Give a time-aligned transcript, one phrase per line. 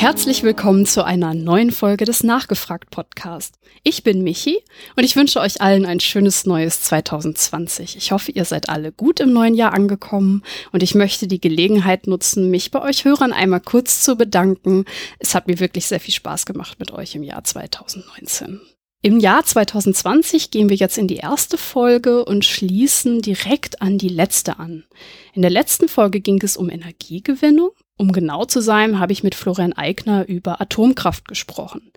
[0.00, 3.58] Herzlich willkommen zu einer neuen Folge des Nachgefragt Podcast.
[3.82, 4.58] Ich bin Michi
[4.96, 7.98] und ich wünsche euch allen ein schönes neues 2020.
[7.98, 10.42] Ich hoffe, ihr seid alle gut im neuen Jahr angekommen
[10.72, 14.86] und ich möchte die Gelegenheit nutzen, mich bei euch Hörern einmal kurz zu bedanken.
[15.18, 18.58] Es hat mir wirklich sehr viel Spaß gemacht mit euch im Jahr 2019.
[19.02, 24.08] Im Jahr 2020 gehen wir jetzt in die erste Folge und schließen direkt an die
[24.08, 24.84] letzte an.
[25.34, 27.72] In der letzten Folge ging es um Energiegewinnung.
[28.00, 31.92] Um genau zu sein, habe ich mit Florian Eigner über Atomkraft gesprochen.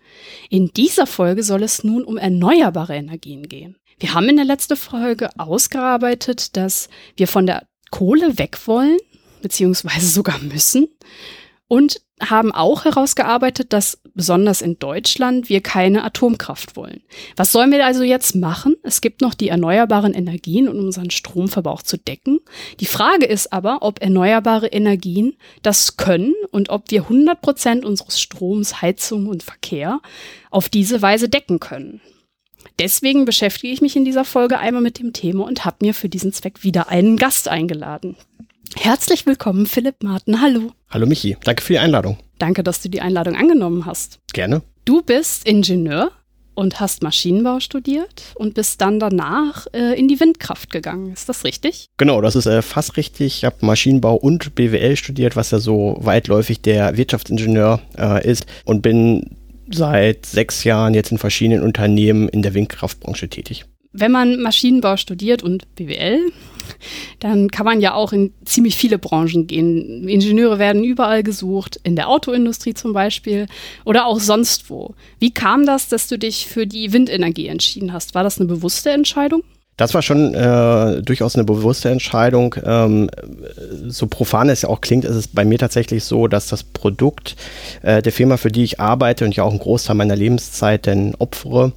[0.49, 3.77] In dieser Folge soll es nun um erneuerbare Energien gehen.
[3.99, 8.98] Wir haben in der letzten Folge ausgearbeitet, dass wir von der Kohle weg wollen,
[9.41, 10.89] beziehungsweise sogar müssen
[11.70, 17.02] und haben auch herausgearbeitet, dass besonders in Deutschland wir keine Atomkraft wollen.
[17.36, 18.76] Was sollen wir also jetzt machen?
[18.84, 22.40] Es gibt noch die erneuerbaren Energien, um unseren Stromverbrauch zu decken.
[22.80, 28.20] Die Frage ist aber, ob erneuerbare Energien das können und ob wir 100 Prozent unseres
[28.20, 30.02] Stroms, Heizung und Verkehr
[30.52, 32.02] auf diese Weise decken können.
[32.80, 36.10] Deswegen beschäftige ich mich in dieser Folge einmal mit dem Thema und habe mir für
[36.10, 38.15] diesen Zweck wieder einen Gast eingeladen.
[38.76, 40.41] Herzlich willkommen, Philipp Martin.
[40.41, 40.71] Hallo.
[40.90, 42.18] Hallo Michi, danke für die Einladung.
[42.40, 44.20] Danke, dass du die Einladung angenommen hast.
[44.34, 44.62] Gerne.
[44.85, 46.12] Du bist Ingenieur
[46.55, 51.12] und hast Maschinenbau studiert und bist dann danach äh, in die Windkraft gegangen.
[51.13, 51.88] Ist das richtig?
[51.98, 53.38] Genau, das ist äh, fast richtig.
[53.38, 58.82] Ich habe Maschinenbau und BWL studiert, was ja so weitläufig der Wirtschaftsingenieur äh, ist und
[58.82, 59.37] bin
[59.71, 63.65] seit sechs Jahren jetzt in verschiedenen Unternehmen in der Windkraftbranche tätig.
[63.94, 66.19] Wenn man Maschinenbau studiert und BWL,
[67.19, 70.08] dann kann man ja auch in ziemlich viele Branchen gehen.
[70.08, 73.46] Ingenieure werden überall gesucht, in der Autoindustrie zum Beispiel
[73.86, 74.96] oder auch sonst wo.
[75.19, 78.16] Wie kam das, dass du dich für die Windenergie entschieden hast?
[78.16, 79.44] War das eine bewusste Entscheidung?
[79.75, 82.56] Das war schon äh, durchaus eine bewusste Entscheidung.
[82.64, 83.09] Ähm,
[83.88, 87.36] so profan es ja auch klingt, ist es bei mir tatsächlich so, dass das Produkt
[87.82, 91.16] äh, der Firma, für die ich arbeite und ja auch einen Großteil meiner Lebenszeit denn
[91.16, 91.74] opfere,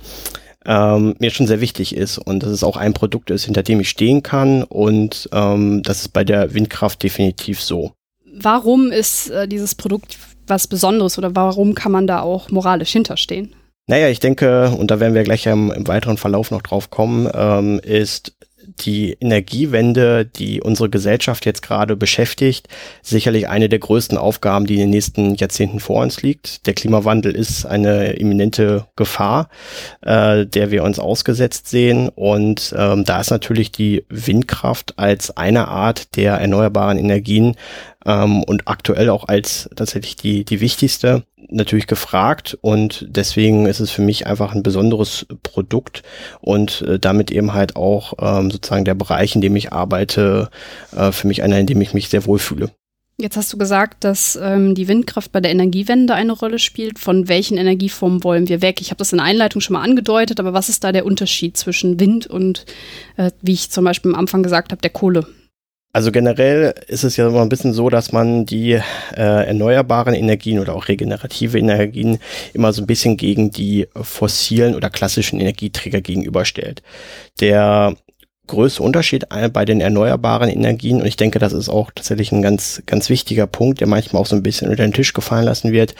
[0.66, 3.80] ähm, mir schon sehr wichtig ist und dass es auch ein Produkt ist, hinter dem
[3.80, 7.92] ich stehen kann und ähm, das ist bei der Windkraft definitiv so.
[8.38, 13.54] Warum ist äh, dieses Produkt was Besonderes oder warum kann man da auch moralisch hinterstehen?
[13.88, 17.30] Naja, ich denke, und da werden wir gleich im, im weiteren Verlauf noch drauf kommen,
[17.32, 18.35] ähm, ist
[18.80, 22.68] die Energiewende, die unsere Gesellschaft jetzt gerade beschäftigt,
[23.02, 26.66] sicherlich eine der größten Aufgaben, die in den nächsten Jahrzehnten vor uns liegt.
[26.66, 29.48] Der Klimawandel ist eine imminente Gefahr,
[30.02, 32.08] äh, der wir uns ausgesetzt sehen.
[32.08, 37.56] Und ähm, da ist natürlich die Windkraft als eine Art der erneuerbaren Energien
[38.06, 43.90] ähm, und aktuell auch als tatsächlich die, die wichtigste natürlich gefragt und deswegen ist es
[43.90, 46.02] für mich einfach ein besonderes Produkt
[46.40, 50.50] und äh, damit eben halt auch ähm, sozusagen der Bereich, in dem ich arbeite,
[50.96, 52.70] äh, für mich einer, in dem ich mich sehr wohlfühle.
[53.18, 56.98] Jetzt hast du gesagt, dass ähm, die Windkraft bei der Energiewende eine Rolle spielt.
[56.98, 58.82] Von welchen Energieformen wollen wir weg?
[58.82, 61.56] Ich habe das in der Einleitung schon mal angedeutet, aber was ist da der Unterschied
[61.56, 62.66] zwischen Wind und,
[63.16, 65.26] äh, wie ich zum Beispiel am Anfang gesagt habe, der Kohle?
[65.96, 68.82] Also generell ist es ja immer ein bisschen so, dass man die äh,
[69.16, 72.18] erneuerbaren Energien oder auch regenerative Energien
[72.52, 76.82] immer so ein bisschen gegen die fossilen oder klassischen Energieträger gegenüberstellt.
[77.40, 77.96] Der
[78.46, 82.82] größte Unterschied bei den erneuerbaren Energien und ich denke, das ist auch tatsächlich ein ganz,
[82.86, 85.94] ganz wichtiger Punkt, der manchmal auch so ein bisschen unter den Tisch gefallen lassen wird,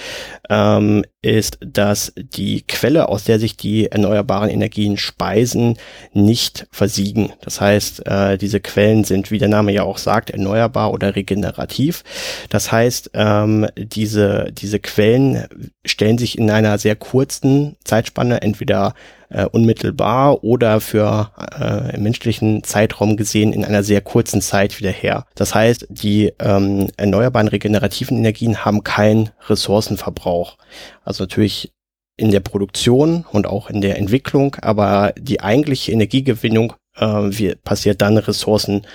[0.49, 5.77] ähm, ist, dass die Quelle, aus der sich die erneuerbaren Energien speisen,
[6.13, 7.33] nicht versiegen.
[7.41, 12.05] Das heißt, äh, diese Quellen sind, wie der Name ja auch sagt, erneuerbar oder regenerativ.
[12.49, 15.47] Das heißt, ähm, diese, diese Quellen
[15.85, 18.95] stellen sich in einer sehr kurzen Zeitspanne entweder
[19.29, 24.91] äh, unmittelbar oder für äh, im menschlichen Zeitraum gesehen in einer sehr kurzen Zeit wieder
[24.91, 25.27] her.
[25.35, 30.57] Das heißt, die ähm, erneuerbaren regenerativen Energien haben keinen Ressourcenverbrauch.
[31.05, 31.73] Also natürlich
[32.17, 38.01] in der Produktion und auch in der Entwicklung, aber die eigentliche Energiegewinnung äh, wie, passiert
[38.01, 38.89] dann ressourcenfrei,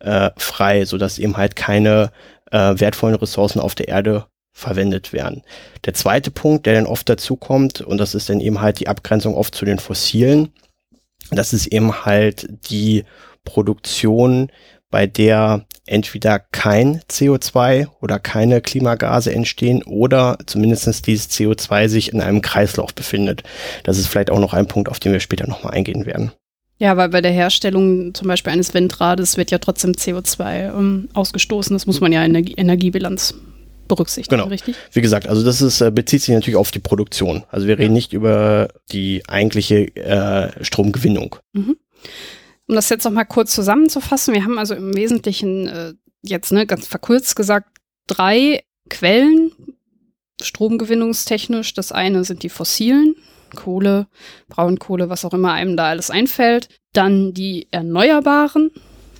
[0.00, 2.10] äh, frei, sodass eben halt keine
[2.50, 5.42] äh, wertvollen Ressourcen auf der Erde verwendet werden.
[5.84, 8.88] Der zweite Punkt, der dann oft dazu kommt, und das ist dann eben halt die
[8.88, 10.48] Abgrenzung oft zu den Fossilen,
[11.30, 13.04] das ist eben halt die
[13.44, 14.50] Produktion,
[14.90, 22.22] bei der entweder kein CO2 oder keine Klimagase entstehen oder zumindestens dieses CO2 sich in
[22.22, 23.42] einem Kreislauf befindet.
[23.84, 26.32] Das ist vielleicht auch noch ein Punkt, auf den wir später nochmal eingehen werden.
[26.78, 31.74] Ja, weil bei der Herstellung zum Beispiel eines Windrades wird ja trotzdem CO2 ähm, ausgestoßen.
[31.74, 33.34] Das muss man ja in der Energiebilanz
[33.88, 34.50] berücksichtigen, genau.
[34.50, 34.76] richtig?
[34.92, 37.44] Wie gesagt, also das ist, äh, bezieht sich natürlich auf die Produktion.
[37.50, 41.36] Also wir reden nicht über die eigentliche äh, Stromgewinnung.
[41.52, 41.76] Mhm.
[42.68, 46.66] Um das jetzt noch mal kurz zusammenzufassen, wir haben also im Wesentlichen äh, jetzt ne,
[46.66, 47.68] ganz verkürzt gesagt
[48.06, 49.52] drei Quellen,
[50.42, 51.74] stromgewinnungstechnisch.
[51.74, 53.14] Das eine sind die fossilen,
[53.54, 54.08] Kohle,
[54.48, 56.68] Braunkohle, was auch immer einem da alles einfällt.
[56.92, 58.70] Dann die erneuerbaren,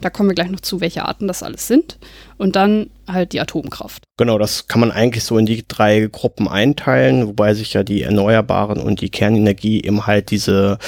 [0.00, 1.98] da kommen wir gleich noch zu, welche Arten das alles sind.
[2.38, 4.04] Und dann halt die Atomkraft.
[4.18, 8.02] Genau, das kann man eigentlich so in die drei Gruppen einteilen, wobei sich ja die
[8.02, 10.78] Erneuerbaren und die Kernenergie eben halt diese,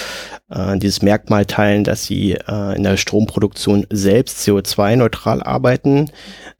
[0.50, 6.10] äh, dieses Merkmal teilen, dass sie äh, in der Stromproduktion selbst CO2-neutral arbeiten,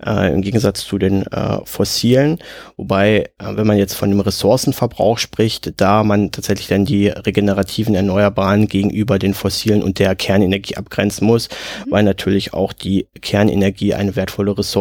[0.04, 2.38] äh, im Gegensatz zu den äh, fossilen.
[2.76, 7.94] Wobei, äh, wenn man jetzt von dem Ressourcenverbrauch spricht, da man tatsächlich dann die regenerativen
[7.94, 11.90] Erneuerbaren gegenüber den fossilen und der Kernenergie abgrenzen muss, mhm.
[11.90, 14.77] weil natürlich auch die Kernenergie eine wertvolle Ressource,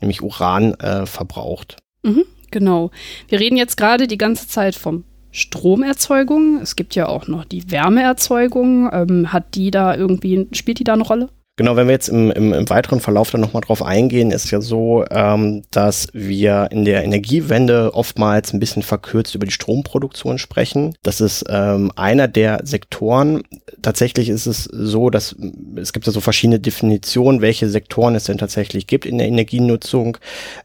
[0.00, 1.76] nämlich Uran äh, verbraucht.
[2.02, 2.90] Mhm, genau.
[3.28, 6.58] Wir reden jetzt gerade die ganze Zeit vom Stromerzeugung.
[6.60, 8.90] Es gibt ja auch noch die Wärmeerzeugung.
[8.92, 11.28] Ähm, hat die da irgendwie, spielt die da eine Rolle?
[11.60, 14.62] Genau, wenn wir jetzt im, im, im weiteren Verlauf dann nochmal drauf eingehen, ist ja
[14.62, 20.94] so, ähm, dass wir in der Energiewende oftmals ein bisschen verkürzt über die Stromproduktion sprechen.
[21.02, 23.42] Das ist ähm, einer der Sektoren.
[23.82, 25.36] Tatsächlich ist es so, dass
[25.76, 30.16] es gibt ja so verschiedene Definitionen, welche Sektoren es denn tatsächlich gibt in der Energienutzung.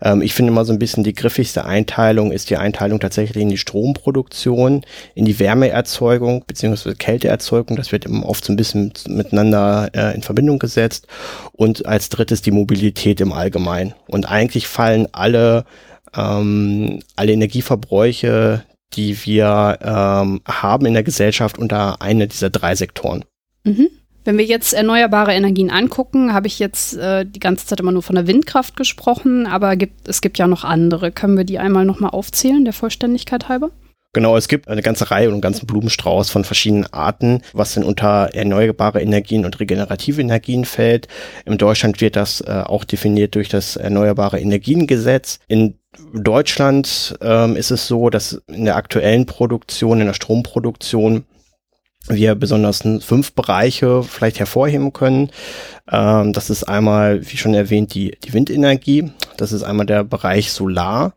[0.02, 3.50] Ähm, ich finde immer so ein bisschen die griffigste Einteilung ist die Einteilung tatsächlich in
[3.50, 7.76] die Stromproduktion, in die Wärmeerzeugung beziehungsweise Kälteerzeugung.
[7.76, 11.08] Das wird oft so ein bisschen miteinander äh, in Verbindung gesetzt gesetzt
[11.52, 13.94] und als drittes die Mobilität im Allgemeinen.
[14.08, 15.66] Und eigentlich fallen alle,
[16.16, 23.26] ähm, alle Energieverbräuche, die wir ähm, haben in der Gesellschaft unter eine dieser drei Sektoren.
[23.64, 23.90] Mhm.
[24.24, 28.02] Wenn wir jetzt erneuerbare Energien angucken, habe ich jetzt äh, die ganze Zeit immer nur
[28.02, 31.12] von der Windkraft gesprochen, aber gibt, es gibt ja noch andere.
[31.12, 33.70] Können wir die einmal nochmal aufzählen, der Vollständigkeit halber?
[34.16, 37.84] Genau, es gibt eine ganze Reihe und einen ganzen Blumenstrauß von verschiedenen Arten, was denn
[37.84, 41.10] unter erneuerbare Energien und regenerative Energien fällt.
[41.44, 45.40] In Deutschland wird das äh, auch definiert durch das Erneuerbare Energiengesetz.
[45.50, 45.80] In
[46.14, 51.26] Deutschland ähm, ist es so, dass in der aktuellen Produktion, in der Stromproduktion,
[52.08, 55.30] wir besonders fünf Bereiche vielleicht hervorheben können.
[55.92, 59.12] Ähm, das ist einmal, wie schon erwähnt, die, die Windenergie.
[59.38, 61.14] Das ist einmal der Bereich Solar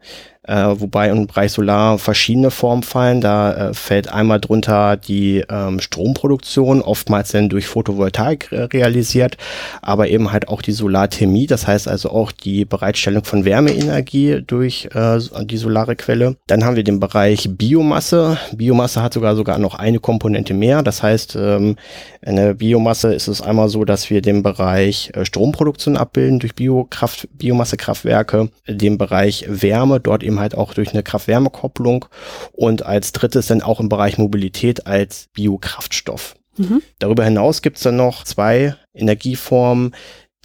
[0.49, 3.21] äh, wobei im Bereich Solar verschiedene Formen fallen.
[3.21, 9.37] Da äh, fällt einmal drunter die ähm, Stromproduktion, oftmals dann durch Photovoltaik äh, realisiert,
[9.83, 14.89] aber eben halt auch die Solarthermie, das heißt also auch die Bereitstellung von Wärmeenergie durch
[14.95, 16.37] äh, die solare Quelle.
[16.47, 18.39] Dann haben wir den Bereich Biomasse.
[18.53, 20.83] Biomasse hat sogar sogar noch eine Komponente mehr.
[20.83, 21.77] Das heißt, ähm,
[22.23, 26.55] in der Biomasse ist es einmal so, dass wir den Bereich äh, Stromproduktion abbilden durch
[26.55, 28.08] Biokraft, Biomassekraftwerke,
[28.67, 32.07] den Bereich Wärme, dort eben halt auch durch eine Kraft-Wärme-Kopplung
[32.53, 36.35] und als drittes dann auch im Bereich Mobilität als Biokraftstoff.
[36.57, 36.83] Mhm.
[36.99, 39.95] Darüber hinaus gibt es dann noch zwei Energieformen,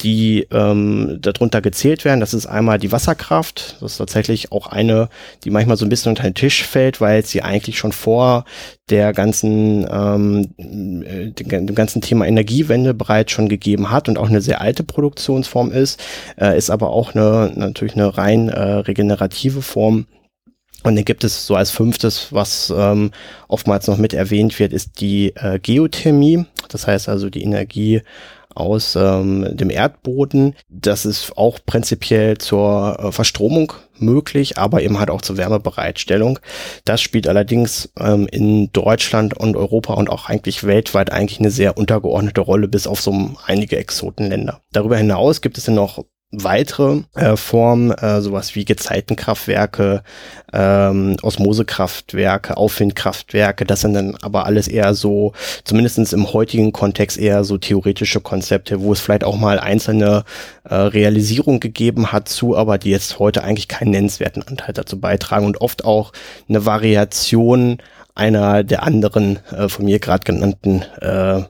[0.02, 2.20] die ähm, darunter gezählt werden.
[2.20, 3.78] Das ist einmal die Wasserkraft.
[3.80, 5.08] Das ist tatsächlich auch eine,
[5.44, 8.46] die manchmal so ein bisschen unter den Tisch fällt, weil sie eigentlich schon vor
[8.90, 14.42] der ganzen ähm, äh, dem ganzen Thema Energiewende bereits schon gegeben hat und auch eine
[14.42, 16.04] sehr alte Produktionsform ist,
[16.40, 20.08] äh, ist aber auch eine natürlich eine rein äh, regenerative Form.
[20.84, 23.12] Und dann gibt es so als fünftes, was ähm,
[23.48, 26.46] oftmals noch mit erwähnt wird, ist die äh, Geothermie.
[26.68, 28.02] Das heißt also die Energie
[28.56, 30.56] aus ähm, dem Erdboden.
[30.70, 36.40] Das ist auch prinzipiell zur äh, Verstromung möglich, aber eben halt auch zur Wärmebereitstellung.
[36.86, 41.78] Das spielt allerdings ähm, in Deutschland und Europa und auch eigentlich weltweit eigentlich eine sehr
[41.78, 44.62] untergeordnete Rolle, bis auf so einige Exotenländer.
[44.72, 50.04] Darüber hinaus gibt es dann noch weitere äh, Formen, äh, sowas wie Gezeitenkraftwerke,
[50.52, 57.44] ähm, Osmosekraftwerke, Aufwindkraftwerke, das sind dann aber alles eher so, zumindestens im heutigen Kontext eher
[57.44, 60.24] so theoretische Konzepte, wo es vielleicht auch mal einzelne
[60.64, 65.46] äh, Realisierung gegeben hat zu, aber die jetzt heute eigentlich keinen nennenswerten Anteil dazu beitragen
[65.46, 66.14] und oft auch
[66.50, 67.78] eine Variation
[68.16, 71.44] einer der anderen äh, von mir gerade genannten äh,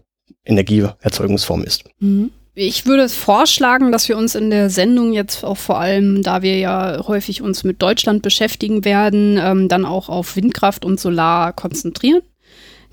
[0.45, 1.85] Energieerzeugungsformen ist.
[1.99, 2.31] Mhm.
[2.55, 6.59] Ich würde vorschlagen, dass wir uns in der Sendung jetzt auch vor allem, da wir
[6.59, 12.21] ja häufig uns mit Deutschland beschäftigen werden, ähm, dann auch auf Windkraft und Solar konzentrieren.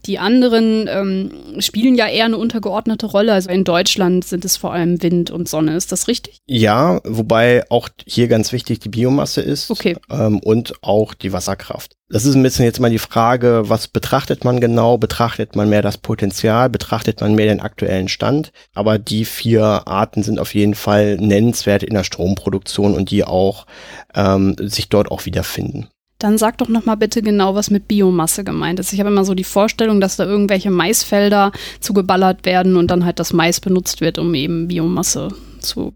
[0.07, 3.33] Die anderen ähm, spielen ja eher eine untergeordnete Rolle.
[3.33, 5.77] Also in Deutschland sind es vor allem Wind und Sonne.
[5.77, 6.39] Ist das richtig?
[6.47, 9.97] Ja, wobei auch hier ganz wichtig die Biomasse ist okay.
[10.11, 11.97] ähm, und auch die Wasserkraft.
[12.09, 14.99] Das ist ein bisschen jetzt mal die Frage, was betrachtet man genau?
[14.99, 16.69] Betrachtet man mehr das Potenzial?
[16.69, 18.51] Betrachtet man mehr den aktuellen Stand?
[18.75, 23.67] Aber die vier Arten sind auf jeden Fall nennenswert in der Stromproduktion und die auch
[24.15, 25.89] ähm, sich dort auch wiederfinden.
[26.21, 28.93] Dann sag doch noch mal bitte genau, was mit Biomasse gemeint ist.
[28.93, 31.51] Ich habe immer so die Vorstellung, dass da irgendwelche Maisfelder
[31.81, 35.29] zugeballert werden und dann halt das Mais benutzt wird, um eben Biomasse
[35.61, 35.95] zu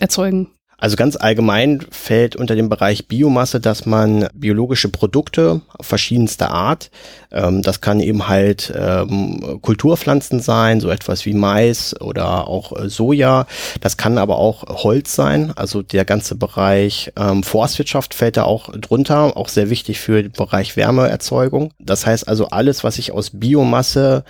[0.00, 0.48] erzeugen.
[0.80, 6.92] Also ganz allgemein fällt unter dem Bereich Biomasse, dass man biologische Produkte verschiedenster Art,
[7.32, 12.88] ähm, das kann eben halt ähm, Kulturpflanzen sein, so etwas wie Mais oder auch äh,
[12.88, 13.48] Soja,
[13.80, 18.70] das kann aber auch Holz sein, also der ganze Bereich ähm, Forstwirtschaft fällt da auch
[18.78, 21.72] drunter, auch sehr wichtig für den Bereich Wärmeerzeugung.
[21.80, 24.22] Das heißt also alles, was sich aus Biomasse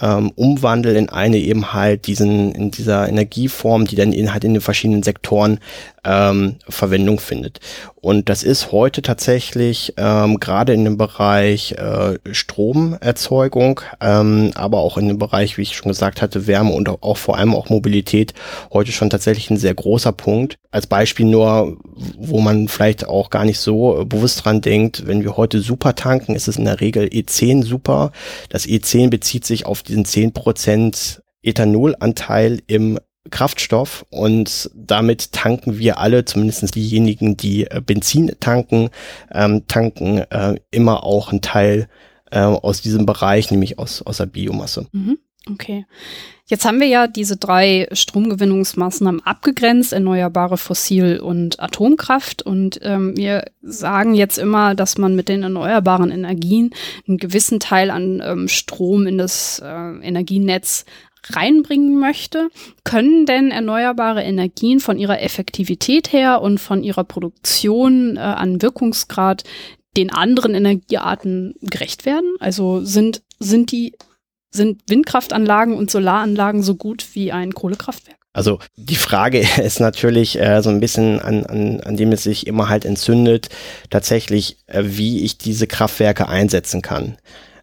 [0.00, 4.60] ähm, in eine eben halt diesen, in dieser Energieform, die dann in, halt in den
[4.60, 5.58] verschiedenen Sektoren
[6.06, 7.60] ähm, Verwendung findet.
[7.96, 14.96] Und das ist heute tatsächlich ähm, gerade in dem Bereich äh, Stromerzeugung, ähm, aber auch
[14.96, 18.32] in dem Bereich, wie ich schon gesagt hatte, Wärme und auch vor allem auch Mobilität
[18.72, 20.56] heute schon tatsächlich ein sehr großer Punkt.
[20.70, 21.78] Als Beispiel nur,
[22.16, 26.36] wo man vielleicht auch gar nicht so bewusst dran denkt, wenn wir heute Super tanken,
[26.36, 28.12] ist es in der Regel E10 Super.
[28.50, 32.98] Das E10 bezieht sich auf diesen 10% Ethanolanteil im
[33.30, 38.90] Kraftstoff und damit tanken wir alle, zumindest diejenigen, die äh, Benzin tanken,
[39.32, 41.88] ähm, tanken äh, immer auch einen Teil
[42.30, 44.86] äh, aus diesem Bereich, nämlich aus, aus der Biomasse.
[44.92, 45.18] Mhm.
[45.48, 45.86] Okay.
[46.48, 52.42] Jetzt haben wir ja diese drei Stromgewinnungsmaßnahmen abgegrenzt, erneuerbare Fossil- und Atomkraft.
[52.42, 56.70] Und ähm, wir sagen jetzt immer, dass man mit den erneuerbaren Energien
[57.08, 60.84] einen gewissen Teil an ähm, Strom in das äh, Energienetz
[61.30, 62.48] reinbringen möchte.
[62.84, 69.44] Können denn erneuerbare Energien von ihrer Effektivität her und von ihrer Produktion äh, an Wirkungsgrad
[69.96, 72.34] den anderen Energiearten gerecht werden?
[72.40, 73.94] Also sind, sind die,
[74.50, 78.16] sind Windkraftanlagen und Solaranlagen so gut wie ein Kohlekraftwerk?
[78.36, 82.46] Also die Frage ist natürlich äh, so ein bisschen, an, an, an dem es sich
[82.46, 83.48] immer halt entzündet,
[83.88, 87.16] tatsächlich, äh, wie ich diese Kraftwerke einsetzen kann.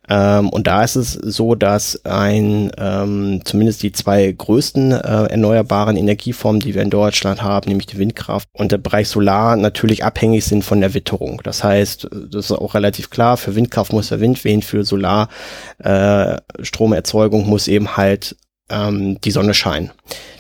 [0.10, 5.96] Ähm, und da ist es so, dass ein ähm, zumindest die zwei größten äh, erneuerbaren
[5.96, 10.46] Energieformen, die wir in Deutschland haben, nämlich die Windkraft und der Bereich Solar, natürlich abhängig
[10.46, 11.42] sind von der Witterung.
[11.44, 15.30] Das heißt, das ist auch relativ klar, für Windkraft muss der Wind wehen, für Solar
[15.80, 18.36] äh, Stromerzeugung muss eben halt
[18.70, 19.92] ähm, die Sonne scheinen.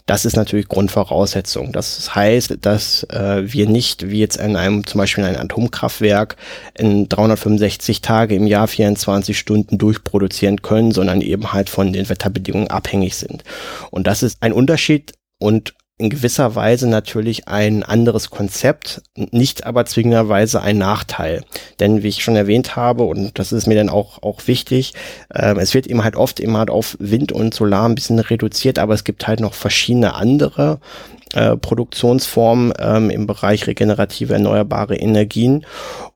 [0.05, 1.71] Das ist natürlich Grundvoraussetzung.
[1.71, 6.35] Das heißt, dass äh, wir nicht wie jetzt in einem zum Beispiel in einem Atomkraftwerk
[6.77, 12.69] in 365 Tage im Jahr 24 Stunden durchproduzieren können, sondern eben halt von den Wetterbedingungen
[12.69, 13.43] abhängig sind.
[13.91, 19.85] Und das ist ein Unterschied und in gewisser Weise natürlich ein anderes Konzept, nicht aber
[19.85, 21.45] zwingenderweise ein Nachteil.
[21.79, 24.93] Denn wie ich schon erwähnt habe, und das ist mir dann auch, auch wichtig,
[25.33, 28.79] äh, es wird eben halt oft immer halt auf Wind und Solar ein bisschen reduziert,
[28.79, 30.79] aber es gibt halt noch verschiedene andere
[31.33, 35.65] äh, Produktionsformen ähm, im Bereich regenerative erneuerbare Energien.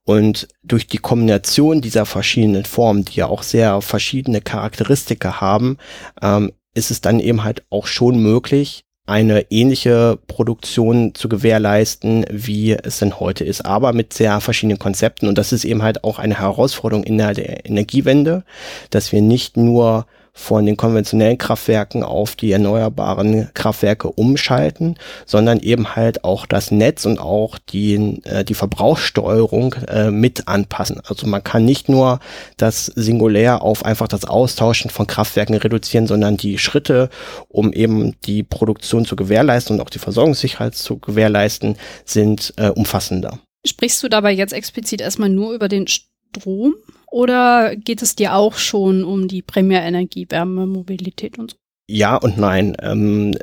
[0.04, 5.78] Und durch die Kombination dieser verschiedenen Formen, die ja auch sehr verschiedene Charakteristika haben,
[6.22, 12.74] ähm, ist es dann eben halt auch schon möglich, eine ähnliche Produktion zu gewährleisten, wie
[12.74, 15.28] es denn heute ist, aber mit sehr verschiedenen Konzepten.
[15.28, 18.44] Und das ist eben halt auch eine Herausforderung in der Energiewende,
[18.90, 20.06] dass wir nicht nur
[20.38, 27.06] von den konventionellen Kraftwerken auf die erneuerbaren Kraftwerke umschalten, sondern eben halt auch das Netz
[27.06, 31.02] und auch die, äh, die Verbrauchssteuerung äh, mit anpassen.
[31.06, 32.20] Also man kann nicht nur
[32.56, 37.10] das singulär auf einfach das Austauschen von Kraftwerken reduzieren, sondern die Schritte,
[37.50, 43.40] um eben die Produktion zu gewährleisten und auch die Versorgungssicherheit zu gewährleisten, sind äh, umfassender.
[43.66, 46.76] Sprichst du dabei jetzt explizit erstmal nur über den Strom
[47.18, 51.58] oder geht es dir auch schon um die Primärenergie, Wärme, Mobilität und so?
[51.90, 52.78] Ja und nein.
[52.80, 53.36] Ähm,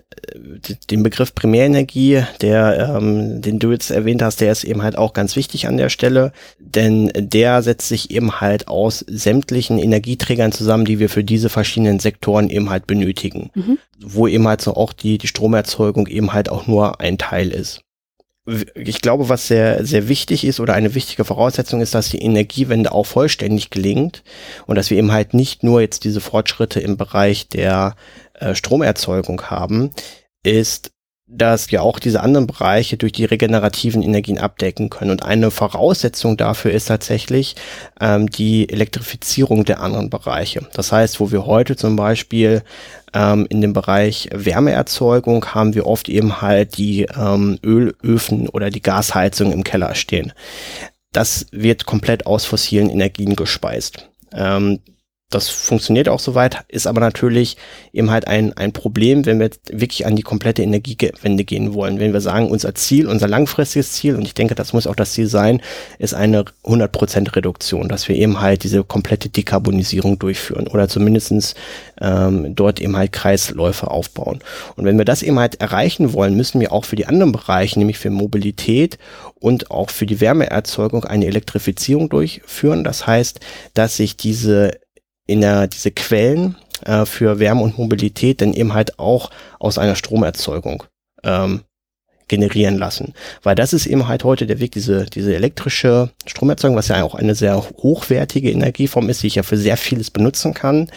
[0.91, 5.13] den Begriff Primärenergie, der, ähm, den du jetzt erwähnt hast, der ist eben halt auch
[5.13, 10.85] ganz wichtig an der Stelle, denn der setzt sich eben halt aus sämtlichen Energieträgern zusammen,
[10.85, 13.79] die wir für diese verschiedenen Sektoren eben halt benötigen, mhm.
[13.99, 17.84] wo eben halt so auch die, die Stromerzeugung eben halt auch nur ein Teil ist
[18.75, 22.93] ich glaube, was sehr, sehr wichtig ist oder eine wichtige Voraussetzung ist, dass die Energiewende
[22.93, 24.23] auch vollständig gelingt
[24.67, 27.97] und dass wir eben halt nicht nur jetzt diese Fortschritte im Bereich der
[28.35, 29.91] äh, Stromerzeugung haben,
[30.43, 30.91] ist,
[31.37, 35.11] dass wir auch diese anderen Bereiche durch die regenerativen Energien abdecken können.
[35.11, 37.57] Und eine Voraussetzung dafür ist tatsächlich
[38.01, 40.67] ähm, die Elektrifizierung der anderen Bereiche.
[40.73, 42.63] Das heißt, wo wir heute zum Beispiel
[43.13, 48.83] ähm, in dem Bereich Wärmeerzeugung haben wir oft eben halt die ähm, Ölöfen oder die
[48.83, 50.33] Gasheizung im Keller stehen.
[51.13, 54.09] Das wird komplett aus fossilen Energien gespeist.
[54.33, 54.81] Ähm,
[55.35, 57.57] das funktioniert auch soweit, ist aber natürlich
[57.93, 61.99] eben halt ein, ein Problem, wenn wir wirklich an die komplette Energiewende gehen wollen.
[61.99, 65.13] Wenn wir sagen, unser Ziel, unser langfristiges Ziel, und ich denke, das muss auch das
[65.13, 65.61] Ziel sein,
[65.99, 71.55] ist eine 100% Reduktion, dass wir eben halt diese komplette Dekarbonisierung durchführen oder zumindestens
[72.01, 74.41] ähm, dort eben halt Kreisläufe aufbauen.
[74.77, 77.79] Und wenn wir das eben halt erreichen wollen, müssen wir auch für die anderen Bereiche,
[77.79, 78.99] nämlich für Mobilität
[79.41, 82.85] und auch für die Wärmeerzeugung eine Elektrifizierung durchführen.
[82.85, 83.41] Das heißt,
[83.75, 84.73] dass sich diese
[85.27, 89.97] in der, diese Quellen äh, für Wärme und Mobilität dann eben halt auch aus einer
[89.97, 90.85] Stromerzeugung
[91.23, 91.63] ähm,
[92.29, 93.15] generieren lassen.
[93.43, 97.15] Weil das ist eben halt heute der Weg, diese, diese elektrische Stromerzeugung, was ja auch
[97.15, 100.91] eine sehr hochwertige Energieform ist, die ich ja für sehr vieles benutzen kann.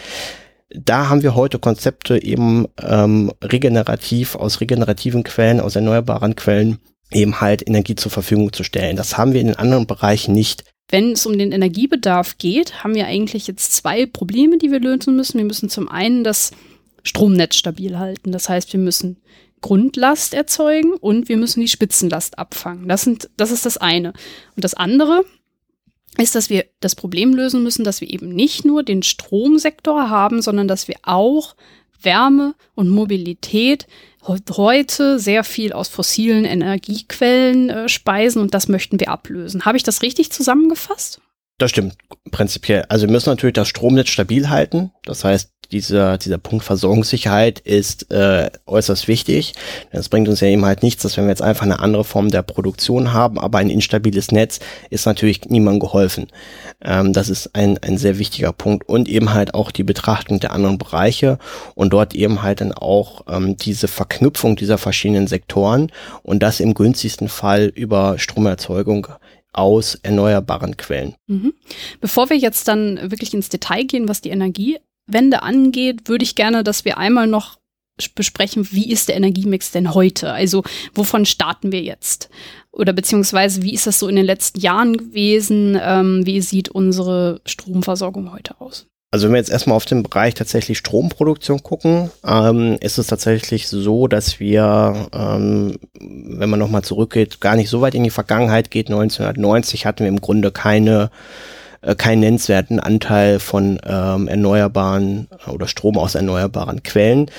[0.70, 6.78] Da haben wir heute Konzepte eben ähm, regenerativ, aus regenerativen Quellen, aus erneuerbaren Quellen
[7.10, 8.96] eben halt Energie zur Verfügung zu stellen.
[8.96, 10.64] Das haben wir in den anderen Bereichen nicht.
[10.90, 15.16] Wenn es um den Energiebedarf geht, haben wir eigentlich jetzt zwei Probleme, die wir lösen
[15.16, 15.38] müssen.
[15.38, 16.50] Wir müssen zum einen das
[17.02, 18.32] Stromnetz stabil halten.
[18.32, 19.18] Das heißt, wir müssen
[19.60, 22.88] Grundlast erzeugen und wir müssen die Spitzenlast abfangen.
[22.88, 24.12] Das, sind, das ist das eine.
[24.56, 25.24] Und das andere
[26.16, 30.42] ist, dass wir das Problem lösen müssen, dass wir eben nicht nur den Stromsektor haben,
[30.42, 31.54] sondern dass wir auch
[32.00, 33.86] Wärme und Mobilität
[34.50, 39.64] heute sehr viel aus fossilen Energiequellen äh, speisen und das möchten wir ablösen.
[39.64, 41.20] Habe ich das richtig zusammengefasst?
[41.58, 41.96] Das stimmt
[42.30, 42.84] prinzipiell.
[42.88, 44.92] Also wir müssen natürlich das Stromnetz stabil halten.
[45.04, 49.54] Das heißt, dieser, dieser Punkt Versorgungssicherheit ist äh, äußerst wichtig.
[49.92, 52.30] Das bringt uns ja eben halt nichts, dass wenn wir jetzt einfach eine andere Form
[52.30, 54.60] der Produktion haben, aber ein instabiles Netz
[54.90, 56.28] ist natürlich niemandem geholfen.
[56.82, 60.52] Ähm, das ist ein, ein sehr wichtiger Punkt und eben halt auch die Betrachtung der
[60.52, 61.38] anderen Bereiche
[61.74, 66.74] und dort eben halt dann auch ähm, diese Verknüpfung dieser verschiedenen Sektoren und das im
[66.74, 69.08] günstigsten Fall über Stromerzeugung
[69.52, 71.14] aus erneuerbaren Quellen.
[71.26, 71.52] Mhm.
[72.00, 74.30] Bevor wir jetzt dann wirklich ins Detail gehen, was die
[75.08, 77.58] Energiewende angeht, würde ich gerne, dass wir einmal noch
[78.14, 80.32] besprechen, wie ist der Energiemix denn heute?
[80.32, 80.62] Also
[80.94, 82.30] wovon starten wir jetzt?
[82.70, 85.76] Oder beziehungsweise wie ist das so in den letzten Jahren gewesen?
[85.82, 88.86] Ähm, wie sieht unsere Stromversorgung heute aus?
[89.10, 93.66] Also wenn wir jetzt erstmal auf den Bereich tatsächlich Stromproduktion gucken, ähm, ist es tatsächlich
[93.66, 98.70] so, dass wir, ähm, wenn man nochmal zurückgeht, gar nicht so weit in die Vergangenheit
[98.70, 98.90] geht.
[98.90, 101.10] 1990 hatten wir im Grunde keine
[101.80, 107.30] äh, keinen nennenswerten Anteil von ähm, erneuerbaren oder Strom aus erneuerbaren Quellen.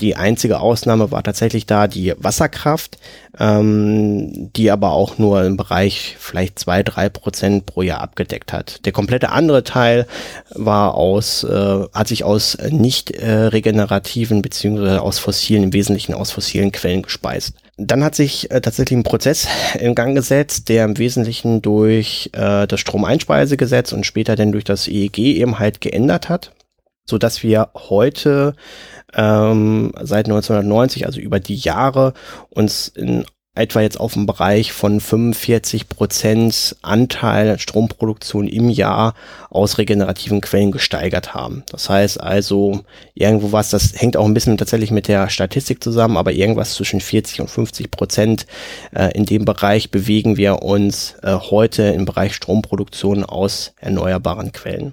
[0.00, 2.98] Die einzige Ausnahme war tatsächlich da die Wasserkraft,
[3.38, 8.84] ähm, die aber auch nur im Bereich vielleicht zwei, drei Prozent pro Jahr abgedeckt hat.
[8.84, 10.06] Der komplette andere Teil
[10.50, 16.30] war aus, äh, hat sich aus nicht äh, regenerativen beziehungsweise aus fossilen, im Wesentlichen aus
[16.30, 17.54] fossilen Quellen gespeist.
[17.78, 19.46] Dann hat sich äh, tatsächlich ein Prozess
[19.78, 24.88] in Gang gesetzt, der im Wesentlichen durch äh, das Stromeinspeisegesetz und später dann durch das
[24.88, 26.52] EEG eben halt geändert hat,
[27.04, 28.54] so dass wir heute
[29.14, 32.14] ähm, seit 1990, also über die Jahre,
[32.48, 39.14] uns in etwa jetzt auf dem Bereich von 45 Prozent Anteil Stromproduktion im Jahr
[39.50, 41.64] aus regenerativen Quellen gesteigert haben.
[41.70, 42.82] Das heißt also
[43.14, 47.00] irgendwo was, das hängt auch ein bisschen tatsächlich mit der Statistik zusammen, aber irgendwas zwischen
[47.00, 48.46] 40 und 50 Prozent
[48.94, 54.92] äh, in dem Bereich bewegen wir uns äh, heute im Bereich Stromproduktion aus erneuerbaren Quellen.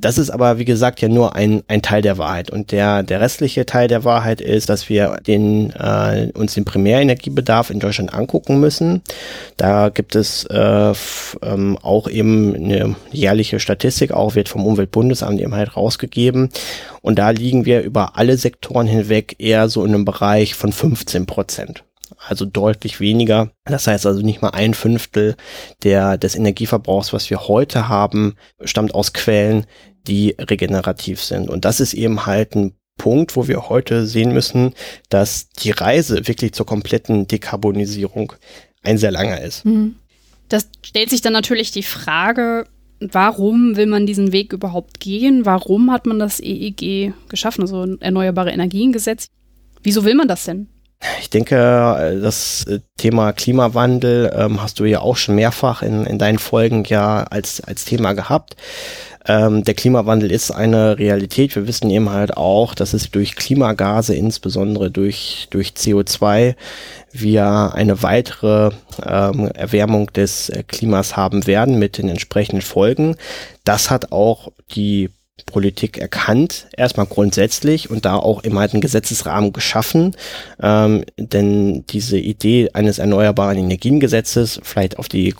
[0.00, 2.50] Das ist aber, wie gesagt, ja nur ein, ein Teil der Wahrheit.
[2.50, 7.68] Und der, der restliche Teil der Wahrheit ist, dass wir den, äh, uns den Primärenergiebedarf
[7.68, 9.02] in Deutschland angucken müssen.
[9.58, 10.92] Da gibt es äh,
[11.42, 16.48] ähm, auch eben eine jährliche Statistik, auch wird vom Umweltbundesamt eben halt rausgegeben.
[17.02, 21.26] Und da liegen wir über alle Sektoren hinweg eher so in einem Bereich von 15
[21.26, 21.84] Prozent
[22.28, 23.50] also deutlich weniger.
[23.64, 25.36] Das heißt also nicht mal ein Fünftel
[25.82, 29.66] der, des Energieverbrauchs, was wir heute haben, stammt aus Quellen,
[30.06, 31.48] die regenerativ sind.
[31.48, 34.74] Und das ist eben halt ein Punkt, wo wir heute sehen müssen,
[35.08, 38.34] dass die Reise wirklich zur kompletten Dekarbonisierung
[38.82, 39.64] ein sehr langer ist.
[39.64, 39.96] Mhm.
[40.48, 42.66] Das stellt sich dann natürlich die Frage,
[43.00, 45.46] warum will man diesen Weg überhaupt gehen?
[45.46, 49.28] Warum hat man das EEG geschaffen, also Erneuerbare Energiengesetz?
[49.82, 50.68] Wieso will man das denn?
[51.20, 52.66] Ich denke, das
[52.98, 57.62] Thema Klimawandel ähm, hast du ja auch schon mehrfach in, in deinen Folgen ja als,
[57.62, 58.56] als Thema gehabt.
[59.26, 61.54] Ähm, der Klimawandel ist eine Realität.
[61.54, 66.54] Wir wissen eben halt auch, dass es durch Klimagase, insbesondere durch, durch CO2,
[67.12, 68.70] wir eine weitere
[69.04, 73.16] ähm, Erwärmung des Klimas haben werden mit den entsprechenden Folgen.
[73.64, 75.10] Das hat auch die
[75.46, 80.16] Politik erkannt, erstmal grundsätzlich und da auch immer halt einen Gesetzesrahmen geschaffen.
[80.62, 85.34] Ähm, denn diese Idee eines erneuerbaren Energiengesetzes, vielleicht auf die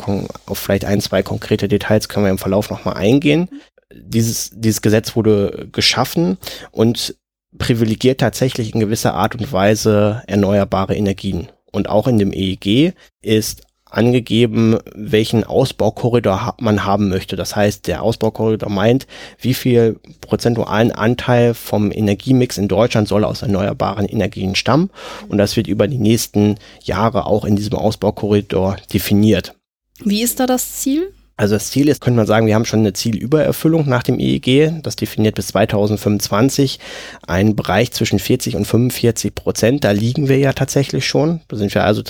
[0.46, 3.48] auf vielleicht ein, zwei konkrete Details können wir im Verlauf nochmal eingehen.
[3.92, 6.38] dieses, dieses Gesetz wurde geschaffen
[6.70, 7.16] und
[7.58, 11.48] privilegiert tatsächlich in gewisser Art und Weise erneuerbare Energien.
[11.72, 17.36] Und auch in dem EEG ist angegeben, welchen Ausbaukorridor man haben möchte.
[17.36, 19.06] Das heißt, der Ausbaukorridor meint,
[19.40, 24.90] wie viel prozentualen Anteil vom Energiemix in Deutschland soll aus erneuerbaren Energien stammen.
[25.28, 29.54] Und das wird über die nächsten Jahre auch in diesem Ausbaukorridor definiert.
[30.02, 31.12] Wie ist da das Ziel?
[31.40, 34.82] Also das Ziel ist, könnte man sagen, wir haben schon eine Zielübererfüllung nach dem EEG.
[34.82, 36.78] Das definiert bis 2025
[37.26, 39.84] einen Bereich zwischen 40 und 45 Prozent.
[39.84, 41.40] Da liegen wir ja tatsächlich schon.
[41.48, 42.02] Da sind wir also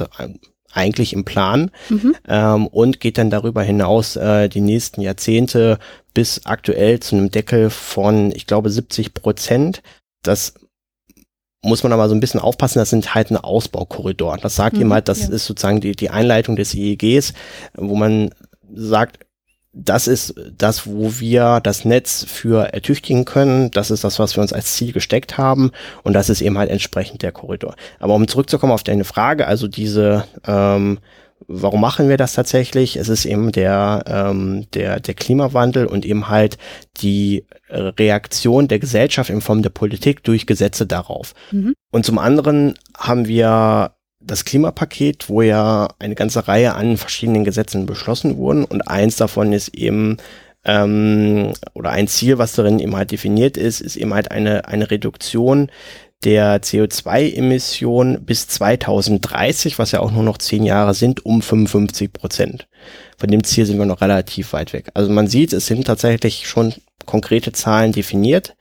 [0.72, 2.14] eigentlich im Plan mhm.
[2.28, 5.78] ähm, und geht dann darüber hinaus äh, die nächsten Jahrzehnte
[6.14, 9.82] bis aktuell zu einem Deckel von, ich glaube, 70 Prozent.
[10.22, 10.54] Das
[11.62, 14.38] muss man aber so ein bisschen aufpassen, das sind halt ein Ausbaukorridor.
[14.38, 15.34] Das sagt mhm, jemand, das ja.
[15.34, 17.34] ist sozusagen die, die Einleitung des EEGs,
[17.74, 18.30] wo man
[18.72, 19.26] sagt,
[19.72, 23.70] das ist das, wo wir das Netz für ertüchtigen können.
[23.70, 25.70] Das ist das, was wir uns als Ziel gesteckt haben.
[26.02, 27.76] Und das ist eben halt entsprechend der Korridor.
[28.00, 30.98] Aber um zurückzukommen auf deine Frage, also diese, ähm,
[31.46, 32.96] warum machen wir das tatsächlich?
[32.96, 36.58] Es ist eben der, ähm, der, der Klimawandel und eben halt
[36.96, 41.34] die Reaktion der Gesellschaft in Form der Politik durch Gesetze darauf.
[41.52, 41.74] Mhm.
[41.92, 47.86] Und zum anderen haben wir das Klimapaket, wo ja eine ganze Reihe an verschiedenen Gesetzen
[47.86, 50.18] beschlossen wurden und eins davon ist eben
[50.64, 54.90] ähm, oder ein Ziel, was darin eben halt definiert ist, ist eben halt eine, eine
[54.90, 55.70] Reduktion
[56.22, 62.68] der CO2-Emissionen bis 2030, was ja auch nur noch zehn Jahre sind, um 55 Prozent.
[63.16, 64.90] Von dem Ziel sind wir noch relativ weit weg.
[64.92, 66.74] Also man sieht, es sind tatsächlich schon
[67.10, 68.54] konkrete Zahlen definiert.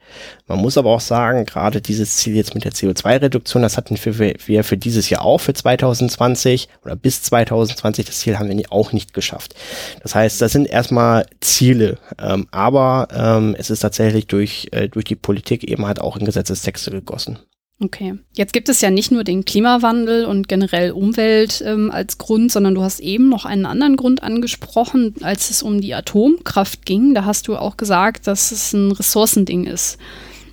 [0.48, 4.64] Man muss aber auch sagen, gerade dieses Ziel jetzt mit der CO2-Reduktion, das hatten wir
[4.64, 8.06] für dieses Jahr auch für 2020 oder bis 2020.
[8.06, 9.54] Das Ziel haben wir auch nicht geschafft.
[10.02, 15.04] Das heißt, das sind erstmal Ziele, ähm, aber ähm, es ist tatsächlich durch, äh, durch
[15.04, 17.38] die Politik eben halt auch in Gesetzestexte gegossen.
[17.82, 18.18] Okay.
[18.34, 22.74] Jetzt gibt es ja nicht nur den Klimawandel und generell Umwelt ähm, als Grund, sondern
[22.74, 27.14] du hast eben noch einen anderen Grund angesprochen, als es um die Atomkraft ging.
[27.14, 29.96] Da hast du auch gesagt, dass es ein Ressourcending ist.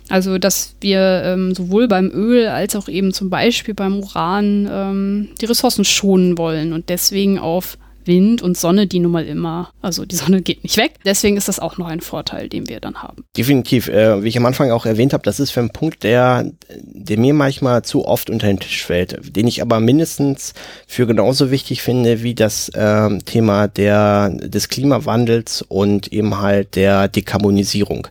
[0.08, 5.28] Also, dass wir ähm, sowohl beim Öl als auch eben zum Beispiel beim Uran ähm,
[5.38, 7.76] die Ressourcen schonen wollen und deswegen auf
[8.08, 10.94] Wind und Sonne, die nun mal immer, also die Sonne geht nicht weg.
[11.04, 13.24] Deswegen ist das auch noch ein Vorteil, den wir dann haben.
[13.36, 13.86] Definitiv.
[13.86, 17.18] Äh, wie ich am Anfang auch erwähnt habe, das ist für ein Punkt, der, der
[17.18, 20.54] mir manchmal zu oft unter den Tisch fällt, den ich aber mindestens
[20.88, 27.06] für genauso wichtig finde wie das äh, Thema der, des Klimawandels und eben halt der
[27.06, 28.08] Dekarbonisierung.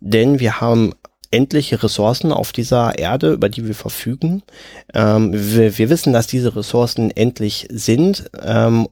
[0.00, 0.92] Denn wir haben
[1.32, 4.42] endliche Ressourcen auf dieser Erde, über die wir verfügen.
[4.94, 8.88] Ähm, wir, wir, wissen, dass diese Ressourcen endlich sind ähm,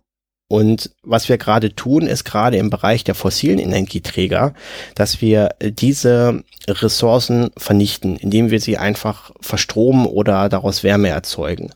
[0.51, 4.53] und was wir gerade tun, ist gerade im Bereich der fossilen Energieträger,
[4.97, 11.71] dass wir diese Ressourcen vernichten, indem wir sie einfach verstromen oder daraus Wärme erzeugen.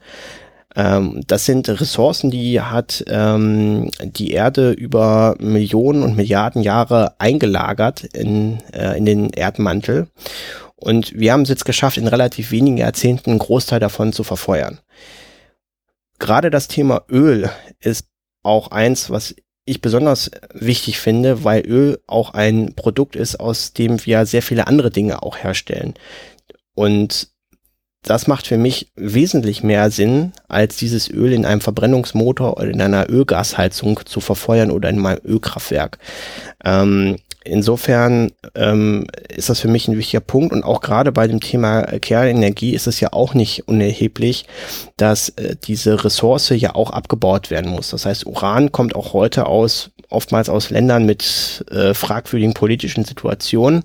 [0.75, 8.03] Ähm, das sind Ressourcen, die hat ähm, die Erde über Millionen und Milliarden Jahre eingelagert
[8.03, 10.09] in, äh, in den Erdmantel.
[10.75, 14.81] Und wir haben es jetzt geschafft, in relativ wenigen Jahrzehnten einen Großteil davon zu verfeuern.
[16.19, 18.09] Gerade das Thema Öl ist
[18.45, 19.35] auch eins, was
[19.67, 24.67] ich besonders wichtig finde, weil Öl auch ein Produkt ist, aus dem wir sehr viele
[24.67, 25.95] andere Dinge auch herstellen.
[26.75, 27.29] Und
[28.03, 32.83] das macht für mich wesentlich mehr Sinn, als dieses Öl in einem Verbrennungsmotor oder in
[32.83, 35.99] einer Ölgasheizung zu verfeuern oder in meinem Ölkraftwerk.
[36.63, 41.41] Ähm, insofern ähm, ist das für mich ein wichtiger Punkt und auch gerade bei dem
[41.41, 44.47] Thema Kernenergie ist es ja auch nicht unerheblich,
[44.97, 47.91] dass äh, diese Ressource ja auch abgebaut werden muss.
[47.91, 53.85] Das heißt, Uran kommt auch heute aus oftmals aus Ländern mit äh, fragwürdigen politischen Situationen.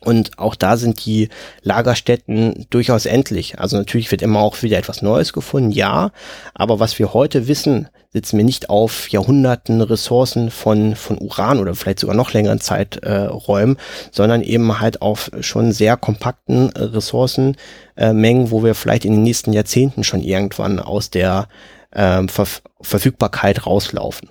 [0.00, 1.30] Und auch da sind die
[1.62, 3.58] Lagerstätten durchaus endlich.
[3.58, 6.10] Also natürlich wird immer auch wieder etwas Neues gefunden, ja.
[6.52, 11.74] Aber was wir heute wissen, sitzen wir nicht auf Jahrhunderten Ressourcen von, von Uran oder
[11.74, 13.80] vielleicht sogar noch längeren Zeiträumen, äh,
[14.12, 19.52] sondern eben halt auf schon sehr kompakten Ressourcenmengen, äh, wo wir vielleicht in den nächsten
[19.52, 21.48] Jahrzehnten schon irgendwann aus der
[21.90, 22.46] äh, Ver
[22.80, 24.28] Verfügbarkeit rauslaufen.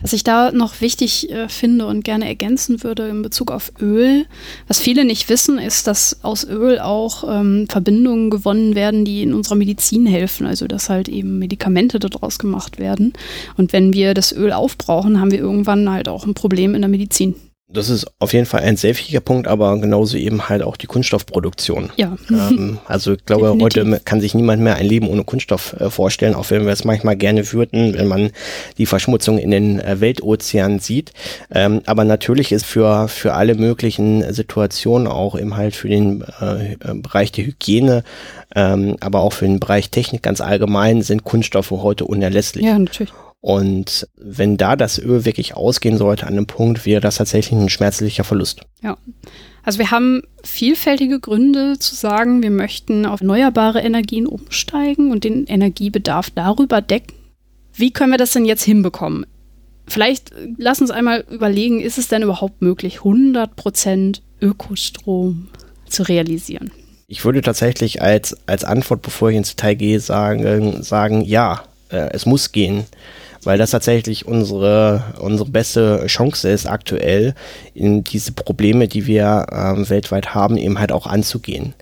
[0.00, 4.26] Was ich da noch wichtig äh, finde und gerne ergänzen würde in Bezug auf Öl,
[4.68, 9.34] was viele nicht wissen, ist, dass aus Öl auch ähm, Verbindungen gewonnen werden, die in
[9.34, 10.46] unserer Medizin helfen.
[10.46, 13.12] Also dass halt eben Medikamente daraus gemacht werden.
[13.56, 16.90] Und wenn wir das Öl aufbrauchen, haben wir irgendwann halt auch ein Problem in der
[16.90, 17.34] Medizin.
[17.70, 20.86] Das ist auf jeden Fall ein sehr wichtiger Punkt, aber genauso eben halt auch die
[20.86, 21.90] Kunststoffproduktion.
[21.96, 22.16] Ja.
[22.30, 23.82] Ähm, also ich glaube, Definitiv.
[23.82, 26.86] heute kann sich niemand mehr ein Leben ohne Kunststoff äh, vorstellen, auch wenn wir es
[26.86, 28.30] manchmal gerne würden, wenn man
[28.78, 31.12] die Verschmutzung in den äh, Weltozeanen sieht.
[31.52, 36.72] Ähm, aber natürlich ist für, für alle möglichen Situationen, auch eben halt für den äh,
[36.72, 38.02] äh Bereich der Hygiene,
[38.56, 42.64] ähm, aber auch für den Bereich Technik ganz allgemein, sind Kunststoffe heute unerlässlich.
[42.64, 43.12] Ja, natürlich.
[43.40, 47.68] Und wenn da das Öl wirklich ausgehen sollte an einem Punkt, wäre das tatsächlich ein
[47.68, 48.62] schmerzlicher Verlust.
[48.82, 48.98] Ja.
[49.62, 55.46] Also wir haben vielfältige Gründe zu sagen, wir möchten auf erneuerbare Energien umsteigen und den
[55.46, 57.14] Energiebedarf darüber decken.
[57.74, 59.24] Wie können wir das denn jetzt hinbekommen?
[59.86, 65.48] Vielleicht lass uns einmal überlegen, ist es denn überhaupt möglich, 100% Ökostrom
[65.86, 66.72] zu realisieren?
[67.06, 72.10] Ich würde tatsächlich als, als Antwort, bevor ich ins Detail gehe, sagen, sagen ja, äh,
[72.12, 72.84] es muss gehen
[73.44, 77.34] weil das tatsächlich unsere, unsere beste Chance ist, aktuell
[77.74, 81.74] in diese Probleme, die wir ähm, weltweit haben, eben halt auch anzugehen.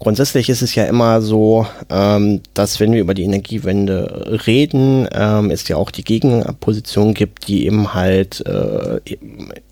[0.00, 5.50] Grundsätzlich ist es ja immer so, ähm, dass wenn wir über die Energiewende reden, ähm,
[5.50, 9.00] es ja auch die Gegenposition gibt, die eben halt äh,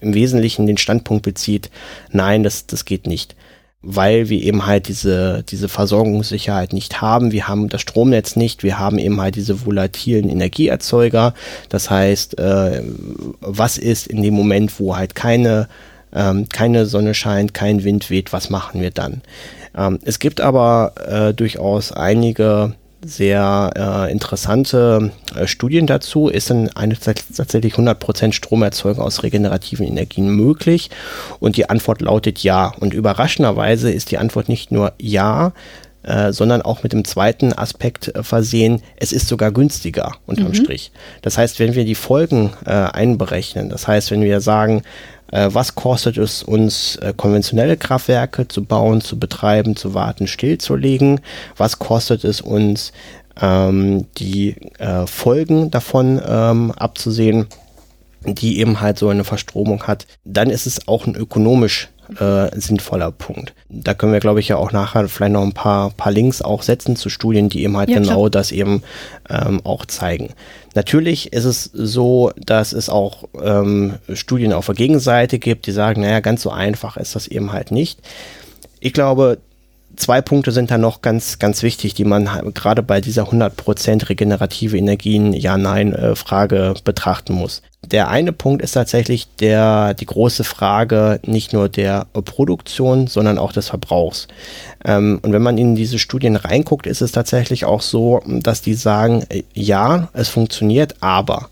[0.00, 1.70] im Wesentlichen den Standpunkt bezieht,
[2.12, 3.34] nein, das, das geht nicht
[3.82, 7.32] weil wir eben halt diese, diese Versorgungssicherheit nicht haben.
[7.32, 11.34] Wir haben das Stromnetz nicht, wir haben eben halt diese volatilen Energieerzeuger.
[11.68, 12.82] Das heißt, äh,
[13.40, 15.68] was ist in dem Moment, wo halt keine,
[16.14, 19.22] ähm, keine Sonne scheint, kein Wind weht, was machen wir dann?
[19.76, 26.28] Ähm, es gibt aber äh, durchaus einige sehr äh, interessante äh, Studien dazu.
[26.28, 30.90] Ist denn eine tatsächlich 100% Stromerzeugung aus regenerativen Energien möglich?
[31.40, 32.72] Und die Antwort lautet ja.
[32.80, 35.52] Und überraschenderweise ist die Antwort nicht nur ja,
[36.04, 40.54] äh, sondern auch mit dem zweiten Aspekt äh, versehen, es ist sogar günstiger unterm mhm.
[40.54, 40.90] Strich.
[41.22, 44.82] Das heißt, wenn wir die Folgen äh, einberechnen, das heißt, wenn wir sagen,
[45.32, 51.20] was kostet es uns, äh, konventionelle Kraftwerke zu bauen, zu betreiben, zu warten, stillzulegen?
[51.56, 52.92] Was kostet es uns,
[53.40, 57.46] ähm, die äh, Folgen davon ähm, abzusehen?
[58.24, 63.10] die eben halt so eine Verstromung hat, dann ist es auch ein ökonomisch äh, sinnvoller
[63.10, 63.54] Punkt.
[63.68, 66.62] Da können wir, glaube ich, ja auch nachher vielleicht noch ein paar, paar Links auch
[66.62, 68.30] setzen zu Studien, die eben halt ja, genau klar.
[68.30, 68.82] das eben
[69.28, 70.34] ähm, auch zeigen.
[70.74, 76.00] Natürlich ist es so, dass es auch ähm, Studien auf der Gegenseite gibt, die sagen,
[76.00, 78.00] naja, ganz so einfach ist das eben halt nicht.
[78.80, 79.38] Ich glaube,
[79.96, 84.76] zwei Punkte sind da noch ganz, ganz wichtig, die man gerade bei dieser 100% regenerative
[84.76, 87.62] Energien Ja-Nein-Frage betrachten muss.
[87.84, 93.52] Der eine Punkt ist tatsächlich der, die große Frage nicht nur der Produktion, sondern auch
[93.52, 94.28] des Verbrauchs.
[94.84, 98.74] Ähm, und wenn man in diese Studien reinguckt, ist es tatsächlich auch so, dass die
[98.74, 101.48] sagen, äh, ja, es funktioniert, aber.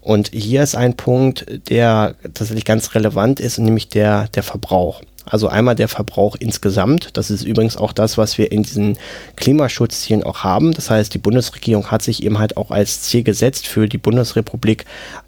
[0.00, 5.00] Und hier ist ein Punkt, der tatsächlich ganz relevant ist, nämlich der, der Verbrauch.
[5.26, 7.16] Also einmal der Verbrauch insgesamt.
[7.16, 8.98] Das ist übrigens auch das, was wir in diesen
[9.36, 10.72] Klimaschutzzielen auch haben.
[10.72, 14.84] Das heißt, die Bundesregierung hat sich eben halt auch als Ziel gesetzt für die Bundesrepublik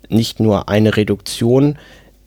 [0.09, 1.79] nicht nur eine Reduktion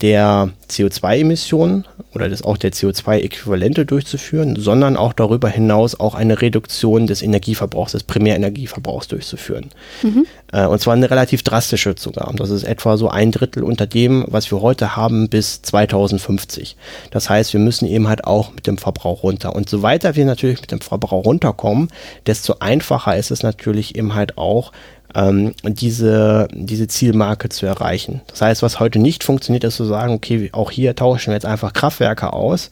[0.01, 7.05] der CO2-Emissionen oder das auch der CO2-Äquivalente durchzuführen, sondern auch darüber hinaus auch eine Reduktion
[7.05, 9.69] des Energieverbrauchs, des Primärenergieverbrauchs durchzuführen.
[10.01, 10.25] Mhm.
[10.51, 12.33] Äh, und zwar eine relativ drastische sogar.
[12.35, 16.77] Das ist etwa so ein Drittel unter dem, was wir heute haben bis 2050.
[17.11, 19.55] Das heißt, wir müssen eben halt auch mit dem Verbrauch runter.
[19.55, 21.89] Und so weiter wir natürlich mit dem Verbrauch runterkommen,
[22.25, 24.71] desto einfacher ist es natürlich eben halt auch,
[25.15, 28.21] ähm, diese, diese Zielmarke zu erreichen.
[28.27, 31.45] Das heißt, was heute nicht funktioniert, ist zu sagen, okay, auch hier tauschen wir jetzt
[31.45, 32.69] einfach Kraftwerke aus,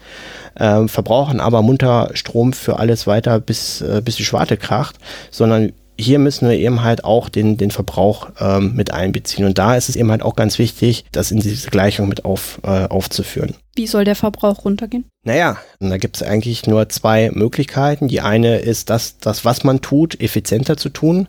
[0.55, 4.97] äh, verbrauchen aber munter Strom für alles weiter, bis, äh, bis die Schwarte kracht,
[5.31, 9.45] sondern hier müssen wir eben halt auch den, den Verbrauch ähm, mit einbeziehen.
[9.45, 12.59] Und da ist es eben halt auch ganz wichtig, das in diese Gleichung mit auf,
[12.63, 13.55] äh, aufzuführen.
[13.75, 15.05] Wie soll der Verbrauch runtergehen?
[15.23, 18.07] Naja, da gibt es eigentlich nur zwei Möglichkeiten.
[18.07, 21.27] Die eine ist, das, das, was man tut, effizienter zu tun.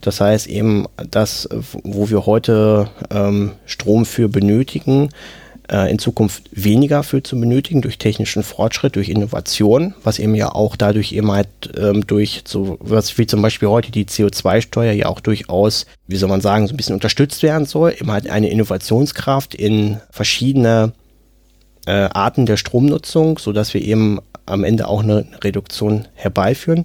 [0.00, 1.48] Das heißt eben, das,
[1.82, 5.10] wo wir heute ähm, Strom für benötigen,
[5.72, 10.54] äh, in Zukunft weniger für zu benötigen durch technischen Fortschritt, durch Innovation, was eben ja
[10.54, 15.06] auch dadurch eben halt ähm, durch so was wie zum Beispiel heute die CO2-Steuer ja
[15.06, 18.50] auch durchaus, wie soll man sagen, so ein bisschen unterstützt werden soll, eben halt eine
[18.50, 20.92] Innovationskraft in verschiedene
[21.86, 26.84] äh, Arten der Stromnutzung, so dass wir eben am Ende auch eine Reduktion herbeiführen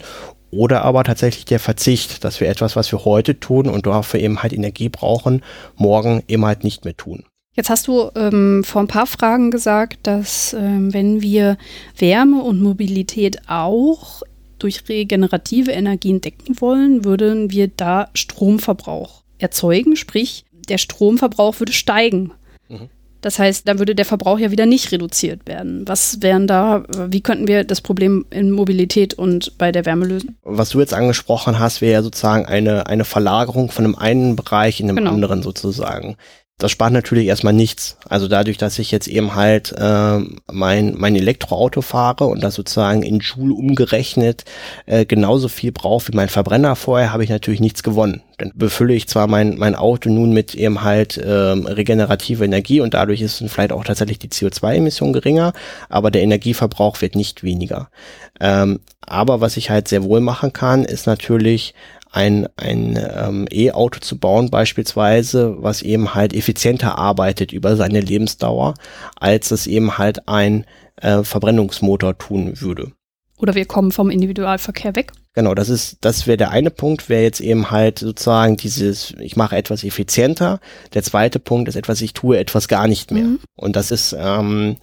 [0.49, 4.41] oder aber tatsächlich der Verzicht, dass wir etwas, was wir heute tun und dafür eben
[4.41, 5.43] halt Energie brauchen,
[5.75, 7.25] morgen eben halt nicht mehr tun.
[7.57, 11.57] Jetzt hast du ähm, vor ein paar Fragen gesagt, dass ähm, wenn wir
[11.97, 14.21] Wärme und Mobilität auch
[14.59, 22.31] durch regenerative Energien decken wollen, würden wir da Stromverbrauch erzeugen, sprich der Stromverbrauch würde steigen.
[22.69, 22.89] Mhm.
[23.21, 25.87] Das heißt, da würde der Verbrauch ja wieder nicht reduziert werden.
[25.87, 30.37] Was wären da, wie könnten wir das Problem in Mobilität und bei der Wärme lösen?
[30.43, 34.79] Was du jetzt angesprochen hast, wäre ja sozusagen eine, eine Verlagerung von einem einen Bereich
[34.79, 35.11] in den genau.
[35.11, 36.17] anderen sozusagen.
[36.59, 37.97] Das spart natürlich erstmal nichts.
[38.09, 40.19] Also dadurch, dass ich jetzt eben halt äh,
[40.51, 44.43] mein, mein Elektroauto fahre und das sozusagen in Joule umgerechnet
[44.87, 48.23] äh, genauso viel brauche wie mein Verbrenner vorher, habe ich natürlich nichts gewonnen.
[48.39, 52.95] Dann befülle ich zwar mein, mein Auto nun mit eben halt ähm, regenerative Energie und
[52.95, 55.53] dadurch ist vielleicht auch tatsächlich die CO2-Emission geringer,
[55.89, 57.91] aber der Energieverbrauch wird nicht weniger.
[58.39, 61.75] Ähm, aber was ich halt sehr wohl machen kann, ist natürlich
[62.17, 68.73] ein, ein ähm, E-Auto zu bauen beispielsweise, was eben halt effizienter arbeitet über seine Lebensdauer,
[69.15, 72.91] als es eben halt ein äh, Verbrennungsmotor tun würde.
[73.37, 75.11] Oder wir kommen vom Individualverkehr weg.
[75.35, 79.35] Genau, das ist, das wäre der eine Punkt, wäre jetzt eben halt sozusagen dieses, ich
[79.35, 80.59] mache etwas effizienter.
[80.95, 83.25] Der zweite Punkt ist etwas, ich tue etwas gar nicht mehr.
[83.25, 83.39] Mhm.
[83.55, 84.77] Und das ist ähm,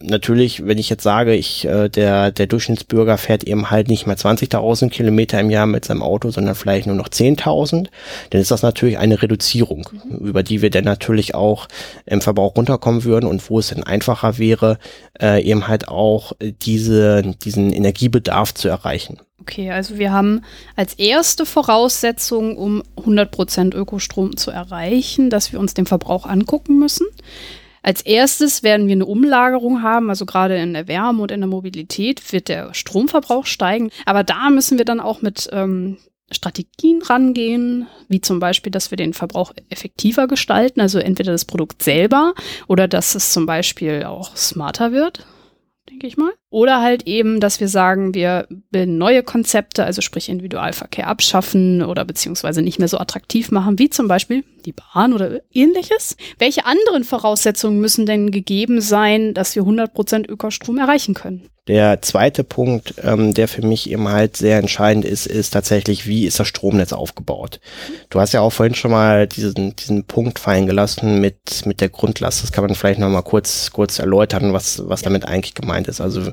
[0.00, 4.16] natürlich, wenn ich jetzt sage, ich, äh, der, der Durchschnittsbürger fährt eben halt nicht mehr
[4.16, 7.88] 20.000 Kilometer im Jahr mit seinem Auto, sondern vielleicht nur noch 10.000,
[8.30, 10.26] dann ist das natürlich eine Reduzierung, mhm.
[10.26, 11.68] über die wir dann natürlich auch
[12.04, 14.78] im Verbrauch runterkommen würden und wo es dann einfacher wäre,
[15.20, 19.18] äh, eben halt auch diese, diesen Energiebedarf zu erreichen.
[19.40, 20.42] Okay, also wir haben
[20.74, 27.06] als erste Voraussetzung, um 100% Ökostrom zu erreichen, dass wir uns den Verbrauch angucken müssen.
[27.86, 31.48] Als erstes werden wir eine Umlagerung haben, also gerade in der Wärme und in der
[31.48, 33.90] Mobilität wird der Stromverbrauch steigen.
[34.06, 35.96] Aber da müssen wir dann auch mit ähm,
[36.32, 41.80] Strategien rangehen, wie zum Beispiel, dass wir den Verbrauch effektiver gestalten, also entweder das Produkt
[41.80, 42.34] selber
[42.66, 45.24] oder dass es zum Beispiel auch smarter wird
[45.88, 46.32] denke ich mal.
[46.48, 52.04] Oder halt eben, dass wir sagen, wir bilden neue Konzepte, also sprich Individualverkehr abschaffen oder
[52.04, 56.16] beziehungsweise nicht mehr so attraktiv machen, wie zum Beispiel die Bahn oder ähnliches.
[56.38, 61.48] Welche anderen Voraussetzungen müssen denn gegeben sein, dass wir 100% Ökostrom erreichen können?
[61.68, 66.24] Der zweite Punkt, ähm, der für mich eben halt sehr entscheidend ist, ist tatsächlich, wie
[66.24, 67.58] ist das Stromnetz aufgebaut?
[68.08, 71.88] Du hast ja auch vorhin schon mal diesen, diesen Punkt fallen gelassen mit, mit der
[71.88, 72.44] Grundlast.
[72.44, 76.00] Das kann man vielleicht nochmal kurz, kurz erläutern, was, was damit eigentlich gemeint ist.
[76.00, 76.30] Also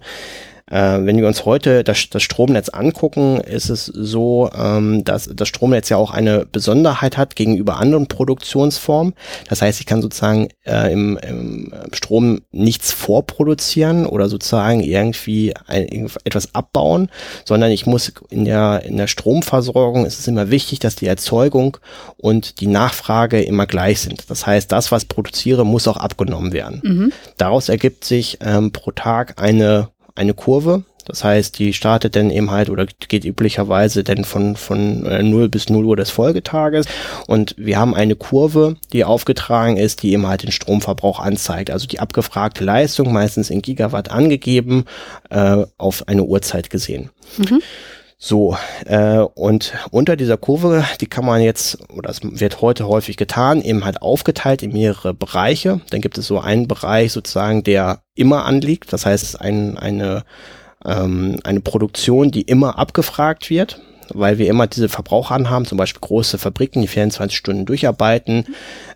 [0.73, 5.89] wenn wir uns heute das, das Stromnetz angucken, ist es so, ähm, dass das Stromnetz
[5.89, 9.13] ja auch eine Besonderheit hat gegenüber anderen Produktionsformen.
[9.49, 16.09] Das heißt, ich kann sozusagen äh, im, im Strom nichts vorproduzieren oder sozusagen irgendwie ein,
[16.23, 17.09] etwas abbauen,
[17.45, 21.77] sondern ich muss in der, in der Stromversorgung ist es immer wichtig, dass die Erzeugung
[22.17, 24.29] und die Nachfrage immer gleich sind.
[24.29, 26.81] Das heißt, das, was produziere, muss auch abgenommen werden.
[26.83, 27.13] Mhm.
[27.37, 30.84] Daraus ergibt sich ähm, pro Tag eine eine Kurve.
[31.06, 35.49] Das heißt, die startet dann eben halt oder geht üblicherweise dann von, von äh, 0
[35.49, 36.86] bis 0 Uhr des Folgetages.
[37.28, 41.71] Und wir haben eine Kurve, die aufgetragen ist, die eben halt den Stromverbrauch anzeigt.
[41.71, 44.86] Also die abgefragte Leistung, meistens in Gigawatt angegeben,
[45.30, 47.10] äh, auf eine Uhrzeit gesehen.
[47.38, 47.62] Mhm.
[48.25, 48.55] So,
[48.86, 53.62] äh, und unter dieser Kurve, die kann man jetzt, oder es wird heute häufig getan,
[53.62, 55.81] eben halt aufgeteilt in mehrere Bereiche.
[55.89, 58.93] Dann gibt es so einen Bereich sozusagen, der immer anliegt.
[58.93, 60.23] Das heißt, es ist ein, eine,
[60.86, 66.01] ähm, eine Produktion, die immer abgefragt wird weil wir immer diese Verbraucher haben, zum Beispiel
[66.01, 68.45] große Fabriken, die 24 Stunden durcharbeiten,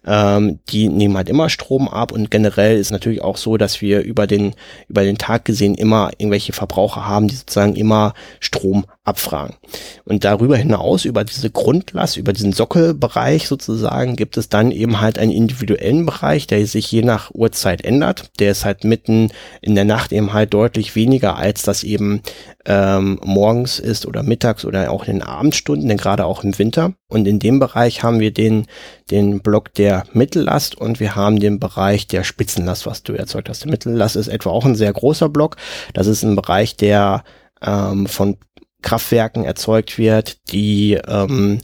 [0.05, 4.01] ähm, die nehmen halt immer Strom ab und generell ist natürlich auch so, dass wir
[4.01, 4.53] über den,
[4.87, 9.55] über den Tag gesehen immer irgendwelche Verbraucher haben, die sozusagen immer Strom abfragen.
[10.03, 15.17] Und darüber hinaus, über diese Grundlast, über diesen Sockelbereich sozusagen, gibt es dann eben halt
[15.17, 18.31] einen individuellen Bereich, der sich je nach Uhrzeit ändert.
[18.39, 22.21] Der ist halt mitten in der Nacht eben halt deutlich weniger, als das eben
[22.65, 26.93] ähm, morgens ist oder mittags oder auch in den Abendstunden, denn gerade auch im Winter.
[27.07, 28.67] Und in dem Bereich haben wir den,
[29.09, 33.63] den Block der Mittellast und wir haben den Bereich der Spitzenlast, was du erzeugt hast.
[33.63, 35.55] Der Mittellast ist etwa auch ein sehr großer Block.
[35.93, 37.23] Das ist ein Bereich, der
[37.61, 38.37] ähm, von
[38.81, 41.59] Kraftwerken erzeugt wird, die ähm,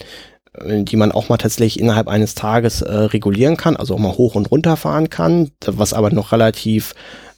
[0.62, 4.36] die man auch mal tatsächlich innerhalb eines Tages äh, regulieren kann, also auch mal hoch
[4.36, 6.94] und runter fahren kann, was aber noch relativ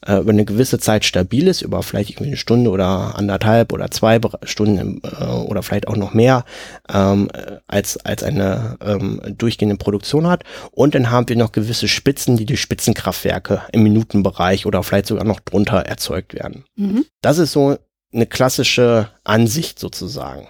[0.06, 3.90] äh, über eine gewisse Zeit stabil ist, über vielleicht irgendwie eine Stunde oder anderthalb oder
[3.92, 6.46] zwei Stunden äh, oder vielleicht auch noch mehr
[6.94, 7.30] ähm,
[7.68, 10.44] als, als eine ähm, durchgehende Produktion hat.
[10.72, 15.26] Und dann haben wir noch gewisse Spitzen, die durch Spitzenkraftwerke im Minutenbereich oder vielleicht sogar
[15.26, 16.66] noch drunter erzeugt werden.
[16.76, 17.06] Mhm.
[17.22, 17.78] Das ist so
[18.16, 20.48] eine klassische Ansicht sozusagen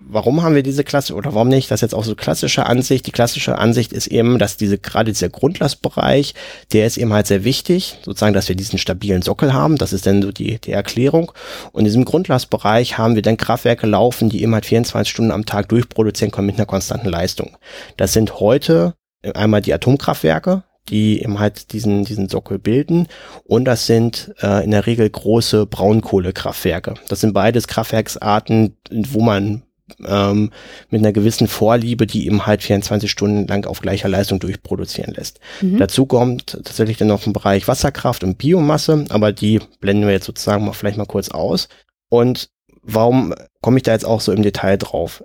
[0.00, 1.70] warum haben wir diese Klasse oder warum nicht?
[1.70, 3.06] Das ist jetzt auch so klassische Ansicht.
[3.06, 6.34] Die klassische Ansicht ist eben, dass diese gerade dieser Grundlastbereich,
[6.72, 9.76] der ist eben halt sehr wichtig, sozusagen, dass wir diesen stabilen Sockel haben.
[9.76, 11.32] Das ist dann so die, die Erklärung.
[11.72, 15.46] Und in diesem Grundlastbereich haben wir dann Kraftwerke laufen, die eben halt 24 Stunden am
[15.46, 17.56] Tag durchproduzieren können mit einer konstanten Leistung.
[17.96, 18.94] Das sind heute
[19.34, 23.06] einmal die Atomkraftwerke, die eben halt diesen, diesen Sockel bilden.
[23.44, 26.94] Und das sind äh, in der Regel große Braunkohlekraftwerke.
[27.08, 29.62] Das sind beides Kraftwerksarten, wo man
[30.06, 30.50] ähm,
[30.90, 35.40] mit einer gewissen Vorliebe, die eben halt 24 Stunden lang auf gleicher Leistung durchproduzieren lässt.
[35.60, 35.78] Mhm.
[35.78, 40.26] Dazu kommt tatsächlich dann noch ein Bereich Wasserkraft und Biomasse, aber die blenden wir jetzt
[40.26, 41.68] sozusagen mal vielleicht mal kurz aus.
[42.08, 42.50] Und
[42.82, 45.24] warum komme ich da jetzt auch so im Detail drauf?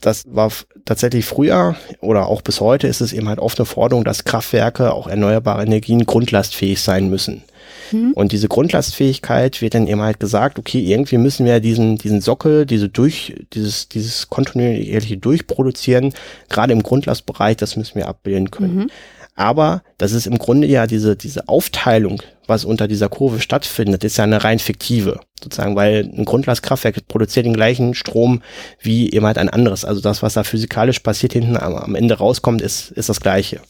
[0.00, 0.50] Das war
[0.84, 4.92] tatsächlich früher oder auch bis heute ist es eben halt oft eine Forderung, dass Kraftwerke,
[4.92, 7.44] auch erneuerbare Energien grundlastfähig sein müssen.
[7.92, 8.12] Mhm.
[8.12, 12.66] Und diese Grundlastfähigkeit wird dann eben halt gesagt, okay, irgendwie müssen wir diesen, diesen Sockel,
[12.66, 16.14] diese durch, dieses, dieses kontinuierliche Durchproduzieren,
[16.48, 18.76] gerade im Grundlastbereich, das müssen wir abbilden können.
[18.76, 18.90] Mhm.
[19.34, 24.18] Aber das ist im Grunde ja diese, diese Aufteilung, was unter dieser Kurve stattfindet, ist
[24.18, 28.42] ja eine rein fiktive, sozusagen, weil ein Grundlastkraftwerk produziert den gleichen Strom
[28.78, 29.86] wie eben halt ein anderes.
[29.86, 33.60] Also das, was da physikalisch passiert, hinten am, am Ende rauskommt, ist, ist das Gleiche.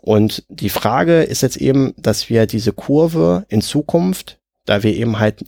[0.00, 5.18] Und die Frage ist jetzt eben, dass wir diese Kurve in Zukunft, da wir eben
[5.18, 5.44] halt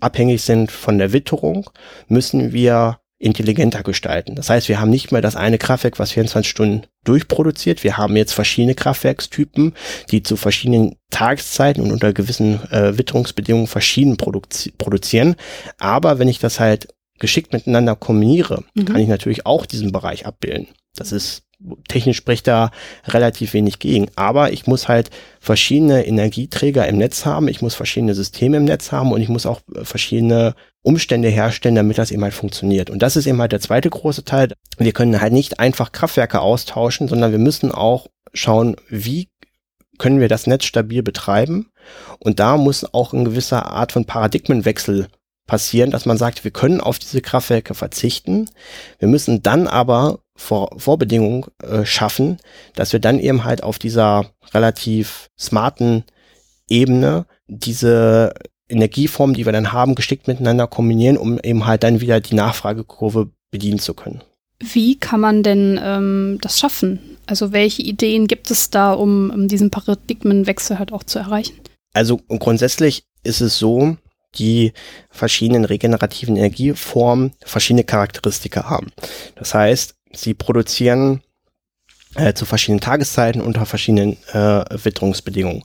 [0.00, 1.68] abhängig sind von der Witterung,
[2.06, 4.36] müssen wir intelligenter gestalten.
[4.36, 7.82] Das heißt, wir haben nicht mehr das eine Kraftwerk, was 24 Stunden durchproduziert.
[7.82, 9.74] Wir haben jetzt verschiedene Kraftwerkstypen,
[10.10, 15.34] die zu verschiedenen Tageszeiten und unter gewissen äh, Witterungsbedingungen verschieden produzi produzieren.
[15.78, 16.88] Aber wenn ich das halt
[17.18, 18.84] geschickt miteinander kombiniere, mhm.
[18.84, 20.68] kann ich natürlich auch diesen Bereich abbilden.
[20.94, 21.42] Das ist
[21.88, 22.70] technisch spricht da
[23.06, 24.08] relativ wenig gegen.
[24.16, 28.92] Aber ich muss halt verschiedene Energieträger im Netz haben, ich muss verschiedene Systeme im Netz
[28.92, 32.90] haben und ich muss auch äh, verschiedene Umstände herstellen, damit das eben halt funktioniert.
[32.90, 34.52] Und das ist eben halt der zweite große Teil.
[34.78, 39.28] Wir können halt nicht einfach Kraftwerke austauschen, sondern wir müssen auch schauen, wie
[39.98, 41.70] können wir das Netz stabil betreiben.
[42.20, 45.08] Und da muss auch eine gewisse Art von Paradigmenwechsel
[45.46, 48.48] passieren, dass man sagt, wir können auf diese Kraftwerke verzichten.
[49.00, 52.38] Wir müssen dann aber vor, Vorbedingungen äh, schaffen,
[52.74, 56.04] dass wir dann eben halt auf dieser relativ smarten
[56.68, 58.32] Ebene diese
[58.68, 63.30] Energieformen, die wir dann haben, geschickt miteinander kombinieren, um eben halt dann wieder die Nachfragekurve
[63.50, 64.22] bedienen zu können.
[64.60, 67.00] Wie kann man denn ähm, das schaffen?
[67.26, 71.54] Also welche Ideen gibt es da, um, um diesen Paradigmenwechsel halt auch zu erreichen?
[71.94, 73.96] Also grundsätzlich ist es so,
[74.34, 74.72] die
[75.10, 78.88] verschiedenen regenerativen Energieformen verschiedene Charakteristika haben.
[79.36, 81.22] Das heißt, sie produzieren
[82.14, 85.64] äh, zu verschiedenen Tageszeiten unter verschiedenen äh, Witterungsbedingungen.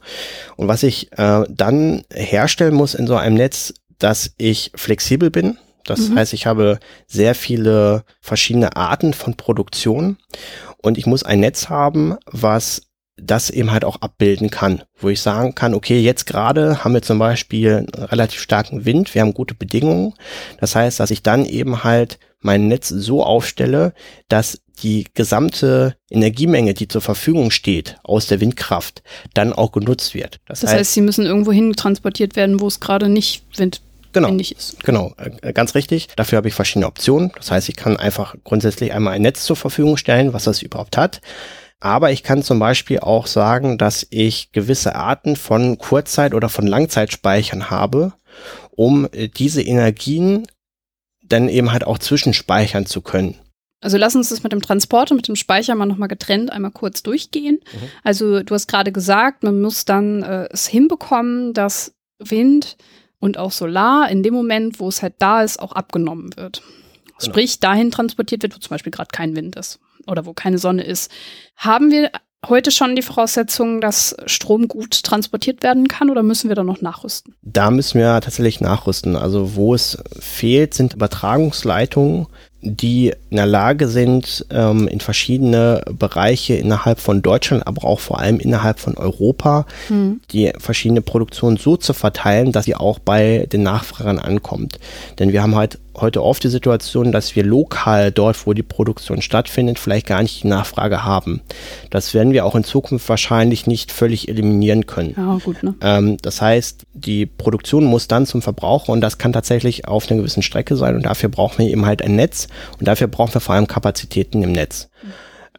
[0.55, 5.57] Und was ich äh, dann herstellen muss in so einem Netz, dass ich flexibel bin.
[5.85, 6.15] Das mhm.
[6.17, 10.17] heißt, ich habe sehr viele verschiedene Arten von Produktion
[10.77, 12.83] und ich muss ein Netz haben, was
[13.15, 17.01] das eben halt auch abbilden kann, wo ich sagen kann, okay, jetzt gerade haben wir
[17.01, 20.13] zum Beispiel einen relativ starken Wind, wir haben gute Bedingungen.
[20.59, 23.93] Das heißt, dass ich dann eben halt mein Netz so aufstelle,
[24.27, 30.39] dass die gesamte Energiemenge, die zur Verfügung steht aus der Windkraft, dann auch genutzt wird.
[30.45, 33.81] Das, das heißt, heißt, sie müssen irgendwo hin transportiert werden, wo es gerade nicht Wind
[34.13, 34.83] genau, ist.
[34.83, 36.07] Genau, äh, ganz richtig.
[36.15, 37.31] Dafür habe ich verschiedene Optionen.
[37.35, 40.97] Das heißt, ich kann einfach grundsätzlich einmal ein Netz zur Verfügung stellen, was das überhaupt
[40.97, 41.21] hat.
[41.79, 46.65] Aber ich kann zum Beispiel auch sagen, dass ich gewisse Arten von Kurzzeit- oder von
[46.65, 48.13] Langzeitspeichern habe,
[48.71, 50.47] um äh, diese Energien
[51.23, 53.35] dann eben halt auch zwischenspeichern zu können.
[53.81, 56.71] Also lass uns das mit dem Transport und mit dem Speicher mal nochmal getrennt einmal
[56.71, 57.59] kurz durchgehen.
[57.61, 57.87] Mhm.
[58.03, 62.77] Also du hast gerade gesagt, man muss dann äh, es hinbekommen, dass Wind
[63.19, 66.61] und auch Solar in dem Moment, wo es halt da ist, auch abgenommen wird.
[67.05, 67.19] Genau.
[67.19, 70.83] Sprich, dahin transportiert wird, wo zum Beispiel gerade kein Wind ist oder wo keine Sonne
[70.83, 71.11] ist.
[71.57, 72.11] Haben wir
[72.47, 76.81] heute schon die Voraussetzungen, dass Strom gut transportiert werden kann oder müssen wir da noch
[76.81, 77.35] nachrüsten?
[77.41, 79.15] Da müssen wir tatsächlich nachrüsten.
[79.15, 82.27] Also wo es fehlt, sind Übertragungsleitungen,
[82.61, 88.19] die in der Lage sind, ähm, in verschiedene Bereiche innerhalb von Deutschland, aber auch vor
[88.19, 90.21] allem innerhalb von Europa, hm.
[90.31, 94.79] die verschiedene Produktionen so zu verteilen, dass sie auch bei den Nachfragern ankommt.
[95.19, 99.21] Denn wir haben halt heute oft die Situation, dass wir lokal dort, wo die Produktion
[99.21, 101.41] stattfindet, vielleicht gar nicht die Nachfrage haben.
[101.89, 105.13] Das werden wir auch in Zukunft wahrscheinlich nicht völlig eliminieren können.
[105.15, 105.75] Ja, gut, ne?
[105.81, 110.19] Ähm, das heißt, die Produktion muss dann zum Verbraucher und das kann tatsächlich auf einer
[110.19, 112.47] gewissen Strecke sein und dafür brauchen wir eben halt ein Netz
[112.79, 114.89] und dafür brauchen wir vor allem Kapazitäten im Netz.
[115.03, 115.09] Mhm.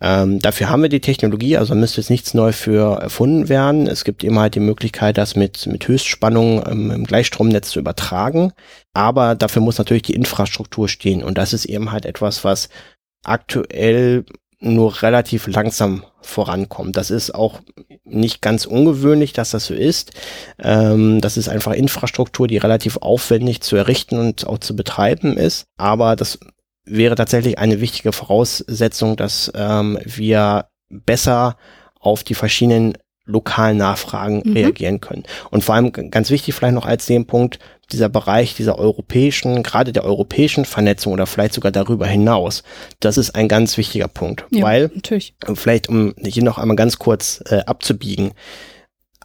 [0.00, 3.86] Ähm, dafür haben wir die Technologie, also müsste jetzt nichts neu für erfunden werden.
[3.86, 8.52] Es gibt immer halt die Möglichkeit, das mit, mit Höchstspannung ähm, im Gleichstromnetz zu übertragen.
[8.92, 11.22] Aber dafür muss natürlich die Infrastruktur stehen.
[11.22, 12.68] Und das ist eben halt etwas, was
[13.24, 14.24] aktuell
[14.60, 16.96] nur relativ langsam vorankommt.
[16.96, 17.60] Das ist auch
[18.04, 20.12] nicht ganz ungewöhnlich, dass das so ist.
[20.58, 25.66] Ähm, das ist einfach Infrastruktur, die relativ aufwendig zu errichten und auch zu betreiben ist.
[25.76, 26.38] Aber das
[26.84, 31.56] wäre tatsächlich eine wichtige Voraussetzung, dass ähm, wir besser
[31.98, 32.94] auf die verschiedenen
[33.26, 34.52] lokalen Nachfragen mhm.
[34.52, 35.24] reagieren können.
[35.50, 37.58] Und vor allem ganz wichtig vielleicht noch als den Punkt,
[37.90, 42.62] dieser Bereich dieser europäischen, gerade der europäischen Vernetzung oder vielleicht sogar darüber hinaus,
[43.00, 44.44] das ist ein ganz wichtiger Punkt.
[44.50, 45.34] Ja, weil, natürlich.
[45.54, 48.32] vielleicht um hier noch einmal ganz kurz äh, abzubiegen,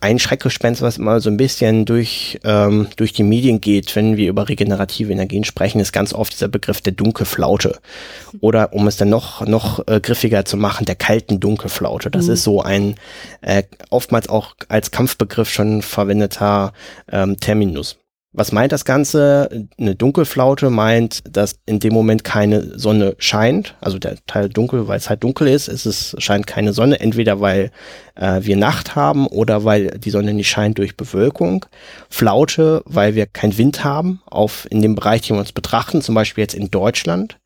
[0.02, 4.30] ein Schreckgespenst, was immer so ein bisschen durch, ähm, durch die Medien geht, wenn wir
[4.30, 7.80] über regenerative Energien sprechen, ist ganz oft dieser Begriff der Dunkelflaute.
[8.40, 12.10] Oder um es dann noch, noch äh, griffiger zu machen, der kalten Dunkelflaute.
[12.10, 12.34] Das mhm.
[12.34, 12.96] ist so ein
[13.42, 16.74] äh, oftmals auch als Kampfbegriff schon verwendeter
[17.12, 17.98] ähm, Terminus.
[18.32, 19.68] Was meint das Ganze?
[19.80, 23.76] Eine Dunkelflaute meint, dass in dem Moment keine Sonne scheint.
[23.82, 27.00] Also der Teil dunkel, weil es halt dunkel ist, ist es scheint keine Sonne.
[27.00, 27.72] Entweder weil
[28.14, 31.66] äh, wir Nacht haben oder weil die Sonne nicht scheint durch Bewölkung.
[32.08, 36.14] Flaute, weil wir keinen Wind haben auf in dem Bereich, den wir uns betrachten, zum
[36.14, 37.40] Beispiel jetzt in Deutschland.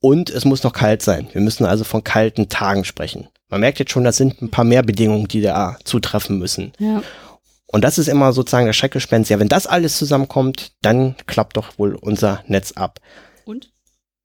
[0.00, 1.28] Und es muss noch kalt sein.
[1.32, 3.28] Wir müssen also von kalten Tagen sprechen.
[3.48, 6.72] Man merkt jetzt schon, das sind ein paar mehr Bedingungen, die da zutreffen müssen.
[6.78, 7.02] Ja.
[7.66, 9.30] Und das ist immer sozusagen der Schreckgespenst.
[9.30, 13.00] Ja, wenn das alles zusammenkommt, dann klappt doch wohl unser Netz ab.
[13.44, 13.70] Und?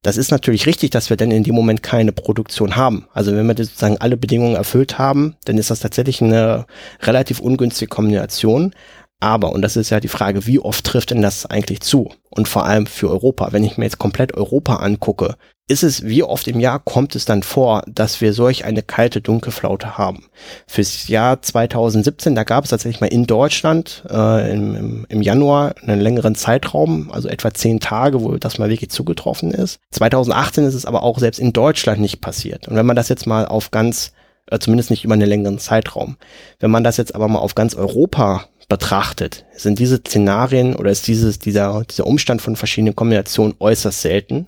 [0.04, 3.08] Das ist natürlich richtig, dass wir dann in dem Moment keine Produktion haben.
[3.14, 6.66] Also wenn wir sozusagen alle Bedingungen erfüllt haben, dann ist das tatsächlich eine
[7.02, 8.74] relativ ungünstige Kombination.
[9.22, 12.12] Aber, und das ist ja die Frage, wie oft trifft denn das eigentlich zu?
[12.32, 13.50] Und vor allem für Europa.
[13.52, 15.36] Wenn ich mir jetzt komplett Europa angucke,
[15.68, 19.22] ist es, wie oft im Jahr kommt es dann vor, dass wir solch eine kalte
[19.22, 20.26] Dunkelflaute haben?
[20.66, 26.02] Fürs Jahr 2017, da gab es tatsächlich mal in Deutschland äh, im, im, Januar einen
[26.02, 29.80] längeren Zeitraum, also etwa zehn Tage, wo das mal wirklich zugetroffen ist.
[29.92, 32.68] 2018 ist es aber auch selbst in Deutschland nicht passiert.
[32.68, 34.14] Und wenn man das jetzt mal auf ganz,
[34.48, 36.18] äh, zumindest nicht über einen längeren Zeitraum,
[36.60, 41.06] wenn man das jetzt aber mal auf ganz Europa betrachtet, sind diese Szenarien oder ist
[41.06, 44.46] dieses, dieser, dieser Umstand von verschiedenen Kombinationen äußerst selten.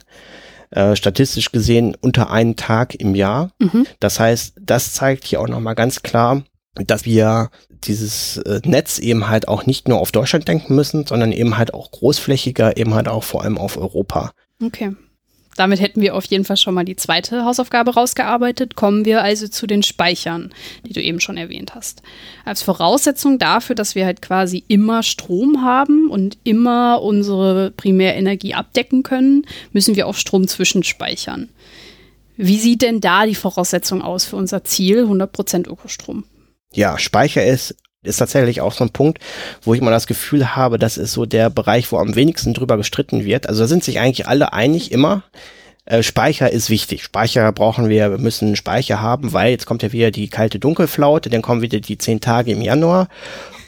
[0.71, 3.51] Äh, statistisch gesehen unter einen Tag im Jahr.
[3.59, 3.86] Mhm.
[3.99, 6.41] Das heißt, das zeigt hier auch nochmal ganz klar,
[6.76, 7.49] dass wir
[7.84, 11.74] dieses äh, Netz eben halt auch nicht nur auf Deutschland denken müssen, sondern eben halt
[11.74, 14.32] auch großflächiger, eben halt auch vor allem auf Europa.
[14.63, 14.93] Okay
[15.56, 18.76] damit hätten wir auf jeden Fall schon mal die zweite Hausaufgabe rausgearbeitet.
[18.76, 20.54] Kommen wir also zu den Speichern,
[20.86, 22.01] die du eben schon erwähnt hast.
[22.45, 29.04] Als Voraussetzung dafür, dass wir halt quasi immer Strom haben und immer unsere Primärenergie abdecken
[29.04, 31.49] können, müssen wir auch Strom zwischenspeichern.
[32.36, 36.24] Wie sieht denn da die Voraussetzung aus für unser Ziel 100% Ökostrom?
[36.74, 39.20] Ja, Speicher ist ist tatsächlich auch so ein Punkt,
[39.62, 42.78] wo ich mal das Gefühl habe, das ist so der Bereich, wo am wenigsten drüber
[42.78, 43.47] gestritten wird.
[43.47, 45.24] Also da sind sich eigentlich alle einig immer.
[45.86, 47.04] Äh, Speicher ist wichtig.
[47.04, 51.30] Speicher brauchen wir, wir müssen Speicher haben, weil jetzt kommt ja wieder die kalte Dunkelflaute,
[51.30, 53.10] dann kommen wieder die zehn Tage im Januar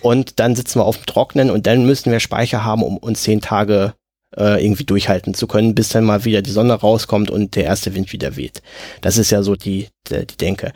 [0.02, 3.24] und dann sitzen wir auf dem Trocknen und dann müssen wir Speicher haben, um uns
[3.24, 3.94] zehn Tage
[4.38, 7.96] äh, irgendwie durchhalten zu können, bis dann mal wieder die Sonne rauskommt und der erste
[7.96, 8.62] Wind wieder weht.
[9.02, 10.72] Das ist ja so die, die, die Denke.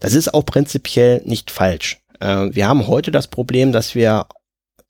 [0.00, 2.01] Das ist auch prinzipiell nicht falsch.
[2.22, 4.26] Äh, wir haben heute das Problem, dass wir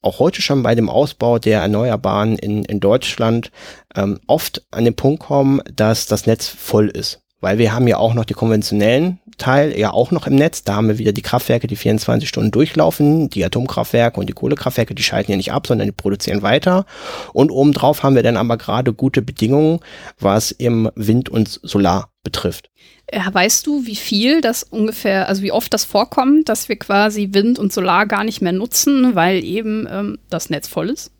[0.03, 3.51] auch heute schon bei dem Ausbau der Erneuerbaren in, in Deutschland
[3.95, 7.20] ähm, oft an den Punkt kommen, dass das Netz voll ist.
[7.41, 10.64] Weil wir haben ja auch noch die konventionellen Teil ja auch noch im Netz.
[10.64, 13.30] Da haben wir wieder die Kraftwerke, die 24 Stunden durchlaufen.
[13.30, 16.87] Die Atomkraftwerke und die Kohlekraftwerke, die schalten ja nicht ab, sondern die produzieren weiter.
[17.33, 19.80] Und obendrauf haben wir dann aber gerade gute Bedingungen,
[20.18, 22.70] was eben Wind und Solar betrifft.
[23.07, 27.30] Äh, weißt du, wie viel das ungefähr, also wie oft das vorkommt, dass wir quasi
[27.33, 31.11] Wind und Solar gar nicht mehr nutzen, weil eben ähm, das Netz voll ist?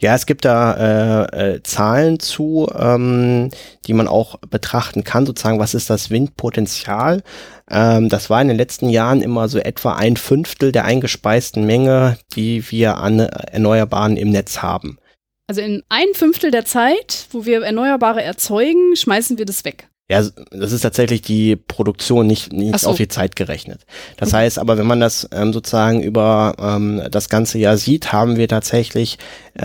[0.00, 3.50] Ja, es gibt da äh, äh, Zahlen zu, ähm,
[3.86, 7.22] die man auch betrachten kann, sozusagen, was ist das Windpotenzial?
[7.70, 12.18] Ähm, das war in den letzten Jahren immer so etwa ein Fünftel der eingespeisten Menge,
[12.34, 14.98] die wir an Erneuerbaren im Netz haben.
[15.46, 19.89] Also in ein Fünftel der Zeit, wo wir Erneuerbare erzeugen, schmeißen wir das weg.
[20.10, 22.90] Ja, das ist tatsächlich die Produktion nicht, nicht so.
[22.90, 23.82] auf die Zeit gerechnet.
[24.16, 24.38] Das okay.
[24.38, 28.48] heißt aber, wenn man das ähm, sozusagen über ähm, das ganze Jahr sieht, haben wir
[28.48, 29.18] tatsächlich
[29.56, 29.62] äh,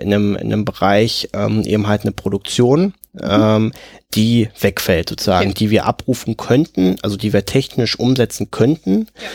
[0.00, 3.20] in, einem, in einem Bereich ähm, eben halt eine Produktion, mhm.
[3.20, 3.72] ähm,
[4.14, 5.58] die wegfällt sozusagen, okay.
[5.58, 9.28] die wir abrufen könnten, also die wir technisch umsetzen könnten, ja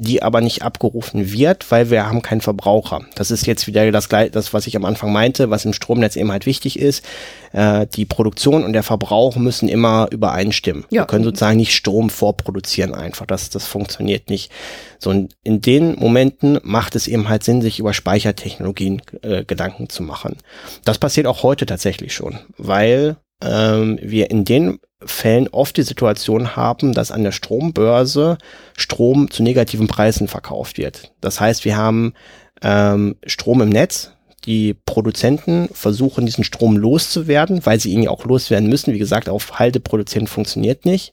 [0.00, 3.02] die aber nicht abgerufen wird, weil wir haben keinen Verbraucher.
[3.16, 6.32] Das ist jetzt wieder das, das was ich am Anfang meinte, was im Stromnetz eben
[6.32, 7.04] halt wichtig ist.
[7.52, 10.86] Äh, die Produktion und der Verbrauch müssen immer übereinstimmen.
[10.88, 11.02] Ja.
[11.02, 13.26] Wir können sozusagen nicht Strom vorproduzieren einfach.
[13.26, 14.50] Das, das funktioniert nicht.
[14.98, 19.90] So, und in den Momenten macht es eben halt Sinn, sich über Speichertechnologien äh, Gedanken
[19.90, 20.36] zu machen.
[20.84, 26.56] Das passiert auch heute tatsächlich schon, weil ähm, wir in den Fällen oft die Situation
[26.56, 28.38] haben, dass an der Strombörse
[28.76, 31.12] Strom zu negativen Preisen verkauft wird.
[31.20, 32.14] Das heißt, wir haben
[32.62, 34.12] ähm, Strom im Netz.
[34.46, 38.94] Die Produzenten versuchen, diesen Strom loszuwerden, weil sie ihn ja auch loswerden müssen.
[38.94, 41.12] Wie gesagt, auf Halde produzieren funktioniert nicht.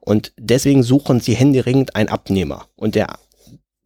[0.00, 2.66] Und deswegen suchen sie händeringend einen Abnehmer.
[2.76, 3.16] Und der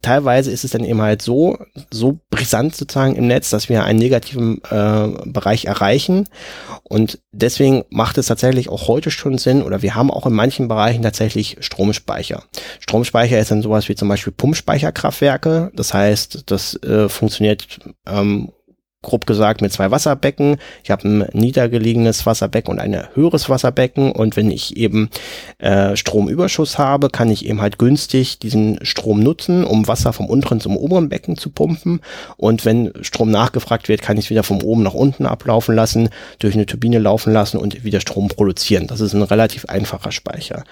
[0.01, 1.57] teilweise ist es dann eben halt so,
[1.91, 6.29] so brisant sozusagen im Netz, dass wir einen negativen äh, Bereich erreichen.
[6.83, 10.67] Und deswegen macht es tatsächlich auch heute schon Sinn, oder wir haben auch in manchen
[10.67, 12.43] Bereichen tatsächlich Stromspeicher.
[12.79, 15.71] Stromspeicher ist dann sowas wie zum Beispiel Pumpspeicherkraftwerke.
[15.75, 18.51] Das heißt, das äh, funktioniert ähm,
[19.01, 20.57] grob gesagt mit zwei Wasserbecken.
[20.83, 25.09] Ich habe ein niedergelegenes Wasserbecken und ein höheres Wasserbecken und wenn ich eben
[25.57, 30.59] äh, Stromüberschuss habe, kann ich eben halt günstig diesen Strom nutzen, um Wasser vom unteren
[30.59, 32.01] zum oberen Becken zu pumpen
[32.35, 36.09] und wenn Strom nachgefragt wird, kann ich es wieder vom oben nach unten ablaufen lassen,
[36.39, 38.87] durch eine Turbine laufen lassen und wieder Strom produzieren.
[38.87, 40.65] Das ist ein relativ einfacher Speicher.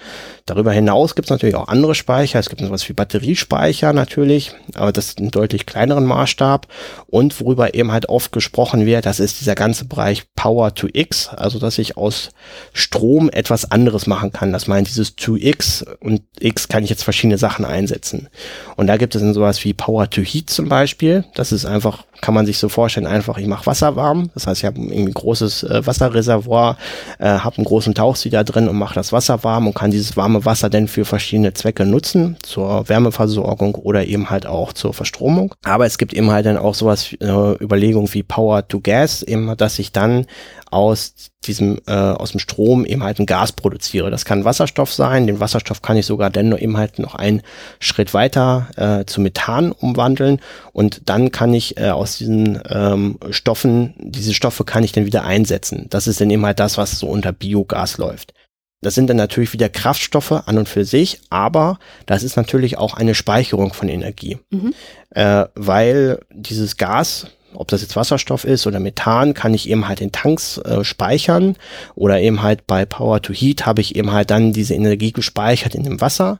[0.44, 2.38] Darüber hinaus gibt es natürlich auch andere Speicher.
[2.38, 6.66] Es gibt sowas wie Batteriespeicher natürlich, aber das ist ein deutlich kleineren Maßstab
[7.06, 10.88] und worüber eben halt auch oft gesprochen wird, das ist dieser ganze Bereich Power to
[10.92, 12.30] X, also dass ich aus
[12.72, 14.52] Strom etwas anderes machen kann.
[14.52, 18.28] Das meint dieses to X und X kann ich jetzt verschiedene Sachen einsetzen.
[18.74, 21.26] Und da gibt es dann sowas wie Power to Heat zum Beispiel.
[21.36, 24.30] Das ist einfach kann man sich so vorstellen, einfach, ich mache Wasser warm.
[24.34, 26.76] Das heißt, ich habe ein großes äh, Wasserreservoir,
[27.18, 30.44] äh, habe einen großen Tauchsieder drin und mache das Wasser warm und kann dieses warme
[30.44, 35.54] Wasser dann für verschiedene Zwecke nutzen, zur Wärmeversorgung oder eben halt auch zur Verstromung.
[35.64, 37.26] Aber es gibt eben halt dann auch sowas, äh,
[37.62, 40.26] Überlegungen wie Power to Gas, eben, dass ich dann
[40.70, 44.10] aus diesem äh, aus dem Strom eben halt ein Gas produziere.
[44.10, 45.26] Das kann Wasserstoff sein.
[45.26, 47.42] Den Wasserstoff kann ich sogar dann eben halt noch einen
[47.80, 50.40] Schritt weiter äh, zu Methan umwandeln
[50.72, 55.24] und dann kann ich äh, aus diesen ähm, Stoffen diese Stoffe kann ich dann wieder
[55.24, 55.86] einsetzen.
[55.90, 58.34] Das ist dann eben halt das, was so unter Biogas läuft.
[58.80, 62.94] Das sind dann natürlich wieder Kraftstoffe an und für sich, aber das ist natürlich auch
[62.94, 64.72] eine Speicherung von Energie, mhm.
[65.10, 70.00] äh, weil dieses Gas ob das jetzt Wasserstoff ist oder Methan, kann ich eben halt
[70.00, 71.56] in Tanks äh, speichern
[71.94, 75.74] oder eben halt bei Power to Heat habe ich eben halt dann diese Energie gespeichert
[75.74, 76.38] in dem Wasser.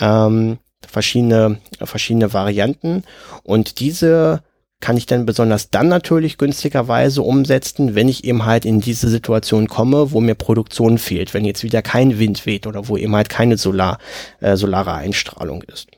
[0.00, 3.02] Ähm, verschiedene, verschiedene Varianten
[3.42, 4.42] und diese
[4.80, 9.66] kann ich dann besonders dann natürlich günstigerweise umsetzen, wenn ich eben halt in diese Situation
[9.66, 13.28] komme, wo mir Produktion fehlt, wenn jetzt wieder kein Wind weht oder wo eben halt
[13.28, 13.98] keine Solar,
[14.40, 15.88] äh, solare Einstrahlung ist.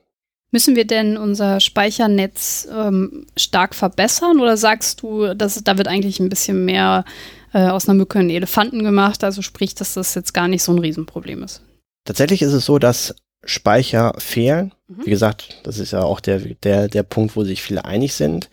[0.53, 6.19] Müssen wir denn unser Speichernetz ähm, stark verbessern oder sagst du, dass da wird eigentlich
[6.19, 7.05] ein bisschen mehr
[7.53, 10.73] äh, aus einer Mücke einen Elefanten gemacht, also sprich, dass das jetzt gar nicht so
[10.73, 11.63] ein Riesenproblem ist?
[12.05, 14.73] Tatsächlich ist es so, dass Speicher fehlen.
[14.89, 15.07] Mhm.
[15.07, 18.51] Wie gesagt, das ist ja auch der, der, der Punkt, wo sich viele einig sind.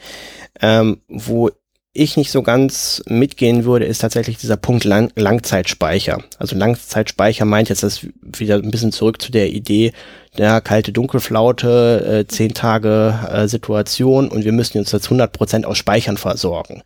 [0.62, 1.50] Ähm, wo
[1.98, 6.24] ich nicht so ganz mitgehen würde, ist tatsächlich dieser Punkt Lang Langzeitspeicher.
[6.38, 9.92] Also Langzeitspeicher meint jetzt das wieder ein bisschen zurück zu der Idee,
[10.38, 15.66] der kalte Dunkelflaute, äh, zehn Tage äh, Situation und wir müssen uns jetzt 100 Prozent
[15.66, 16.84] aus Speichern versorgen.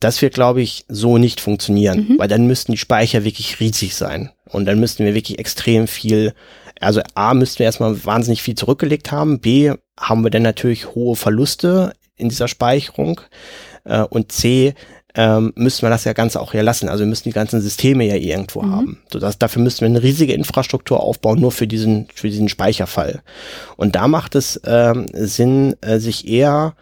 [0.00, 2.18] Das wird, glaube ich, so nicht funktionieren, mhm.
[2.18, 4.30] weil dann müssten die Speicher wirklich riesig sein.
[4.48, 6.32] Und dann müssten wir wirklich extrem viel,
[6.80, 11.16] also A, müssten wir erstmal wahnsinnig viel zurückgelegt haben, B, haben wir dann natürlich hohe
[11.16, 13.20] Verluste in dieser Speicherung
[13.84, 14.74] äh, und C,
[15.14, 16.88] ähm, müssen wir das ja Ganze auch hier lassen.
[16.88, 18.72] Also wir müssen die ganzen Systeme ja irgendwo mhm.
[18.72, 19.02] haben.
[19.12, 23.22] So dass, dafür müssen wir eine riesige Infrastruktur aufbauen, nur für diesen, für diesen Speicherfall.
[23.76, 26.74] Und da macht es ähm, Sinn, äh, sich eher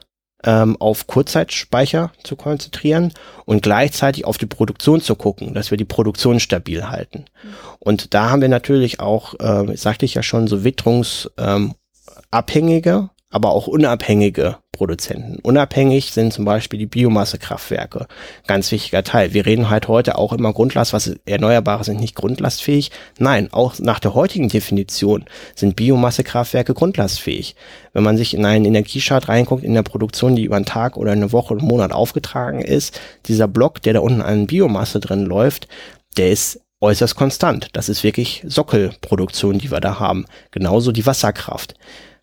[0.44, 3.12] ähm, auf Kurzzeitspeicher zu konzentrieren
[3.44, 7.24] und gleichzeitig auf die Produktion zu gucken, dass wir die Produktion stabil halten.
[7.42, 7.48] Mhm.
[7.80, 13.50] Und da haben wir natürlich auch, äh, sagte ich ja schon, so witterungsabhängige, ähm, aber
[13.50, 15.38] auch unabhängige Produzenten.
[15.42, 18.06] Unabhängig sind zum Beispiel die Biomassekraftwerke.
[18.46, 19.34] Ganz wichtiger Teil.
[19.34, 22.92] Wir reden halt heute auch immer Grundlast, was Erneuerbare sind nicht grundlastfähig.
[23.18, 25.24] Nein, auch nach der heutigen Definition
[25.56, 27.56] sind Biomassekraftwerke grundlastfähig.
[27.92, 31.12] Wenn man sich in einen Energiechart reinguckt, in der Produktion, die über einen Tag oder
[31.12, 35.26] eine Woche oder einen Monat aufgetragen ist, dieser Block, der da unten an Biomasse drin
[35.26, 35.66] läuft,
[36.16, 37.68] der ist äußerst konstant.
[37.72, 40.26] Das ist wirklich Sockelproduktion, die wir da haben.
[40.52, 41.74] Genauso die Wasserkraft.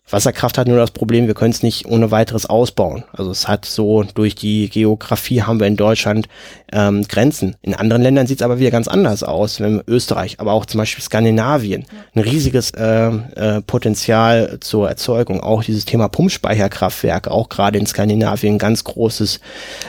[0.08, 3.02] Wasserkraft hat nur das Problem, wir können es nicht ohne weiteres ausbauen.
[3.12, 6.28] Also es hat so durch die Geografie haben wir in Deutschland
[6.72, 7.56] ähm, Grenzen.
[7.62, 10.78] In anderen Ländern sieht es aber wieder ganz anders aus, wenn Österreich, aber auch zum
[10.78, 15.40] Beispiel Skandinavien, ein riesiges äh, äh, Potenzial zur Erzeugung.
[15.40, 19.40] Auch dieses Thema Pumpspeicherkraftwerke, auch gerade in Skandinavien ein ganz großes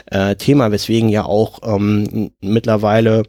[0.07, 3.22] äh, Thema, weswegen ja auch ähm, mittlerweile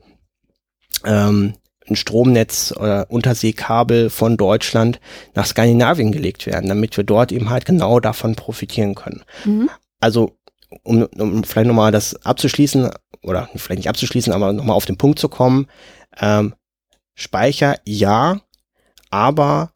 [1.05, 1.53] ähm,
[1.91, 5.01] ein Stromnetz oder Unterseekabel von Deutschland
[5.35, 9.25] nach Skandinavien gelegt werden, damit wir dort eben halt genau davon profitieren können.
[9.45, 9.71] Mhm.
[10.01, 10.37] Also,
[10.83, 12.91] um, um vielleicht nochmal das abzuschließen,
[13.23, 15.67] oder vielleicht nicht abzuschließen, aber nochmal auf den Punkt zu kommen,
[16.21, 16.55] ähm,
[17.15, 18.41] Speicher ja,
[19.11, 19.73] aber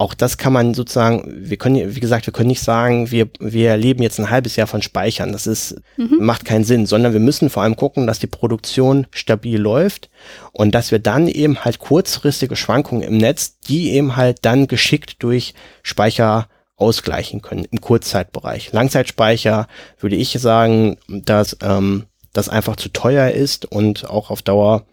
[0.00, 3.76] auch das kann man sozusagen, wir können, wie gesagt, wir können nicht sagen, wir, wir
[3.76, 5.32] leben jetzt ein halbes Jahr von Speichern.
[5.32, 6.18] Das ist, mhm.
[6.20, 10.08] macht keinen Sinn, sondern wir müssen vor allem gucken, dass die Produktion stabil läuft
[10.52, 15.16] und dass wir dann eben halt kurzfristige Schwankungen im Netz, die eben halt dann geschickt
[15.18, 18.72] durch Speicher ausgleichen können im Kurzzeitbereich.
[18.72, 19.66] Langzeitspeicher
[19.98, 24.86] würde ich sagen, dass ähm, das einfach zu teuer ist und auch auf Dauer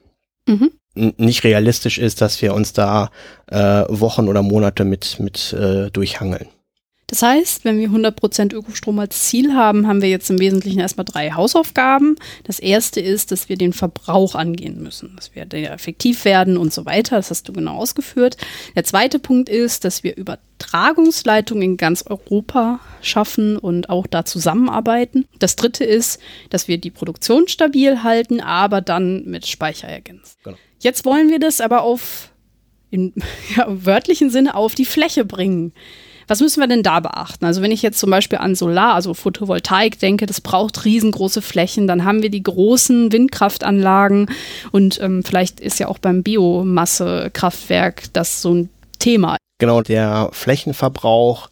[0.47, 3.09] mhm nicht realistisch ist, dass wir uns da
[3.47, 6.47] äh, Wochen oder Monate mit, mit äh, durchhangeln.
[7.07, 11.05] Das heißt, wenn wir 100% Ökostrom als Ziel haben, haben wir jetzt im Wesentlichen erstmal
[11.05, 12.15] drei Hausaufgaben.
[12.45, 16.85] Das erste ist, dass wir den Verbrauch angehen müssen, dass wir effektiv werden und so
[16.85, 17.17] weiter.
[17.17, 18.37] Das hast du genau ausgeführt.
[18.75, 25.27] Der zweite Punkt ist, dass wir Übertragungsleitungen in ganz Europa schaffen und auch da zusammenarbeiten.
[25.37, 26.19] Das dritte ist,
[26.49, 30.37] dass wir die Produktion stabil halten, aber dann mit Speicher ergänzen.
[30.43, 30.57] Genau.
[30.85, 32.29] Jetzt wollen wir das aber auf,
[32.91, 33.11] im
[33.57, 35.73] ja, wörtlichen Sinne, auf die Fläche bringen.
[36.27, 37.43] Was müssen wir denn da beachten?
[37.43, 41.87] Also wenn ich jetzt zum Beispiel an Solar, also Photovoltaik denke, das braucht riesengroße Flächen,
[41.87, 44.29] dann haben wir die großen Windkraftanlagen
[44.71, 48.69] und ähm, vielleicht ist ja auch beim Biomassekraftwerk das so ein
[48.99, 49.37] Thema.
[49.57, 51.49] Genau, der Flächenverbrauch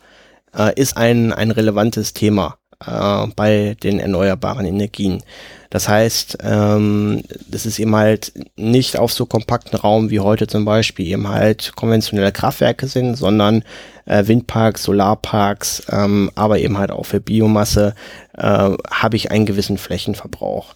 [0.55, 2.57] äh, ist ein, ein relevantes Thema
[2.87, 5.23] äh, bei den erneuerbaren Energien.
[5.69, 10.65] Das heißt, ähm, das ist eben halt nicht auf so kompakten Raum wie heute zum
[10.65, 13.63] Beispiel eben halt konventionelle Kraftwerke sind, sondern
[14.05, 17.95] äh, Windparks, Solarparks, ähm, aber eben halt auch für Biomasse
[18.37, 20.75] äh, habe ich einen gewissen Flächenverbrauch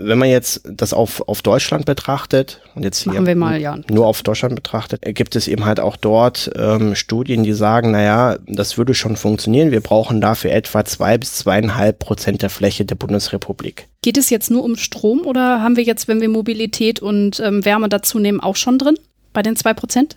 [0.00, 3.78] wenn man jetzt das auf, auf Deutschland betrachtet und jetzt Machen hier mal, ja.
[3.90, 8.38] nur auf Deutschland betrachtet, gibt es eben halt auch dort ähm, Studien, die sagen, naja,
[8.46, 9.72] das würde schon funktionieren.
[9.72, 13.88] Wir brauchen dafür etwa zwei bis zweieinhalb Prozent der Fläche der Bundesrepublik.
[14.02, 17.64] Geht es jetzt nur um Strom oder haben wir jetzt, wenn wir Mobilität und ähm,
[17.64, 18.96] Wärme dazu nehmen, auch schon drin
[19.32, 20.16] bei den zwei Prozent?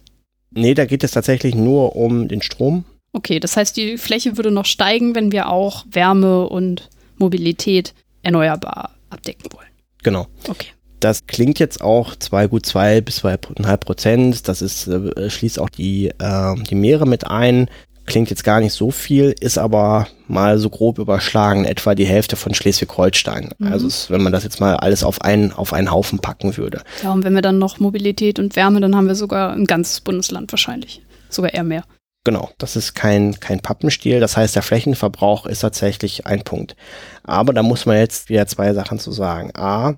[0.51, 2.85] Nee, da geht es tatsächlich nur um den Strom.
[3.13, 8.91] Okay, das heißt, die Fläche würde noch steigen, wenn wir auch Wärme und Mobilität erneuerbar
[9.09, 9.70] abdecken wollen.
[10.03, 10.27] Genau.
[10.47, 10.67] Okay.
[10.99, 14.47] Das klingt jetzt auch zwei gut zwei bis zweieinhalb Prozent.
[14.47, 17.69] Das ist äh, schließt auch die äh, die Meere mit ein.
[18.05, 22.35] Klingt jetzt gar nicht so viel, ist aber mal so grob überschlagen, etwa die Hälfte
[22.35, 23.51] von Schleswig-Holstein.
[23.57, 23.71] Mhm.
[23.71, 26.81] Also es, wenn man das jetzt mal alles auf einen auf einen Haufen packen würde.
[27.03, 30.01] Ja, und wenn wir dann noch Mobilität und Wärme, dann haben wir sogar ein ganzes
[30.01, 31.83] Bundesland wahrscheinlich, sogar eher mehr.
[32.23, 34.19] Genau, das ist kein, kein Pappenstiel.
[34.19, 36.75] Das heißt, der Flächenverbrauch ist tatsächlich ein Punkt.
[37.23, 39.51] Aber da muss man jetzt wieder zwei Sachen zu sagen.
[39.55, 39.95] A,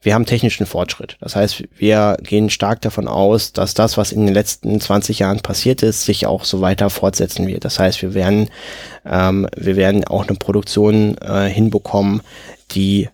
[0.00, 1.18] wir haben technischen Fortschritt.
[1.20, 5.40] Das heißt, wir gehen stark davon aus, dass das, was in den letzten 20 Jahren
[5.40, 7.64] passiert ist, sich auch so weiter fortsetzen wird.
[7.64, 8.48] Das heißt, wir werden,
[9.04, 12.22] ähm, wir werden auch eine Produktion äh, hinbekommen,
[12.70, 13.08] die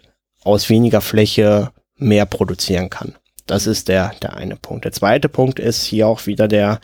[0.44, 3.16] aus weniger Fläche mehr produzieren kann.
[3.46, 4.84] Das ist der, der eine Punkt.
[4.84, 6.80] Der zweite Punkt ist hier auch wieder der,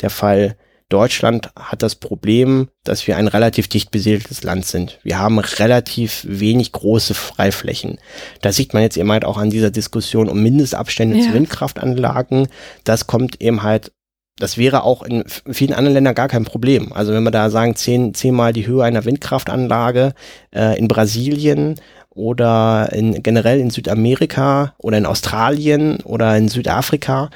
[0.00, 0.56] der Fall,
[0.92, 4.98] Deutschland hat das Problem, dass wir ein relativ dicht besiedeltes Land sind.
[5.02, 7.98] Wir haben relativ wenig große Freiflächen.
[8.42, 11.24] Da sieht man jetzt eben halt auch an dieser Diskussion um Mindestabstände ja.
[11.24, 12.48] zu Windkraftanlagen.
[12.84, 13.92] Das kommt eben halt
[14.38, 16.92] das wäre auch in vielen anderen Ländern gar kein Problem.
[16.92, 20.14] Also wenn wir da sagen, zehn, zehnmal die Höhe einer Windkraftanlage
[20.54, 21.76] äh, in Brasilien
[22.08, 27.30] oder in, generell in Südamerika oder in Australien oder in Südafrika,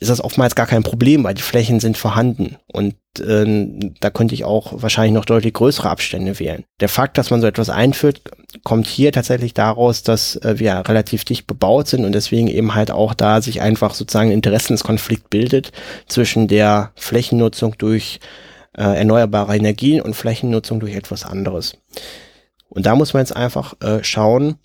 [0.00, 4.34] ist das oftmals gar kein Problem, weil die Flächen sind vorhanden und äh, da könnte
[4.34, 6.64] ich auch wahrscheinlich noch deutlich größere Abstände wählen.
[6.80, 8.22] Der Fakt, dass man so etwas einführt,
[8.62, 12.90] kommt hier tatsächlich daraus, dass äh, wir relativ dicht bebaut sind und deswegen eben halt
[12.90, 15.72] auch da sich einfach sozusagen ein Interessenskonflikt bildet
[16.06, 18.20] zwischen der Flächennutzung durch
[18.76, 21.76] äh, erneuerbare Energien und Flächennutzung durch etwas anderes.
[22.68, 24.56] Und da muss man jetzt einfach äh, schauen,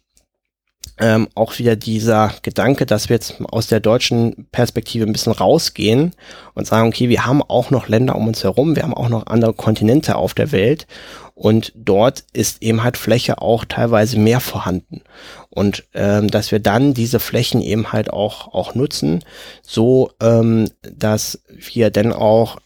[1.00, 6.14] ähm, auch wieder dieser Gedanke, dass wir jetzt aus der deutschen Perspektive ein bisschen rausgehen
[6.54, 9.26] und sagen, okay, wir haben auch noch Länder um uns herum, wir haben auch noch
[9.28, 10.86] andere Kontinente auf der Welt
[11.34, 15.02] und dort ist eben halt Fläche auch teilweise mehr vorhanden
[15.50, 19.24] und ähm, dass wir dann diese Flächen eben halt auch auch nutzen,
[19.64, 22.58] so ähm, dass wir dann auch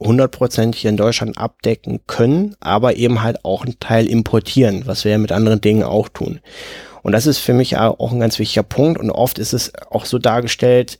[0.00, 5.12] 100% hier in Deutschland abdecken können, aber eben halt auch einen Teil importieren, was wir
[5.12, 6.40] ja mit anderen Dingen auch tun.
[7.06, 8.98] Und das ist für mich auch ein ganz wichtiger Punkt.
[8.98, 10.98] Und oft ist es auch so dargestellt,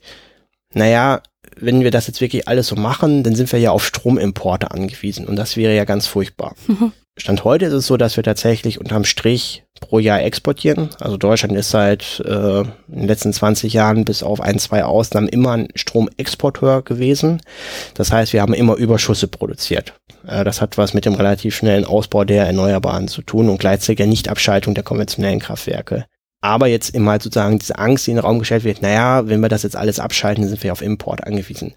[0.73, 1.21] naja,
[1.57, 5.27] wenn wir das jetzt wirklich alles so machen, dann sind wir ja auf Stromimporte angewiesen.
[5.27, 6.55] Und das wäre ja ganz furchtbar.
[7.17, 10.89] Stand heute ist es so, dass wir tatsächlich unterm Strich pro Jahr exportieren.
[10.99, 15.27] Also Deutschland ist seit äh, in den letzten 20 Jahren bis auf ein, zwei Ausnahmen
[15.27, 17.41] immer ein Stromexporteur gewesen.
[17.95, 19.93] Das heißt, wir haben immer Überschüsse produziert.
[20.27, 23.97] Äh, das hat was mit dem relativ schnellen Ausbau der Erneuerbaren zu tun und gleichzeitig
[23.97, 26.05] der Nichtabschaltung der konventionellen Kraftwerke.
[26.41, 29.39] Aber jetzt immer halt sozusagen diese Angst, die in den Raum gestellt wird, naja, wenn
[29.39, 31.73] wir das jetzt alles abschalten, sind wir auf Import angewiesen.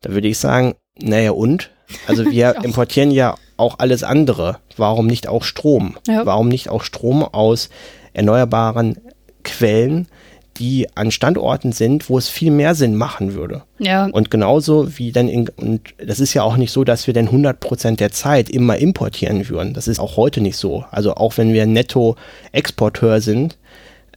[0.00, 1.70] Da würde ich sagen, Naja, und?
[2.06, 4.58] Also wir importieren ja auch alles andere.
[4.76, 5.96] Warum nicht auch Strom?
[6.06, 6.24] Ja.
[6.26, 7.68] Warum nicht auch Strom aus
[8.12, 8.98] erneuerbaren
[9.44, 10.08] Quellen,
[10.60, 13.62] die an Standorten sind, wo es viel mehr Sinn machen würde.
[13.78, 14.06] Ja.
[14.06, 17.26] Und genauso wie dann, in, und das ist ja auch nicht so, dass wir dann
[17.26, 19.72] 100 Prozent der Zeit immer importieren würden.
[19.72, 20.84] Das ist auch heute nicht so.
[20.90, 23.56] Also auch wenn wir Netto-Exporteur sind,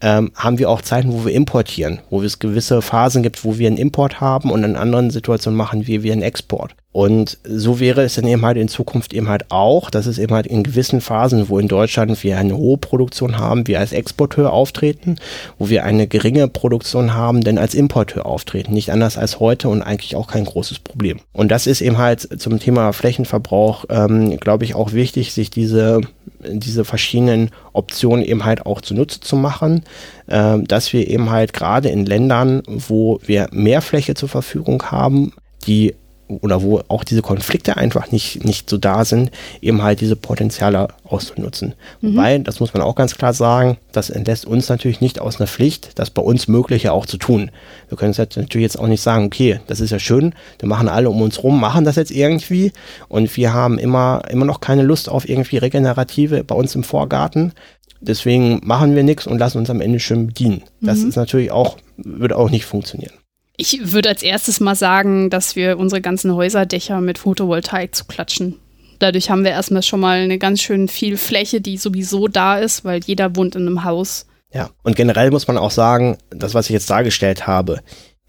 [0.03, 3.67] ähm, haben wir auch Zeiten, wo wir importieren, wo es gewisse Phasen gibt, wo wir
[3.67, 6.75] einen Import haben und in anderen Situationen machen wir, wir einen Export.
[6.93, 10.33] Und so wäre es dann eben halt in Zukunft eben halt auch, dass es eben
[10.33, 14.53] halt in gewissen Phasen, wo in Deutschland wir eine hohe Produktion haben, wir als Exporteur
[14.53, 15.15] auftreten,
[15.57, 18.73] wo wir eine geringe Produktion haben, denn als Importeur auftreten.
[18.73, 21.19] Nicht anders als heute und eigentlich auch kein großes Problem.
[21.33, 26.01] Und das ist eben halt zum Thema Flächenverbrauch, ähm, glaube ich, auch wichtig, sich diese
[26.45, 29.83] diese verschiedenen Optionen eben halt auch zunutze zu machen,
[30.27, 35.31] äh, dass wir eben halt gerade in Ländern, wo wir mehr Fläche zur Verfügung haben,
[35.65, 35.95] die
[36.41, 39.31] oder wo auch diese Konflikte einfach nicht, nicht so da sind,
[39.61, 41.73] eben halt diese Potenziale auszunutzen.
[42.01, 42.15] Mhm.
[42.15, 45.47] Wobei, das muss man auch ganz klar sagen, das entlässt uns natürlich nicht aus einer
[45.47, 47.51] Pflicht, das bei uns Mögliche auch zu tun.
[47.89, 50.89] Wir können jetzt natürlich jetzt auch nicht sagen, okay, das ist ja schön, wir machen
[50.89, 52.71] alle um uns rum, machen das jetzt irgendwie
[53.07, 57.53] und wir haben immer, immer noch keine Lust auf irgendwie Regenerative bei uns im Vorgarten.
[58.01, 60.63] Deswegen machen wir nichts und lassen uns am Ende schön bedienen.
[60.81, 61.09] Das mhm.
[61.09, 63.13] ist natürlich auch, würde auch nicht funktionieren.
[63.55, 68.59] Ich würde als erstes mal sagen, dass wir unsere ganzen Häuserdächer mit Photovoltaik zuklatschen.
[68.99, 72.83] Dadurch haben wir erstmal schon mal eine ganz schön viel Fläche, die sowieso da ist,
[72.83, 74.25] weil jeder wohnt in einem Haus.
[74.53, 77.81] Ja, und generell muss man auch sagen, das, was ich jetzt dargestellt habe,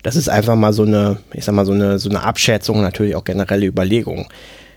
[0.03, 3.15] das ist einfach mal so eine, ich sag mal, so eine, so eine Abschätzung, natürlich
[3.15, 4.29] auch generelle Überlegung.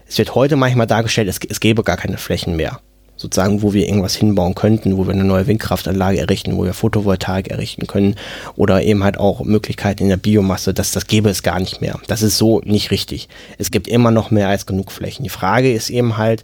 [0.08, 2.80] Es wird heute manchmal dargestellt, es, es gäbe gar keine Flächen mehr
[3.18, 7.50] sozusagen, wo wir irgendwas hinbauen könnten, wo wir eine neue Windkraftanlage errichten, wo wir Photovoltaik
[7.50, 8.16] errichten können
[8.56, 12.00] oder eben halt auch Möglichkeiten in der Biomasse, dass das gäbe es gar nicht mehr.
[12.08, 13.28] Das ist so nicht richtig.
[13.58, 15.24] Es gibt immer noch mehr als genug Flächen.
[15.24, 16.44] Die Frage ist eben halt,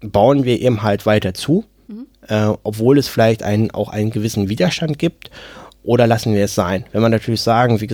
[0.00, 2.06] bauen wir eben halt weiter zu, mhm.
[2.28, 5.30] äh, obwohl es vielleicht einen, auch einen gewissen Widerstand gibt
[5.82, 6.86] oder lassen wir es sein?
[6.92, 7.88] Wenn man natürlich sagen, wie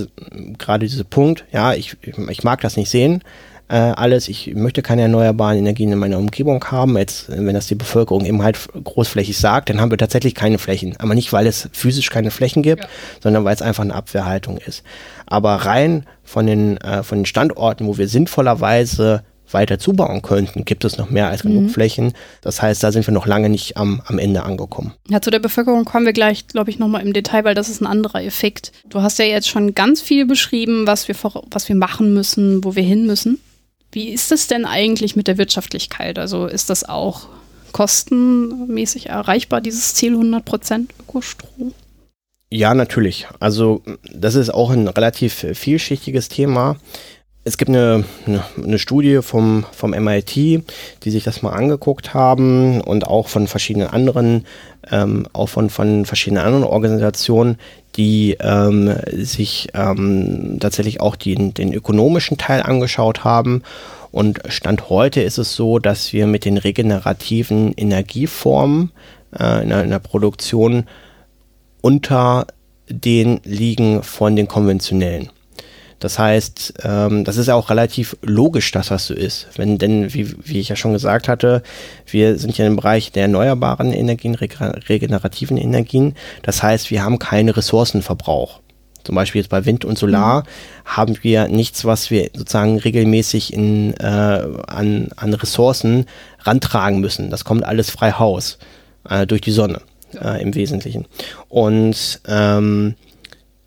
[0.59, 3.23] gerade dieser Punkt, ja, ich, ich mag das nicht sehen,
[3.71, 4.29] äh, alles.
[4.29, 6.99] Ich möchte keine erneuerbaren Energien in meiner Umgebung haben.
[6.99, 10.97] Jetzt, wenn das die Bevölkerung eben halt großflächig sagt, dann haben wir tatsächlich keine Flächen.
[10.99, 12.89] Aber nicht, weil es physisch keine Flächen gibt, ja.
[13.23, 14.83] sondern weil es einfach eine Abwehrhaltung ist.
[15.27, 20.85] Aber rein von den, äh, von den Standorten, wo wir sinnvollerweise weiter zubauen könnten, gibt
[20.85, 21.69] es noch mehr als genug mhm.
[21.71, 22.13] Flächen.
[22.41, 24.95] Das heißt, da sind wir noch lange nicht am, am Ende angekommen.
[25.09, 27.81] Ja, zu der Bevölkerung kommen wir gleich, glaube ich, nochmal im Detail, weil das ist
[27.81, 28.73] ein anderer Effekt.
[28.89, 31.17] Du hast ja jetzt schon ganz viel beschrieben, was wir,
[31.51, 33.41] was wir machen müssen, wo wir hin müssen.
[33.93, 36.19] Wie ist es denn eigentlich mit der Wirtschaftlichkeit?
[36.19, 37.29] Also ist das auch
[37.73, 41.73] kostenmäßig erreichbar, dieses Ziel 100% Ökostrom?
[42.53, 43.29] Ja, natürlich.
[43.39, 43.83] Also
[44.13, 46.77] das ist auch ein relativ vielschichtiges Thema.
[47.43, 53.07] Es gibt eine, eine, Studie vom, vom MIT, die sich das mal angeguckt haben und
[53.07, 54.47] auch von verschiedenen anderen,
[54.91, 57.59] ähm, auch von, von verschiedenen anderen Organisationen,
[57.97, 63.63] die ähm, sich ähm, tatsächlich auch die, den ökonomischen Teil angeschaut haben.
[64.13, 68.93] Und Stand heute ist es so, dass wir mit den regenerativen Energieformen
[69.39, 70.85] äh, in, der, in der Produktion
[71.81, 72.47] unter
[72.89, 75.31] den liegen von den konventionellen.
[76.01, 79.49] Das heißt, ähm, das ist ja auch relativ logisch, dass das so ist.
[79.57, 81.63] Wenn denn, wie, wie ich ja schon gesagt hatte,
[82.07, 86.15] wir sind ja im Bereich der erneuerbaren Energien, regenerativen Energien.
[86.43, 88.61] Das heißt, wir haben keinen Ressourcenverbrauch.
[89.05, 90.45] Zum Beispiel jetzt bei Wind und Solar mhm.
[90.85, 96.07] haben wir nichts, was wir sozusagen regelmäßig in, äh, an, an Ressourcen
[96.41, 97.31] rantragen müssen.
[97.31, 98.59] Das kommt alles frei Haus
[99.09, 99.83] äh, durch die Sonne
[100.23, 101.07] äh, im Wesentlichen.
[101.49, 102.95] Und ähm,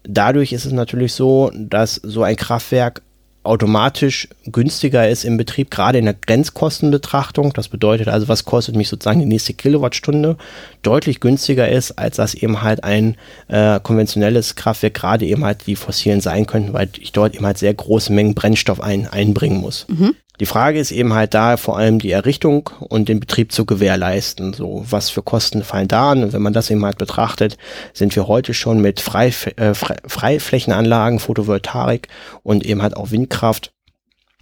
[0.03, 3.01] dadurch ist es natürlich so, dass so ein Kraftwerk
[3.43, 7.51] automatisch günstiger ist im Betrieb, gerade in der Grenzkostenbetrachtung.
[7.53, 10.37] Das bedeutet also, was kostet mich sozusagen die nächste Kilowattstunde,
[10.81, 13.17] deutlich günstiger ist, als das eben halt ein
[13.49, 17.57] äh, konventionelles Kraftwerk, gerade eben halt die fossilen sein könnten, weil ich dort eben halt
[17.57, 19.85] sehr große Mengen Brennstoff ein, einbringen muss.
[19.89, 20.15] Mhm.
[20.39, 24.53] Die Frage ist eben halt da, vor allem die Errichtung und den Betrieb zu gewährleisten.
[24.53, 26.23] So, was für Kosten fallen da an?
[26.23, 27.57] Und wenn man das eben halt betrachtet,
[27.93, 32.07] sind wir heute schon mit Freif äh, Freiflächenanlagen, Photovoltaik
[32.41, 33.73] und eben halt auch Windkraft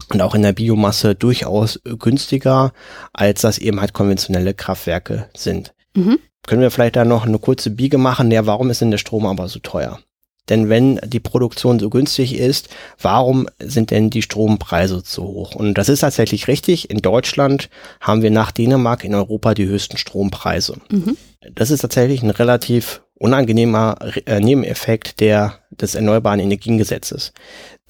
[0.09, 2.71] und auch in der Biomasse durchaus günstiger,
[3.11, 5.73] als das eben halt konventionelle Kraftwerke sind.
[5.93, 6.19] Mhm.
[6.47, 8.31] Können wir vielleicht da noch eine kurze Biege machen?
[8.31, 9.99] Ja, warum ist denn der Strom aber so teuer?
[10.49, 12.69] Denn wenn die Produktion so günstig ist,
[12.99, 15.55] warum sind denn die Strompreise so hoch?
[15.55, 16.89] Und das ist tatsächlich richtig.
[16.89, 17.69] In Deutschland
[17.99, 20.77] haben wir nach Dänemark in Europa die höchsten Strompreise.
[20.89, 21.15] Mhm.
[21.53, 27.33] Das ist tatsächlich ein relativ unangenehmer äh, Nebeneffekt der des Erneuerbaren Energiengesetzes.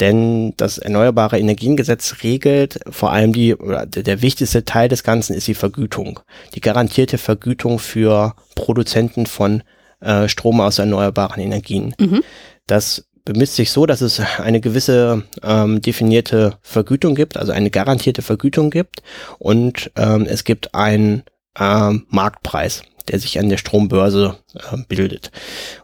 [0.01, 5.47] Denn das Erneuerbare Energiengesetz regelt vor allem die, oder der wichtigste Teil des Ganzen ist
[5.47, 6.19] die Vergütung.
[6.53, 9.63] Die garantierte Vergütung für Produzenten von
[10.01, 11.95] äh, Strom aus erneuerbaren Energien.
[11.99, 12.23] Mhm.
[12.67, 18.21] Das bemisst sich so, dass es eine gewisse ähm, definierte Vergütung gibt, also eine garantierte
[18.21, 19.03] Vergütung gibt
[19.39, 21.23] und ähm, es gibt einen
[21.59, 25.31] ähm, Marktpreis, der sich an der Strombörse äh, bildet.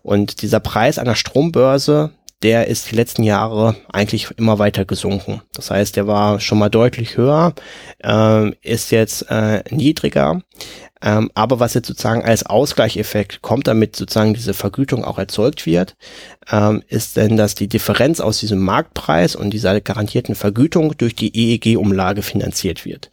[0.01, 2.11] Und dieser Preis der Strombörse,
[2.43, 5.41] der ist die letzten Jahre eigentlich immer weiter gesunken.
[5.53, 7.53] Das heißt, der war schon mal deutlich höher,
[8.03, 10.41] äh, ist jetzt äh, niedriger.
[11.01, 15.95] Ähm, aber was jetzt sozusagen als Ausgleicheffekt kommt, damit sozusagen diese Vergütung auch erzeugt wird,
[16.51, 21.35] ähm, ist denn, dass die Differenz aus diesem Marktpreis und dieser garantierten Vergütung durch die
[21.35, 23.11] EEG-Umlage finanziert wird.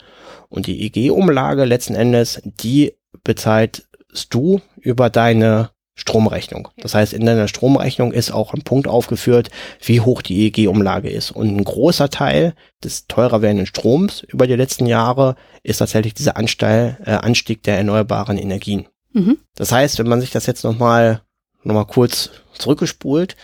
[0.48, 3.86] Und die EEG-Umlage letzten Endes, die bezahlst
[4.30, 6.68] du über deine Stromrechnung.
[6.76, 11.30] Das heißt, in deiner Stromrechnung ist auch ein Punkt aufgeführt, wie hoch die EEG-Umlage ist.
[11.30, 16.36] Und ein großer Teil des teurer werdenden Stroms über die letzten Jahre ist tatsächlich dieser
[16.36, 18.86] Ansteil, äh, Anstieg der erneuerbaren Energien.
[19.12, 19.38] Mhm.
[19.54, 21.22] Das heißt, wenn man sich das jetzt nochmal
[21.62, 23.36] noch mal kurz zurückgespult,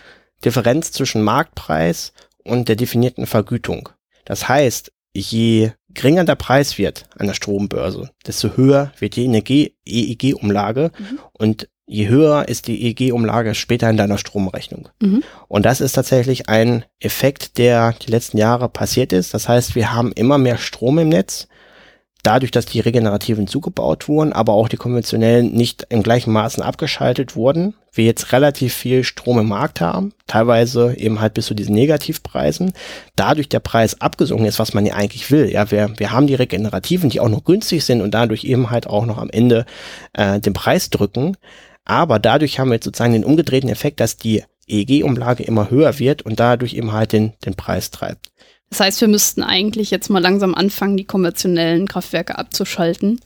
[0.43, 3.89] Differenz zwischen Marktpreis und der definierten Vergütung.
[4.25, 10.91] Das heißt, je geringer der Preis wird an der Strombörse, desto höher wird die EEG-Umlage
[10.97, 11.19] mhm.
[11.33, 14.89] und je höher ist die EEG-Umlage später in deiner Stromrechnung.
[15.01, 15.23] Mhm.
[15.47, 19.33] Und das ist tatsächlich ein Effekt, der die letzten Jahre passiert ist.
[19.33, 21.47] Das heißt, wir haben immer mehr Strom im Netz,
[22.23, 27.35] dadurch, dass die regenerativen zugebaut wurden, aber auch die konventionellen nicht in gleichen Maßen abgeschaltet
[27.35, 31.75] wurden, wir jetzt relativ viel Strom im Markt haben, teilweise eben halt bis zu diesen
[31.75, 32.73] Negativpreisen,
[33.15, 35.51] dadurch der Preis abgesunken ist, was man ja eigentlich will.
[35.51, 38.87] Ja, wir, wir haben die regenerativen, die auch noch günstig sind und dadurch eben halt
[38.87, 39.65] auch noch am Ende
[40.13, 41.35] äh, den Preis drücken.
[41.91, 46.21] Aber dadurch haben wir jetzt sozusagen den umgedrehten Effekt, dass die EEG-Umlage immer höher wird
[46.21, 48.31] und dadurch eben halt den, den Preis treibt.
[48.69, 53.19] Das heißt, wir müssten eigentlich jetzt mal langsam anfangen, die konventionellen Kraftwerke abzuschalten.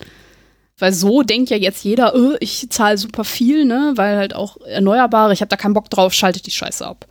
[0.80, 3.94] Weil so denkt ja jetzt jeder, oh, ich zahle super viel, ne?
[3.98, 7.06] Weil halt auch Erneuerbare, ich habe da keinen Bock drauf, schaltet die Scheiße ab.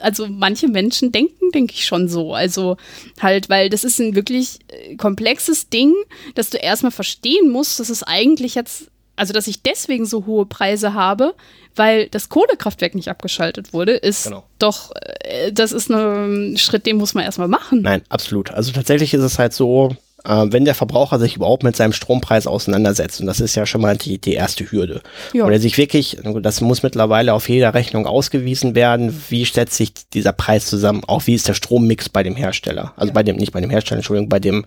[0.00, 2.32] Also manche Menschen denken, denke ich schon so.
[2.32, 2.78] Also
[3.20, 5.92] halt, weil das ist ein wirklich äh, komplexes Ding,
[6.34, 10.46] dass du erstmal verstehen musst, dass es eigentlich jetzt also dass ich deswegen so hohe
[10.46, 11.34] Preise habe,
[11.74, 14.44] weil das Kohlekraftwerk nicht abgeschaltet wurde, ist genau.
[14.58, 17.82] doch, äh, das ist ein Schritt, den muss man erstmal machen.
[17.82, 18.50] Nein, absolut.
[18.50, 22.46] Also tatsächlich ist es halt so, äh, wenn der Verbraucher sich überhaupt mit seinem Strompreis
[22.46, 25.02] auseinandersetzt, und das ist ja schon mal die, die erste Hürde,
[25.32, 25.44] ja.
[25.44, 29.92] und er sich wirklich, das muss mittlerweile auf jeder Rechnung ausgewiesen werden, wie setzt sich
[30.12, 33.14] dieser Preis zusammen, auch wie ist der Strommix bei dem Hersteller, also ja.
[33.14, 34.64] bei dem, nicht bei dem Hersteller, Entschuldigung, bei dem,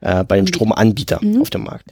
[0.00, 1.40] äh, bei dem Stromanbieter mhm.
[1.40, 1.86] auf dem Markt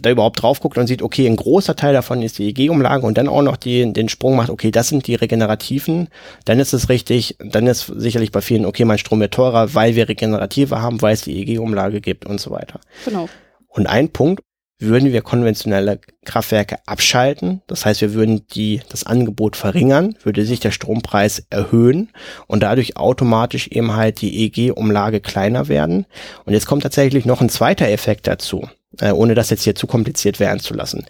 [0.00, 3.18] da überhaupt drauf guckt und sieht, okay, ein großer Teil davon ist die EG-Umlage und
[3.18, 6.08] dann auch noch die, den Sprung macht, okay, das sind die regenerativen,
[6.44, 9.96] dann ist es richtig, dann ist sicherlich bei vielen, okay, mein Strom wird teurer, weil
[9.96, 12.80] wir Regenerative haben, weil es die EG-Umlage gibt und so weiter.
[13.04, 13.28] Genau.
[13.68, 14.42] Und ein Punkt,
[14.80, 20.60] würden wir konventionelle Kraftwerke abschalten, das heißt, wir würden die, das Angebot verringern, würde sich
[20.60, 22.10] der Strompreis erhöhen
[22.46, 26.06] und dadurch automatisch eben halt die EG-Umlage kleiner werden.
[26.44, 28.68] Und jetzt kommt tatsächlich noch ein zweiter Effekt dazu
[29.00, 31.06] äh, ohne das jetzt hier zu kompliziert werden zu lassen.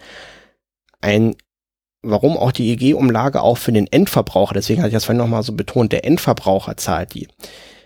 [1.01, 1.35] Ein
[2.01, 5.53] warum auch die EG-Umlage auch für den Endverbraucher, deswegen hatte ich das vorhin nochmal so
[5.53, 7.27] betont, der Endverbraucher zahlt die.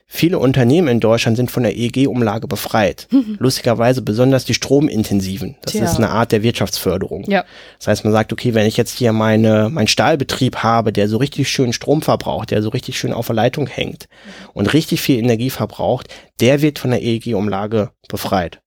[0.05, 3.07] Viele Unternehmen in Deutschland sind von der EG-Umlage befreit.
[3.13, 3.37] Mhm.
[3.39, 5.55] Lustigerweise besonders die stromintensiven.
[5.61, 5.85] Das Tja.
[5.85, 7.23] ist eine Art der Wirtschaftsförderung.
[7.29, 7.45] Ja.
[7.77, 11.17] Das heißt, man sagt, okay, wenn ich jetzt hier meine, meinen Stahlbetrieb habe, der so
[11.17, 14.07] richtig schön Strom verbraucht, der so richtig schön auf der Leitung hängt
[14.53, 16.07] und richtig viel Energie verbraucht,
[16.39, 18.62] der wird von der EG-Umlage befreit.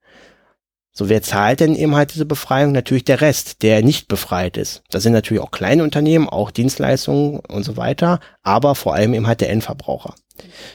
[0.99, 2.73] So, wer zahlt denn eben halt diese Befreiung?
[2.73, 4.83] Natürlich der Rest, der nicht befreit ist.
[4.89, 9.27] Das sind natürlich auch kleine Unternehmen, auch Dienstleistungen und so weiter, aber vor allem eben
[9.27, 10.15] halt der Endverbraucher.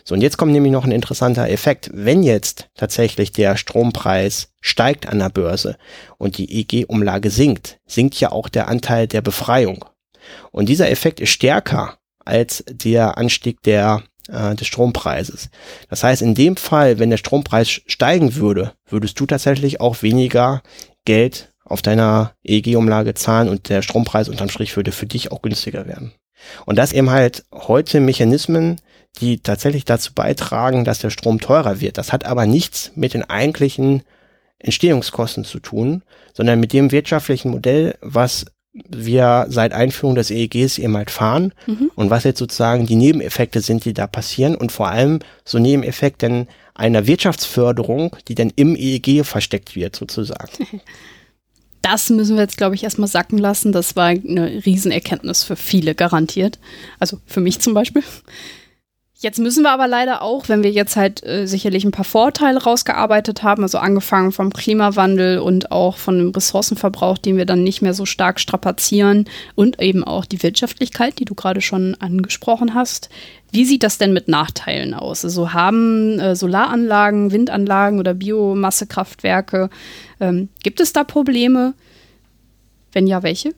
[0.04, 1.90] So, und jetzt kommt nämlich noch ein interessanter Effekt.
[1.92, 5.76] Wenn jetzt tatsächlich der Strompreis steigt an der Börse
[6.20, 9.86] und die EG-Umlage sinkt, sinkt ja auch der Anteil der Befreiung.
[10.52, 15.50] Und dieser Effekt ist stärker als der Anstieg der äh, des Strompreises.
[15.90, 20.62] Das heißt, in dem Fall, wenn der Strompreis steigen würde, würdest du tatsächlich auch weniger
[21.06, 25.88] Geld auf deiner EEG-Umlage zahlen und der Strompreis unterm Strich würde für dich auch günstiger
[25.88, 26.14] werden.
[26.66, 28.82] Und das eben halt heute Mechanismen,
[29.20, 31.98] die tatsächlich dazu beitragen, dass der Strom teurer wird.
[31.98, 34.04] Das hat aber nichts mit den eigentlichen
[34.60, 36.04] Entstehungskosten zu tun,
[36.34, 41.92] sondern mit dem wirtschaftlichen Modell, was wir seit Einführung des EEGs eben halt fahren mhm.
[41.96, 46.48] und was jetzt sozusagen die Nebeneffekte sind, die da passieren und vor allem so Nebeneffekte
[46.74, 50.52] einer Wirtschaftsförderung, die dann im EEG versteckt wird sozusagen.
[51.84, 53.72] Das müssen wir jetzt, glaube ich, erstmal sacken lassen.
[53.72, 56.60] Das war eine Riesenerkenntnis für viele garantiert.
[57.00, 58.04] Also für mich zum Beispiel.
[59.22, 62.64] Jetzt müssen wir aber leider auch, wenn wir jetzt halt äh, sicherlich ein paar Vorteile
[62.64, 67.84] rausgearbeitet haben, also angefangen vom Klimawandel und auch von dem Ressourcenverbrauch, den wir dann nicht
[67.84, 73.10] mehr so stark strapazieren und eben auch die Wirtschaftlichkeit, die du gerade schon angesprochen hast.
[73.52, 75.24] Wie sieht das denn mit Nachteilen aus?
[75.24, 79.70] Also haben äh, Solaranlagen, Windanlagen oder Biomassekraftwerke,
[80.20, 81.76] ähm, gibt es da Probleme?
[82.92, 83.54] Wenn ja, welche?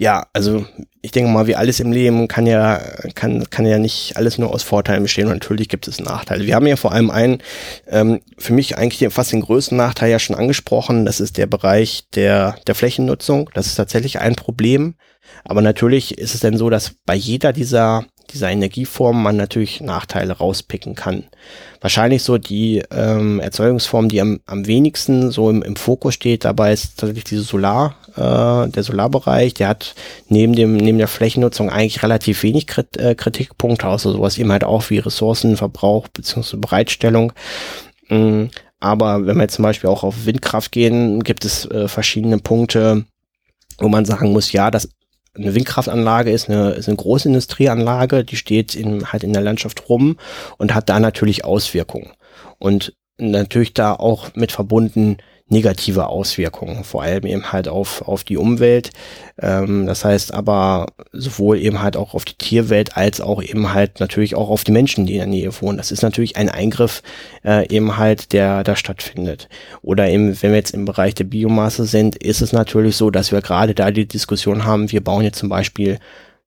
[0.00, 0.64] Ja, also
[1.02, 2.80] ich denke mal, wie alles im Leben kann ja,
[3.16, 6.46] kann, kann ja nicht alles nur aus Vorteilen bestehen und natürlich gibt es Nachteile.
[6.46, 7.38] Wir haben ja vor allem einen,
[7.88, 12.08] ähm, für mich eigentlich fast den größten Nachteil ja schon angesprochen, das ist der Bereich
[12.14, 13.50] der, der Flächennutzung.
[13.54, 14.94] Das ist tatsächlich ein Problem.
[15.44, 20.34] Aber natürlich ist es denn so, dass bei jeder dieser dieser Energieform man natürlich Nachteile
[20.34, 21.24] rauspicken kann.
[21.80, 26.72] Wahrscheinlich so die ähm, Erzeugungsform, die am, am wenigsten so im, im Fokus steht, dabei
[26.72, 29.94] ist tatsächlich diese Solar, äh, der Solarbereich, der hat
[30.28, 34.64] neben dem, neben der Flächennutzung eigentlich relativ wenig Krit äh, Kritikpunkte, außer sowas eben halt
[34.64, 36.56] auch wie Ressourcenverbrauch bzw.
[36.56, 37.32] Bereitstellung.
[38.08, 38.50] Mhm.
[38.80, 43.04] Aber wenn wir jetzt zum Beispiel auch auf Windkraft gehen, gibt es äh, verschiedene Punkte,
[43.78, 44.88] wo man sagen muss, ja, das
[45.38, 49.88] eine Windkraftanlage ist eine, ist eine große Industrieanlage, die steht in, halt in der Landschaft
[49.88, 50.18] rum
[50.58, 52.12] und hat da natürlich Auswirkungen.
[52.58, 55.18] Und natürlich da auch mit verbunden
[55.50, 58.90] negative Auswirkungen, vor allem eben halt auf, auf die Umwelt.
[59.40, 64.00] Ähm, das heißt aber sowohl eben halt auch auf die Tierwelt als auch eben halt
[64.00, 65.78] natürlich auch auf die Menschen, die in der Nähe wohnen.
[65.78, 67.02] Das ist natürlich ein Eingriff
[67.44, 69.48] äh, eben halt, der da stattfindet.
[69.82, 73.32] Oder eben, wenn wir jetzt im Bereich der Biomasse sind, ist es natürlich so, dass
[73.32, 75.98] wir gerade da die Diskussion haben, wir bauen jetzt zum Beispiel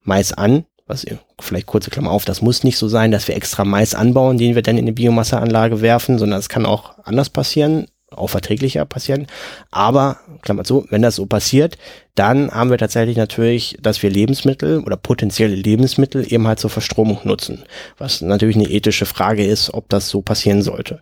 [0.04, 1.06] Mais an, was
[1.40, 4.56] vielleicht kurze Klammer auf, das muss nicht so sein, dass wir extra Mais anbauen, den
[4.56, 9.28] wir dann in eine Biomasseanlage werfen, sondern es kann auch anders passieren auch verträglicher passieren.
[9.72, 11.78] Aber, Klammer zu, wenn das so passiert,
[12.16, 17.20] dann haben wir tatsächlich natürlich, dass wir Lebensmittel oder potenzielle Lebensmittel eben halt zur Verstromung
[17.24, 17.64] nutzen.
[17.98, 21.02] Was natürlich eine ethische Frage ist, ob das so passieren sollte.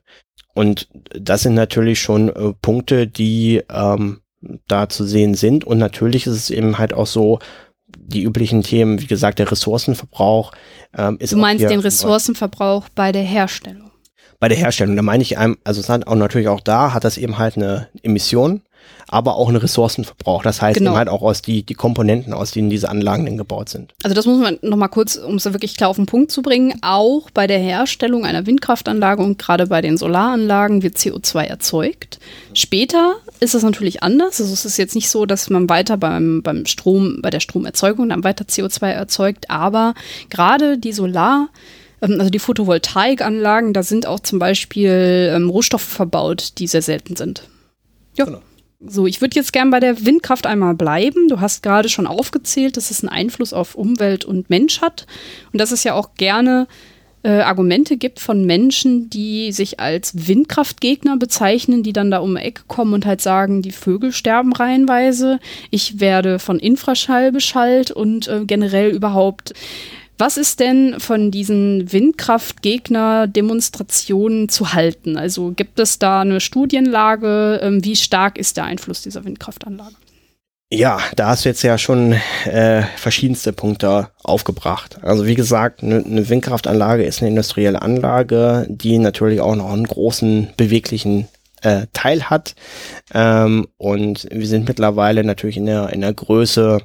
[0.54, 4.22] Und das sind natürlich schon äh, Punkte, die ähm,
[4.68, 5.64] da zu sehen sind.
[5.64, 7.40] Und natürlich ist es eben halt auch so,
[7.98, 10.52] die üblichen Themen, wie gesagt, der Ressourcenverbrauch
[10.96, 11.34] ähm, ist.
[11.34, 13.89] Du meinst den Ressourcenverbrauch bei der Herstellung?
[14.40, 14.96] Bei der Herstellung.
[14.96, 17.58] Da meine ich einem, also es hat auch natürlich auch da hat das eben halt
[17.58, 18.62] eine Emission,
[19.08, 20.44] aber auch einen Ressourcenverbrauch.
[20.44, 20.92] Das heißt genau.
[20.92, 23.94] eben halt auch aus die, die Komponenten, aus denen diese Anlagen denn gebaut sind.
[24.04, 26.78] Also das muss man nochmal kurz, um es wirklich klar auf den Punkt zu bringen,
[26.82, 32.20] auch bei der Herstellung einer Windkraftanlage und gerade bei den Solaranlagen wird CO2 erzeugt.
[32.54, 34.40] Später ist es natürlich anders.
[34.40, 38.10] Also es ist jetzt nicht so, dass man weiter beim, beim Strom, bei der Stromerzeugung
[38.10, 39.96] dann weiter CO2 erzeugt, aber
[40.30, 46.54] gerade die Solar- ähm, also die Photovoltaikanlagen, da sind auch zum Beispiel ähm, Rohstoffe verbaut,
[46.58, 47.44] die sehr selten sind.
[48.18, 48.26] Ja.
[48.26, 48.42] Genau.
[48.82, 51.28] So, ich würde jetzt gern bei der Windkraft einmal bleiben.
[51.28, 55.06] Du hast gerade schon aufgezählt, dass es einen Einfluss auf Umwelt und Mensch hat.
[55.52, 56.66] Und dass es ja auch gerne
[57.24, 62.42] äh, Argumente gibt von Menschen, die sich als Windkraftgegner bezeichnen, die dann da um die
[62.42, 65.40] Ecke kommen und halt sagen, die Vögel sterben reihenweise.
[65.70, 69.54] Ich werde von Infraschall beschallt und äh, generell überhaupt
[70.20, 75.18] was ist denn von diesen Windkraftgegner-Demonstrationen zu halten?
[75.18, 77.60] Also gibt es da eine Studienlage?
[77.64, 79.96] Ähm, wie stark ist der Einfluss dieser Windkraftanlage?
[80.72, 82.16] Ja, da hast du jetzt ja schon
[82.46, 85.00] äh, verschiedenste Punkte aufgebracht.
[85.02, 89.88] Also wie gesagt, eine ne Windkraftanlage ist eine industrielle Anlage, die natürlich auch noch einen
[89.88, 91.28] großen beweglichen
[91.62, 92.56] äh, Teil hat.
[93.14, 96.80] Ähm, und wir sind mittlerweile natürlich in der, in der Größe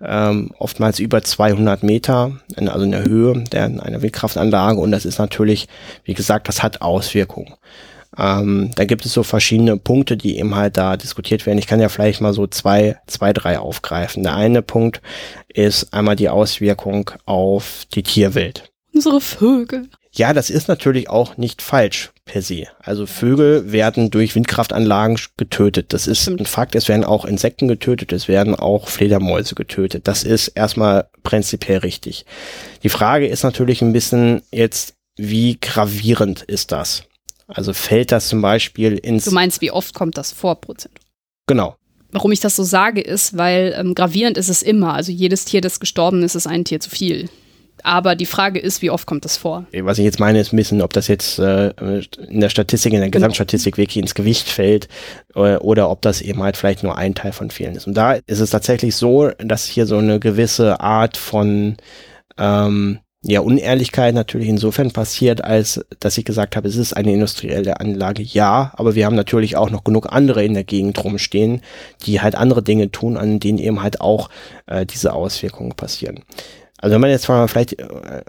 [0.00, 4.80] ähm, oftmals über 200 Meter, in, also in der Höhe der, einer Windkraftanlage.
[4.80, 5.68] Und das ist natürlich,
[6.04, 7.54] wie gesagt, das hat Auswirkungen.
[8.18, 11.58] Ähm, da gibt es so verschiedene Punkte, die eben halt da diskutiert werden.
[11.58, 14.22] Ich kann ja vielleicht mal so zwei, zwei, drei aufgreifen.
[14.22, 15.00] Der eine Punkt
[15.48, 18.70] ist einmal die Auswirkung auf die Tierwelt.
[18.92, 19.88] Unsere Vögel.
[20.12, 22.66] Ja, das ist natürlich auch nicht falsch per se.
[22.80, 25.92] Also Vögel werden durch Windkraftanlagen getötet.
[25.92, 26.74] Das ist ein Fakt.
[26.74, 28.12] Es werden auch Insekten getötet.
[28.12, 30.06] Es werden auch Fledermäuse getötet.
[30.06, 32.24] Das ist erstmal prinzipiell richtig.
[32.82, 37.04] Die Frage ist natürlich ein bisschen jetzt, wie gravierend ist das?
[37.48, 39.24] Also fällt das zum Beispiel ins...
[39.24, 40.94] Du meinst, wie oft kommt das vor, Prozent?
[41.46, 41.76] Genau.
[42.12, 44.94] Warum ich das so sage, ist, weil ähm, gravierend ist es immer.
[44.94, 47.28] Also jedes Tier, das gestorben ist, ist ein Tier zu viel.
[47.82, 49.66] Aber die Frage ist, wie oft kommt das vor?
[49.82, 51.70] Was ich jetzt meine, ist ein bisschen, ob das jetzt äh,
[52.28, 53.26] in der Statistik, in der genau.
[53.26, 54.88] Gesamtstatistik wirklich ins Gewicht fällt
[55.34, 57.86] äh, oder ob das eben halt vielleicht nur ein Teil von vielen ist.
[57.86, 61.76] Und da ist es tatsächlich so, dass hier so eine gewisse Art von
[62.38, 67.78] ähm, ja, Unehrlichkeit natürlich insofern passiert, als dass ich gesagt habe, es ist eine industrielle
[67.78, 71.62] Anlage, ja, aber wir haben natürlich auch noch genug andere in der Gegend rumstehen,
[72.04, 74.28] die halt andere Dinge tun, an denen eben halt auch
[74.66, 76.24] äh, diese Auswirkungen passieren.
[76.82, 77.86] Also wenn man jetzt mal vielleicht äh,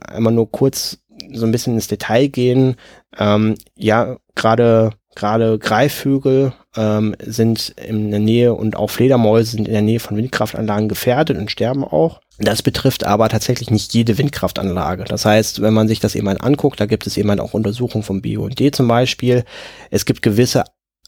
[0.07, 0.99] einmal nur kurz
[1.33, 2.75] so ein bisschen ins Detail gehen,
[3.17, 9.73] ähm, ja, gerade gerade Greifvögel ähm, sind in der Nähe und auch Fledermäuse sind in
[9.73, 12.19] der Nähe von Windkraftanlagen gefährdet und sterben auch.
[12.39, 15.03] Das betrifft aber tatsächlich nicht jede Windkraftanlage.
[15.03, 18.21] Das heißt, wenn man sich das eben anguckt, da gibt es eben auch Untersuchungen vom
[18.21, 19.43] BUND zum Beispiel.
[19.91, 20.63] Es gibt gewisse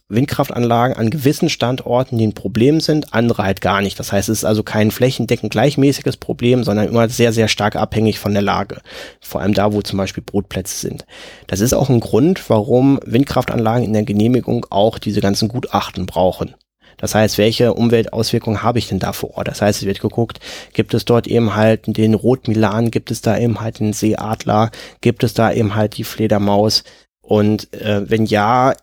[0.07, 3.99] Windkraftanlagen an gewissen Standorten, die ein Problem sind, andere halt gar nicht.
[3.99, 8.19] Das heißt, es ist also kein flächendeckend gleichmäßiges Problem, sondern immer sehr, sehr stark abhängig
[8.19, 8.82] von der Lage.
[9.19, 11.06] Vor allem da, wo zum Beispiel Brutplätze sind.
[11.48, 16.53] Das ist auch ein Grund, warum Windkraftanlagen in der Genehmigung auch diese ganzen Gutachten brauchen.
[16.98, 19.48] Das heißt, welche Umweltauswirkungen habe ich denn da vor Ort?
[19.48, 20.40] Das heißt, es wird geguckt,
[20.73, 24.72] gibt es dort eben halt den Rotmilan, gibt es da eben halt den Seeadler,
[25.02, 26.84] gibt es da eben halt die Fledermaus?
[27.22, 28.76] Und äh, wenn ja,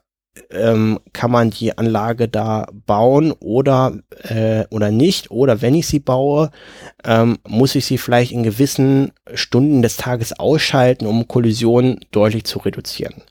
[0.51, 5.99] ähm, kann man die Anlage da bauen oder äh, oder nicht oder wenn ich sie
[5.99, 6.51] baue,
[7.05, 12.61] ähm, muss ich sie vielleicht in gewissen Stunden des Tages ausschalten, um Kollisionen deutlich zu
[12.61, 13.23] reduzieren.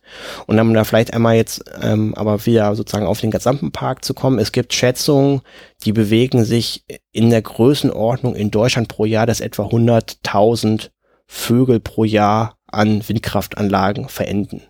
[0.46, 4.14] Und dann da vielleicht einmal jetzt ähm, aber wieder sozusagen auf den gesamten Park zu
[4.14, 4.38] kommen.
[4.38, 5.42] Es gibt Schätzungen,
[5.84, 10.90] die bewegen sich in der Größenordnung in Deutschland pro Jahr, dass etwa 100.000
[11.26, 14.62] Vögel pro Jahr an Windkraftanlagen verenden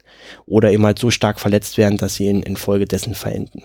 [0.45, 3.63] oder eben halt so stark verletzt werden, dass sie in, infolgedessen verenden.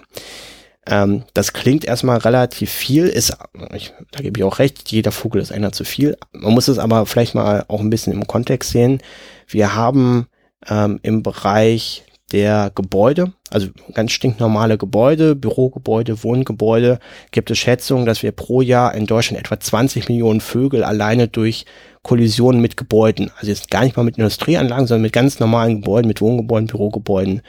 [0.86, 3.36] Ähm, das klingt erstmal relativ viel, ist,
[3.74, 6.16] ich, da gebe ich auch recht, jeder Vogel ist einer zu viel.
[6.32, 9.02] Man muss es aber vielleicht mal auch ein bisschen im Kontext sehen.
[9.48, 10.28] Wir haben
[10.68, 16.98] ähm, im Bereich der Gebäude, also ganz stinknormale Gebäude, Bürogebäude, Wohngebäude,
[17.30, 21.66] gibt es Schätzungen, dass wir pro Jahr in Deutschland etwa 20 Millionen Vögel alleine durch
[22.02, 26.08] Kollisionen mit Gebäuden, also jetzt gar nicht mal mit Industrieanlagen, sondern mit ganz normalen Gebäuden,
[26.08, 27.42] mit Wohngebäuden, Bürogebäuden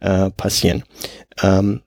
[0.00, 0.82] äh, passieren.
[1.42, 1.82] Ähm,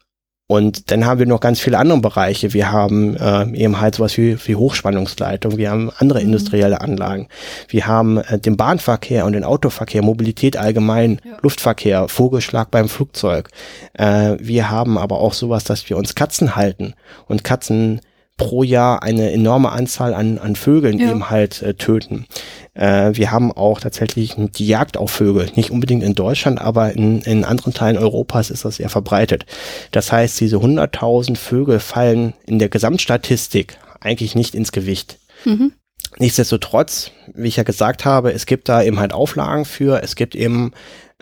[0.47, 2.53] und dann haben wir noch ganz viele andere Bereiche.
[2.53, 6.27] Wir haben äh, eben halt sowas wie, wie Hochspannungsleitung, wir haben andere mhm.
[6.27, 7.27] industrielle Anlagen.
[7.67, 11.37] Wir haben äh, den Bahnverkehr und den Autoverkehr, Mobilität allgemein, ja.
[11.41, 13.49] Luftverkehr, Vogelschlag beim Flugzeug.
[13.93, 16.93] Äh, wir haben aber auch sowas, dass wir uns Katzen halten
[17.27, 17.99] und Katzen
[18.37, 21.09] pro Jahr eine enorme Anzahl an, an Vögeln ja.
[21.09, 22.27] eben halt äh, töten.
[22.75, 27.21] Äh, wir haben auch tatsächlich die Jagd auf Vögel, nicht unbedingt in Deutschland, aber in,
[27.21, 29.45] in anderen Teilen Europas ist das sehr verbreitet.
[29.91, 35.17] Das heißt, diese 100.000 Vögel fallen in der Gesamtstatistik eigentlich nicht ins Gewicht.
[35.43, 35.73] Mhm.
[36.19, 40.35] Nichtsdestotrotz, wie ich ja gesagt habe, es gibt da eben halt Auflagen für, es gibt
[40.35, 40.71] eben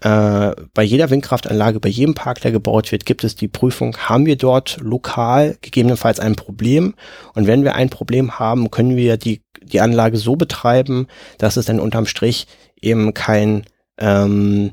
[0.02, 4.26] äh, bei jeder Windkraftanlage, bei jedem Park, der gebaut wird, gibt es die Prüfung, haben
[4.26, 6.96] wir dort lokal gegebenenfalls ein Problem?
[7.34, 11.08] Und wenn wir ein Problem haben, können wir die, die Anlage so betreiben,
[11.38, 12.48] dass es dann unterm Strich
[12.82, 13.66] eben kein,
[13.98, 14.72] ähm,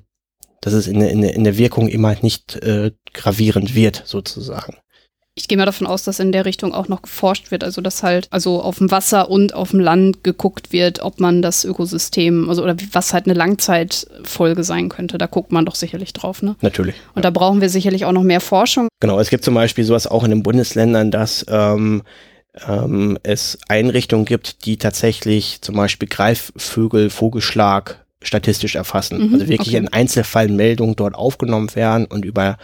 [0.61, 4.77] dass es in, in, in der Wirkung immer halt nicht äh, gravierend wird, sozusagen.
[5.35, 8.03] Ich gehe mal davon aus, dass in der Richtung auch noch geforscht wird, also dass
[8.03, 12.51] halt also auf dem Wasser und auf dem Land geguckt wird, ob man das Ökosystem,
[12.51, 15.17] also oder was halt eine Langzeitfolge sein könnte.
[15.17, 16.57] Da guckt man doch sicherlich drauf, ne?
[16.61, 16.97] Natürlich.
[17.15, 17.23] Und ja.
[17.23, 18.89] da brauchen wir sicherlich auch noch mehr Forschung.
[19.01, 22.03] Genau, es gibt zum Beispiel sowas auch in den Bundesländern, dass ähm,
[22.69, 29.29] ähm, es Einrichtungen gibt, die tatsächlich zum Beispiel Greifvögel, Vogelschlag statistisch erfassen.
[29.29, 29.79] Mhm, also wirklich okay.
[29.79, 32.57] in Einzelfallmeldungen dort aufgenommen werden und über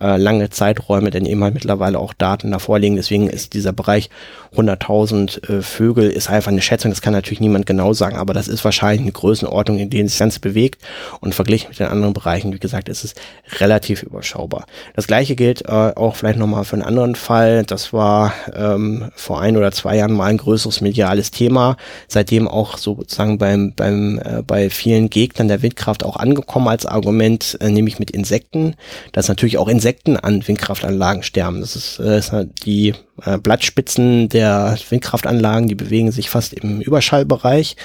[0.00, 2.96] äh, lange Zeiträume dann eben halt mittlerweile auch Daten davor liegen.
[2.96, 4.10] Deswegen ist dieser Bereich
[4.56, 6.90] 100.000 äh, Vögel ist einfach eine Schätzung.
[6.90, 10.12] Das kann natürlich niemand genau sagen, aber das ist wahrscheinlich eine Größenordnung, in der sich
[10.12, 10.82] das Ganze bewegt.
[11.20, 13.14] Und verglichen mit den anderen Bereichen, wie gesagt, ist es
[13.60, 14.66] relativ überschaubar.
[14.94, 17.64] Das gleiche gilt äh, auch vielleicht nochmal für einen anderen Fall.
[17.64, 21.76] Das war ähm, vor ein oder zwei Jahren mal ein größeres mediales Thema.
[22.08, 26.86] Seitdem auch sozusagen beim, beim, äh, bei vielen vielen Gegnern der Windkraft auch angekommen als
[26.86, 28.74] Argument, äh, nämlich mit Insekten,
[29.12, 31.60] dass natürlich auch Insekten an Windkraftanlagen sterben.
[31.60, 32.32] Das ist, äh, ist
[32.64, 37.76] die äh, Blattspitzen der Windkraftanlagen, die bewegen sich fast im Überschallbereich.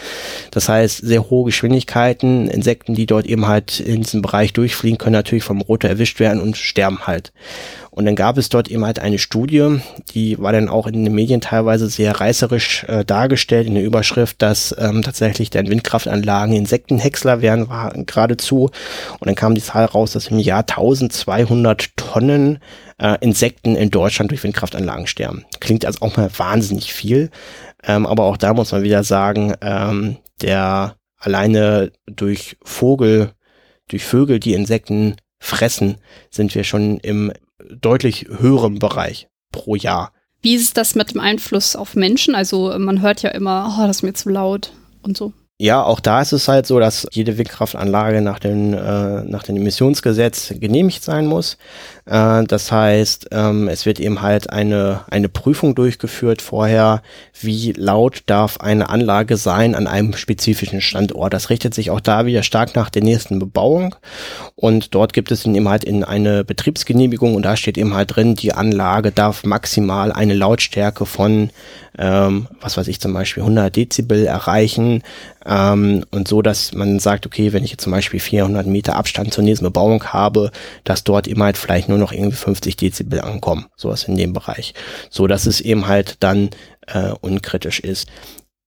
[0.51, 5.13] Das heißt, sehr hohe Geschwindigkeiten, Insekten, die dort eben halt in diesem Bereich durchfliegen, können
[5.13, 7.31] natürlich vom Rotor erwischt werden und sterben halt.
[7.91, 9.81] Und dann gab es dort eben halt eine Studie,
[10.13, 14.41] die war dann auch in den Medien teilweise sehr reißerisch äh, dargestellt in der Überschrift,
[14.41, 18.69] dass ähm, tatsächlich dann Windkraftanlagen Insektenhäcksler wären, war geradezu.
[19.19, 22.59] Und dann kam die Zahl raus, dass im Jahr 1200 Tonnen
[22.99, 25.45] äh, Insekten in Deutschland durch Windkraftanlagen sterben.
[25.59, 27.31] Klingt also auch mal wahnsinnig viel.
[27.83, 33.31] Ähm, aber auch da muss man wieder sagen, ähm, der alleine durch Vogel,
[33.87, 35.97] durch Vögel, die Insekten fressen,
[36.29, 37.31] sind wir schon im
[37.69, 40.13] deutlich höherem Bereich pro Jahr.
[40.41, 42.35] Wie ist das mit dem Einfluss auf Menschen?
[42.35, 44.71] Also man hört ja immer, oh, das ist mir zu laut
[45.01, 45.33] und so.
[45.61, 49.57] Ja, auch da ist es halt so, dass jede Windkraftanlage nach, den, äh, nach dem
[49.57, 51.57] Emissionsgesetz genehmigt sein muss.
[52.05, 57.01] Äh, das heißt, ähm, es wird eben halt eine, eine Prüfung durchgeführt vorher,
[57.41, 61.33] wie laut darf eine Anlage sein an einem spezifischen Standort.
[61.33, 63.95] Das richtet sich auch da wieder stark nach der nächsten Bebauung.
[64.55, 68.35] Und dort gibt es eben halt in eine Betriebsgenehmigung und da steht eben halt drin,
[68.35, 71.49] die Anlage darf maximal eine Lautstärke von,
[71.97, 75.03] ähm, was weiß ich zum Beispiel, 100 Dezibel erreichen
[75.49, 79.33] ähm, und so, dass man sagt, okay, wenn ich jetzt zum Beispiel 400 Meter Abstand
[79.33, 80.51] zur nächsten Bebauung habe,
[80.83, 84.75] dass dort immer halt vielleicht nur noch irgendwie 50 Dezibel ankommen, sowas in dem Bereich,
[85.09, 86.51] so dass es eben halt dann
[86.87, 88.07] äh, unkritisch ist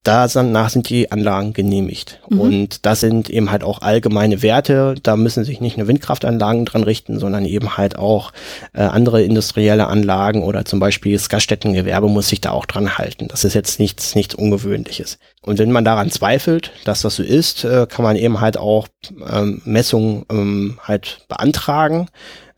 [0.03, 2.21] danach sind die Anlagen genehmigt.
[2.29, 2.41] Mhm.
[2.41, 4.97] Und das sind eben halt auch allgemeine Werte.
[5.03, 8.33] Da müssen sich nicht nur Windkraftanlagen dran richten, sondern eben halt auch
[8.73, 13.29] äh, andere industrielle Anlagen oder zum Beispiel das Gaststättengewerbe muss sich da auch dran halten.
[13.29, 15.19] Das ist jetzt nichts, nichts Ungewöhnliches.
[15.41, 18.89] Und wenn man daran zweifelt, dass das so ist, äh, kann man eben halt auch
[19.31, 22.09] ähm, Messungen ähm, halt beantragen.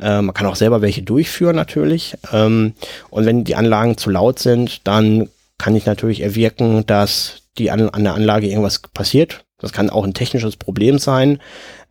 [0.01, 2.17] Äh, man kann auch selber welche durchführen natürlich.
[2.33, 2.73] Ähm,
[3.11, 5.29] und wenn die Anlagen zu laut sind, dann
[5.59, 9.45] kann ich natürlich erwirken, dass die an, an der Anlage irgendwas passiert.
[9.59, 11.41] Das kann auch ein technisches Problem sein.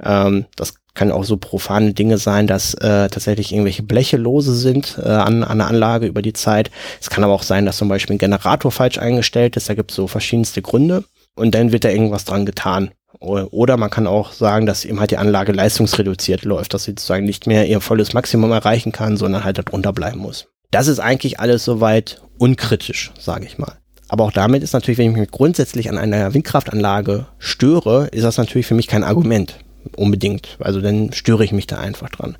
[0.03, 4.99] Ähm, das kann auch so profane Dinge sein, dass äh, tatsächlich irgendwelche Bleche lose sind
[5.01, 6.69] äh, an, an der Anlage über die Zeit.
[7.01, 9.69] Es kann aber auch sein, dass zum Beispiel ein Generator falsch eingestellt ist.
[9.69, 11.03] Da gibt es so verschiedenste Gründe.
[11.35, 12.91] Und dann wird da irgendwas dran getan.
[13.19, 17.25] Oder man kann auch sagen, dass eben halt die Anlage leistungsreduziert läuft, dass sie sozusagen
[17.25, 20.47] nicht mehr ihr volles Maximum erreichen kann, sondern halt darunter bleiben muss.
[20.71, 23.73] Das ist eigentlich alles soweit unkritisch, sage ich mal.
[24.09, 28.37] Aber auch damit ist natürlich, wenn ich mich grundsätzlich an einer Windkraftanlage störe, ist das
[28.37, 29.55] natürlich für mich kein Argument
[29.95, 30.57] unbedingt.
[30.59, 32.37] Also dann störe ich mich da einfach dran.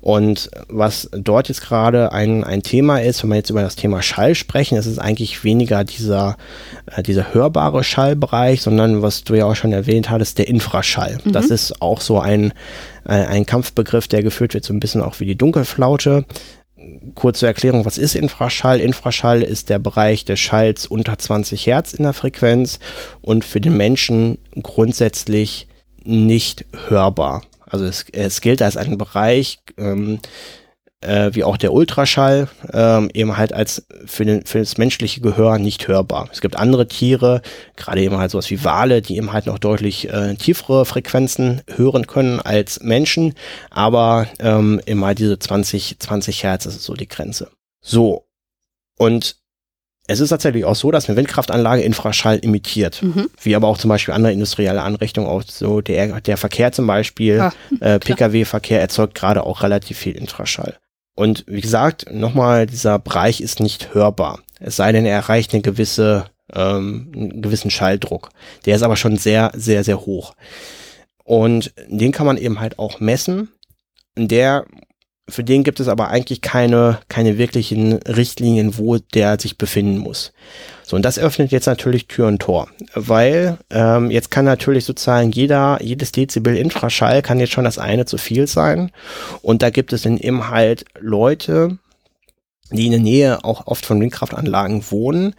[0.00, 4.00] Und was dort jetzt gerade ein, ein Thema ist, wenn wir jetzt über das Thema
[4.00, 6.38] Schall sprechen, ist es eigentlich weniger dieser,
[6.86, 11.18] äh, dieser hörbare Schallbereich, sondern was du ja auch schon erwähnt hattest, der Infraschall.
[11.22, 11.32] Mhm.
[11.32, 12.52] Das ist auch so ein,
[13.04, 16.24] äh, ein Kampfbegriff, der geführt wird, so ein bisschen auch wie die Dunkelflaute
[17.14, 18.80] kurze Erklärung, was ist Infraschall?
[18.80, 22.78] Infraschall ist der Bereich des Schalls unter 20 Hertz in der Frequenz
[23.20, 25.66] und für den Menschen grundsätzlich
[26.04, 27.42] nicht hörbar.
[27.66, 30.18] Also es, es gilt als ein Bereich, ähm,
[31.02, 35.58] äh, wie auch der Ultraschall, ähm, eben halt als für, den, für das menschliche Gehör
[35.58, 36.28] nicht hörbar.
[36.32, 37.42] Es gibt andere Tiere,
[37.76, 42.06] gerade eben halt sowas wie Wale, die eben halt noch deutlich äh, tiefere Frequenzen hören
[42.06, 43.34] können als Menschen,
[43.70, 47.50] aber ähm, immer diese 20, 20 Hertz, das ist so die Grenze.
[47.80, 48.26] So.
[48.98, 49.36] Und
[50.06, 53.30] es ist tatsächlich auch so, dass eine Windkraftanlage Infraschall imitiert, mhm.
[53.40, 57.40] wie aber auch zum Beispiel andere industrielle Anrichtungen, auch so der, der Verkehr zum Beispiel,
[57.40, 60.76] ah, äh, Pkw-Verkehr erzeugt gerade auch relativ viel Infraschall.
[61.20, 64.40] Und wie gesagt, nochmal, dieser Bereich ist nicht hörbar.
[64.58, 68.30] Es sei denn, er erreicht eine gewisse, ähm, einen gewissen Schalldruck.
[68.64, 70.32] Der ist aber schon sehr, sehr, sehr hoch.
[71.22, 73.50] Und den kann man eben halt auch messen.
[74.16, 74.64] Der
[75.30, 80.32] für den gibt es aber eigentlich keine, keine wirklichen Richtlinien, wo der sich befinden muss.
[80.84, 85.30] So, und das öffnet jetzt natürlich Tür und Tor, weil ähm, jetzt kann natürlich sozusagen
[85.30, 88.90] jeder, jedes Dezibel Infraschall kann jetzt schon das eine zu viel sein.
[89.42, 91.78] Und da gibt es dann eben halt Leute,
[92.72, 95.34] die in der Nähe auch oft von Windkraftanlagen wohnen,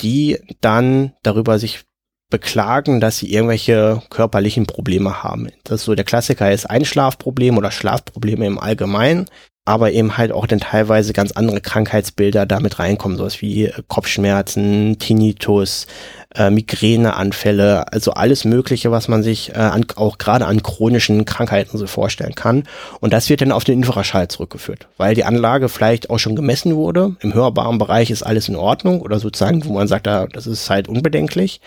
[0.00, 1.84] die dann darüber sich
[2.30, 5.48] beklagen, dass sie irgendwelche körperlichen Probleme haben.
[5.64, 9.26] Das ist so der Klassiker ist Einschlafproblem oder Schlafprobleme im Allgemeinen,
[9.64, 14.98] aber eben halt auch dann teilweise ganz andere Krankheitsbilder damit reinkommen, sowas wie äh, Kopfschmerzen,
[14.98, 15.86] Tinnitus,
[16.34, 21.78] äh, Migräneanfälle, also alles Mögliche, was man sich äh, an, auch gerade an chronischen Krankheiten
[21.78, 22.64] so vorstellen kann.
[23.00, 26.74] Und das wird dann auf den Infraschall zurückgeführt, weil die Anlage vielleicht auch schon gemessen
[26.76, 27.16] wurde.
[27.20, 30.70] Im hörbaren Bereich ist alles in Ordnung oder sozusagen, wo man sagt, da, das ist
[30.70, 31.60] halt unbedenklich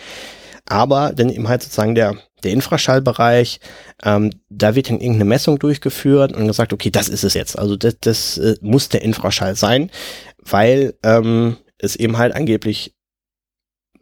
[0.70, 3.60] aber dann eben halt sozusagen der, der Infraschallbereich,
[4.04, 7.58] ähm, da wird dann irgendeine Messung durchgeführt und gesagt, okay, das ist es jetzt.
[7.58, 9.92] Also das, das äh, muss der Infraschall sein,
[10.38, 12.96] weil ähm, es eben halt angeblich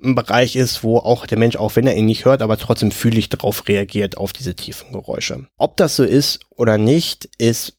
[0.03, 2.91] ein Bereich ist, wo auch der Mensch, auch wenn er ihn nicht hört, aber trotzdem
[2.91, 5.47] fühlig darauf reagiert, auf diese tiefen Geräusche.
[5.57, 7.76] Ob das so ist oder nicht, ist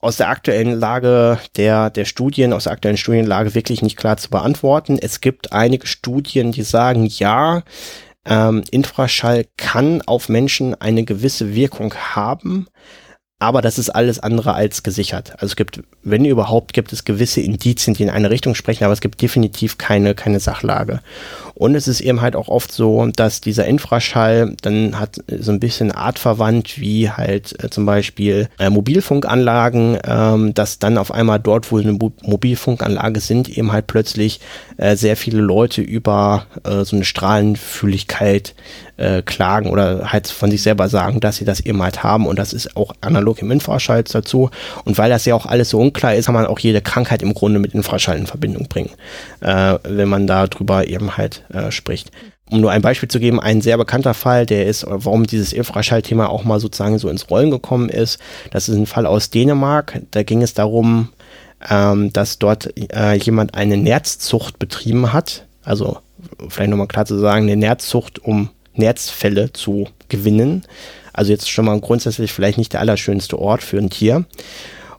[0.00, 4.30] aus der aktuellen Lage der, der Studien, aus der aktuellen Studienlage wirklich nicht klar zu
[4.30, 4.98] beantworten.
[5.00, 7.62] Es gibt einige Studien, die sagen, ja,
[8.24, 12.68] ähm, Infraschall kann auf Menschen eine gewisse Wirkung haben,
[13.40, 15.34] Aber das ist alles andere als gesichert.
[15.34, 18.92] Also es gibt, wenn überhaupt, gibt es gewisse Indizien, die in eine Richtung sprechen, aber
[18.92, 21.00] es gibt definitiv keine, keine Sachlage.
[21.58, 25.58] Und es ist eben halt auch oft so, dass dieser Infraschall dann hat so ein
[25.58, 31.72] bisschen artverwandt wie halt äh, zum Beispiel äh, Mobilfunkanlagen, ähm, dass dann auf einmal dort,
[31.72, 34.40] wo eine Mo Mobilfunkanlage sind, eben halt plötzlich
[34.76, 38.54] äh, sehr viele Leute über äh, so eine Strahlenfühligkeit
[38.98, 42.26] äh, klagen oder halt von sich selber sagen, dass sie das eben halt haben.
[42.26, 44.50] Und das ist auch analog im Infraschall dazu.
[44.84, 47.34] Und weil das ja auch alles so unklar ist, kann man auch jede Krankheit im
[47.34, 48.90] Grunde mit Infraschall in Verbindung bringen,
[49.40, 52.10] äh, wenn man da drüber eben halt äh, spricht.
[52.50, 56.26] Um nur ein Beispiel zu geben, ein sehr bekannter Fall, der ist, warum dieses Infraschallthema
[56.26, 58.18] auch mal sozusagen so ins Rollen gekommen ist,
[58.50, 61.10] das ist ein Fall aus Dänemark, da ging es darum,
[61.68, 65.98] ähm, dass dort äh, jemand eine Nerzzucht betrieben hat, also
[66.48, 70.64] vielleicht nochmal klar zu sagen, eine Nerzzucht, um Nerzfälle zu gewinnen.
[71.12, 74.24] Also jetzt schon mal grundsätzlich vielleicht nicht der allerschönste Ort für ein Tier.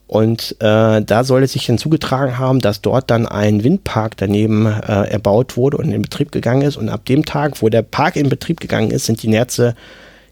[0.09, 4.65] Und äh, da soll es sich dann zugetragen haben, dass dort dann ein Windpark daneben
[4.65, 6.77] äh, erbaut wurde und in Betrieb gegangen ist.
[6.77, 9.75] Und ab dem Tag, wo der Park in Betrieb gegangen ist, sind die Nerze,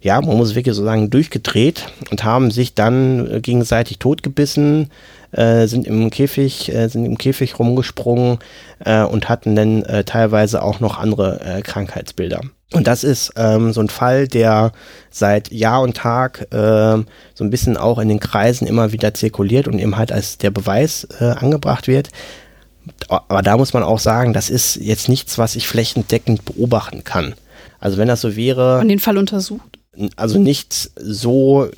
[0.02, 4.90] ja, man muss wirklich so sagen, durchgedreht und haben sich dann äh, gegenseitig totgebissen,
[5.32, 8.40] äh, sind im Käfig, äh, sind im Käfig rumgesprungen
[8.84, 12.42] äh, und hatten dann äh, teilweise auch noch andere äh, Krankheitsbilder.
[12.74, 14.74] Und das ist ähm, so ein Fall, der
[15.10, 16.98] seit Jahr und Tag äh,
[17.34, 20.52] so ein bisschen auch in den Kreisen immer wieder zirkuliert und eben halt als der
[20.52, 22.10] Beweis äh, angebracht wird.
[23.08, 27.36] Aber da muss man auch sagen, das ist jetzt nichts, was ich flächendeckend beobachten kann.
[27.80, 28.80] Also wenn das so wäre.
[28.80, 29.78] Und den Fall untersucht?
[30.16, 31.70] Also nicht so,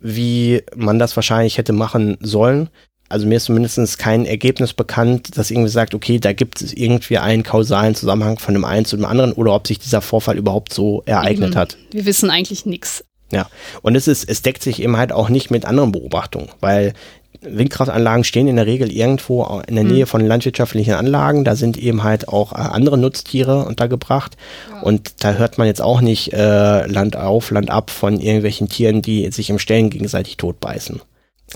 [0.00, 2.70] wie man das wahrscheinlich hätte machen sollen
[3.08, 7.18] also mir ist zumindest kein Ergebnis bekannt, das irgendwie sagt, okay, da gibt es irgendwie
[7.18, 10.72] einen kausalen Zusammenhang von dem einen zu dem anderen oder ob sich dieser Vorfall überhaupt
[10.72, 11.58] so ereignet Eben.
[11.58, 11.76] hat.
[11.90, 13.04] Wir wissen eigentlich nichts.
[13.30, 13.46] Ja,
[13.82, 16.94] und es ist, es deckt sich eben halt auch nicht mit anderen Beobachtungen, weil
[17.40, 20.08] Windkraftanlagen stehen in der Regel irgendwo in der Nähe mhm.
[20.08, 21.44] von landwirtschaftlichen Anlagen.
[21.44, 24.36] Da sind eben halt auch äh, andere Nutztiere untergebracht.
[24.70, 24.80] Ja.
[24.80, 29.02] Und da hört man jetzt auch nicht äh, Land auf, Land ab von irgendwelchen Tieren,
[29.02, 31.00] die sich im Stellen gegenseitig totbeißen.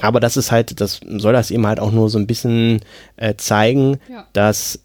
[0.01, 2.81] Aber das ist halt, das soll das eben halt auch nur so ein bisschen
[3.17, 4.27] äh, zeigen, ja.
[4.33, 4.81] dass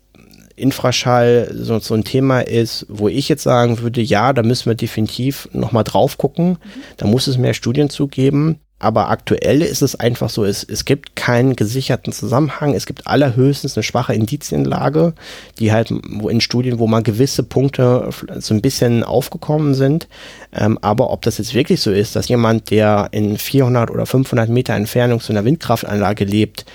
[0.58, 4.76] Infraschall so, so ein Thema ist, wo ich jetzt sagen würde, ja, da müssen wir
[4.76, 6.50] definitiv nochmal drauf gucken.
[6.50, 6.82] Mhm.
[6.98, 8.60] Da muss es mehr Studien zugeben.
[8.80, 12.76] Aber aktuell ist es einfach so, es, es gibt keinen gesicherten Zusammenhang.
[12.76, 15.14] Es gibt allerhöchstens eine schwache Indizienlage,
[15.58, 20.08] die halt in Studien, wo mal gewisse Punkte so ein bisschen aufgekommen sind.
[20.54, 24.50] Ähm, aber ob das jetzt wirklich so ist, dass jemand, der in 400 oder 500
[24.50, 26.66] Meter Entfernung zu einer Windkraftanlage lebt,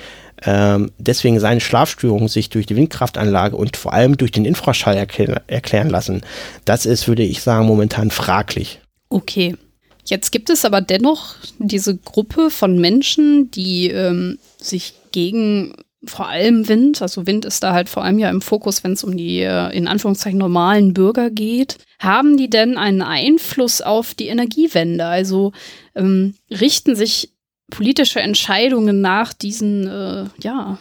[0.45, 5.43] ähm, deswegen seine Schlafstörungen sich durch die Windkraftanlage und vor allem durch den Infraschall erklär
[5.47, 6.23] erklären lassen,
[6.65, 8.81] das ist, würde ich sagen, momentan fraglich.
[9.09, 9.57] Okay.
[10.05, 15.75] Jetzt gibt es aber dennoch diese Gruppe von Menschen, die ähm, sich gegen
[16.05, 19.05] vor allem Wind, also Wind ist da halt vor allem ja im Fokus, wenn es
[19.05, 21.79] um die äh, in Anführungszeichen normalen Bürger geht.
[22.01, 25.05] Haben die denn einen Einfluss auf die Energiewende?
[25.05, 25.53] Also
[25.95, 27.33] ähm, richten sich
[27.71, 30.79] politische Entscheidungen nach diesen, äh, ja,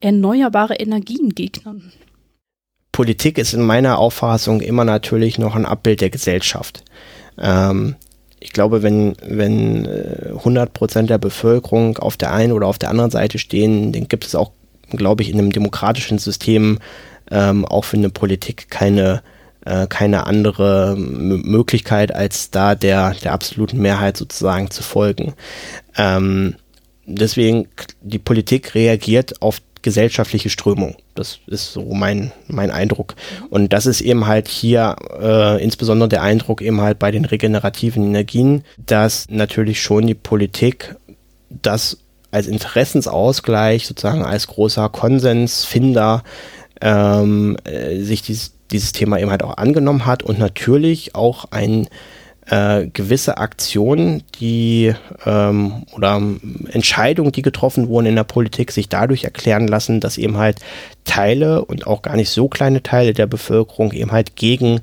[0.00, 1.92] erneuerbare Energien-Gegnern?
[2.92, 6.84] Politik ist in meiner Auffassung immer natürlich noch ein Abbild der Gesellschaft.
[7.38, 7.96] Ähm,
[8.42, 12.90] ich glaube, wenn, wenn 100 äh, Prozent der Bevölkerung auf der einen oder auf der
[12.90, 14.50] anderen Seite stehen, dann gibt es auch,
[14.90, 16.80] glaube ich, in einem demokratischen System
[17.30, 19.22] ähm, auch für eine Politik keine,
[19.64, 25.34] äh, keine andere Möglichkeit, als da der, der absoluten Mehrheit sozusagen zu folgen.
[25.96, 26.56] Ähm,
[27.06, 27.68] deswegen,
[28.00, 30.96] die Politik reagiert auf gesellschaftliche Strömung.
[31.14, 33.14] Das ist so mein, mein Eindruck.
[33.50, 38.04] Und das ist eben halt hier äh, insbesondere der Eindruck eben halt bei den regenerativen
[38.04, 40.96] Energien, dass natürlich schon die Politik
[41.50, 41.98] das
[42.30, 46.24] als Interessensausgleich, sozusagen als großer Konsensfinder
[46.80, 51.88] ähm, äh, sich dieses, dieses Thema eben halt auch angenommen hat und natürlich auch ein
[52.46, 54.94] äh, gewisse Aktionen, die
[55.24, 56.20] ähm, oder
[56.70, 60.58] Entscheidungen, die getroffen wurden in der Politik, sich dadurch erklären lassen, dass eben halt
[61.04, 64.80] Teile und auch gar nicht so kleine Teile der Bevölkerung eben halt gegen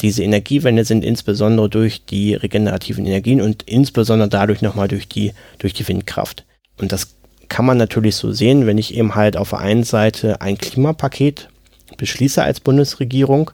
[0.00, 5.74] diese Energiewende sind, insbesondere durch die regenerativen Energien und insbesondere dadurch nochmal durch die, durch
[5.74, 6.44] die Windkraft.
[6.78, 7.14] Und das
[7.48, 11.50] kann man natürlich so sehen, wenn ich eben halt auf der einen Seite ein Klimapaket
[12.02, 13.52] beschließe als Bundesregierung,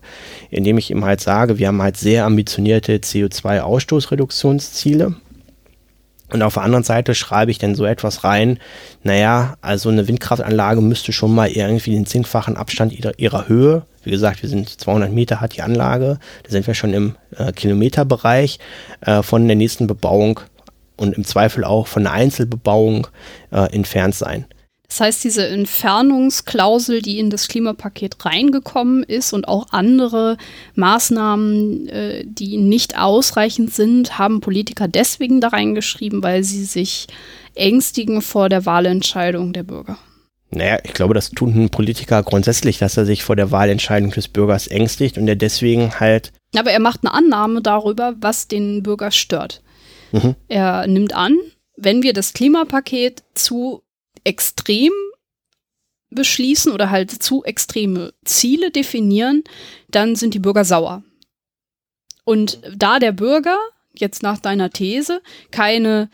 [0.48, 5.14] indem ich ihm halt sage, wir haben halt sehr ambitionierte CO2-Ausstoßreduktionsziele.
[6.30, 8.58] Und auf der anderen Seite schreibe ich dann so etwas rein,
[9.02, 14.12] naja, also eine Windkraftanlage müsste schon mal irgendwie den zehnfachen Abstand ihrer, ihrer Höhe, wie
[14.12, 18.60] gesagt, wir sind 200 Meter hat die Anlage, da sind wir schon im äh, Kilometerbereich,
[19.02, 20.40] äh, von der nächsten Bebauung
[20.96, 23.08] und im Zweifel auch von der Einzelbebauung
[23.50, 24.46] äh, entfernt sein.
[24.88, 30.38] Das heißt, diese Entfernungsklausel, die in das Klimapaket reingekommen ist und auch andere
[30.76, 37.06] Maßnahmen, äh, die nicht ausreichend sind, haben Politiker deswegen da reingeschrieben, weil sie sich
[37.54, 39.98] ängstigen vor der Wahlentscheidung der Bürger.
[40.50, 44.28] Naja, ich glaube, das tut ein Politiker grundsätzlich, dass er sich vor der Wahlentscheidung des
[44.28, 46.32] Bürgers ängstigt und er deswegen halt.
[46.56, 49.62] Aber er macht eine Annahme darüber, was den Bürger stört.
[50.12, 50.34] Mhm.
[50.48, 51.36] Er nimmt an,
[51.76, 53.82] wenn wir das Klimapaket zu
[54.24, 54.92] extrem
[56.10, 59.44] beschließen oder halt zu extreme Ziele definieren,
[59.90, 61.02] dann sind die Bürger sauer.
[62.24, 63.58] Und da der Bürger,
[63.94, 66.10] jetzt nach deiner These, keine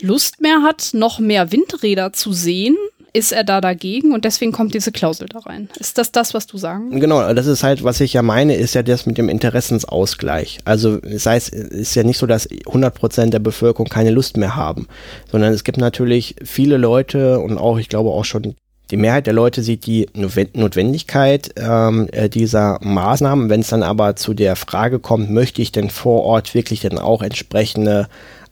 [0.00, 2.76] Lust mehr hat, noch mehr Windräder zu sehen,
[3.12, 5.68] ist er da dagegen und deswegen kommt diese Klausel da rein.
[5.78, 7.00] Ist das das, was du sagen?
[7.00, 10.58] Genau, das ist halt, was ich ja meine, ist ja das mit dem Interessensausgleich.
[10.64, 14.36] Also das heißt, es ist ja nicht so, dass 100 Prozent der Bevölkerung keine Lust
[14.36, 14.86] mehr haben,
[15.30, 18.54] sondern es gibt natürlich viele Leute und auch, ich glaube auch schon
[18.90, 23.48] die Mehrheit der Leute sieht die Notwendigkeit ähm, äh, dieser Maßnahmen.
[23.48, 26.98] Wenn es dann aber zu der Frage kommt, möchte ich denn vor Ort wirklich dann
[26.98, 28.08] auch entsprechende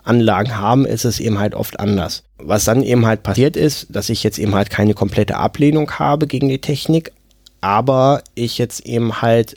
[0.09, 2.25] Anlagen haben, ist es eben halt oft anders.
[2.39, 6.27] Was dann eben halt passiert ist, dass ich jetzt eben halt keine komplette Ablehnung habe
[6.27, 7.13] gegen die Technik,
[7.61, 9.57] aber ich jetzt eben halt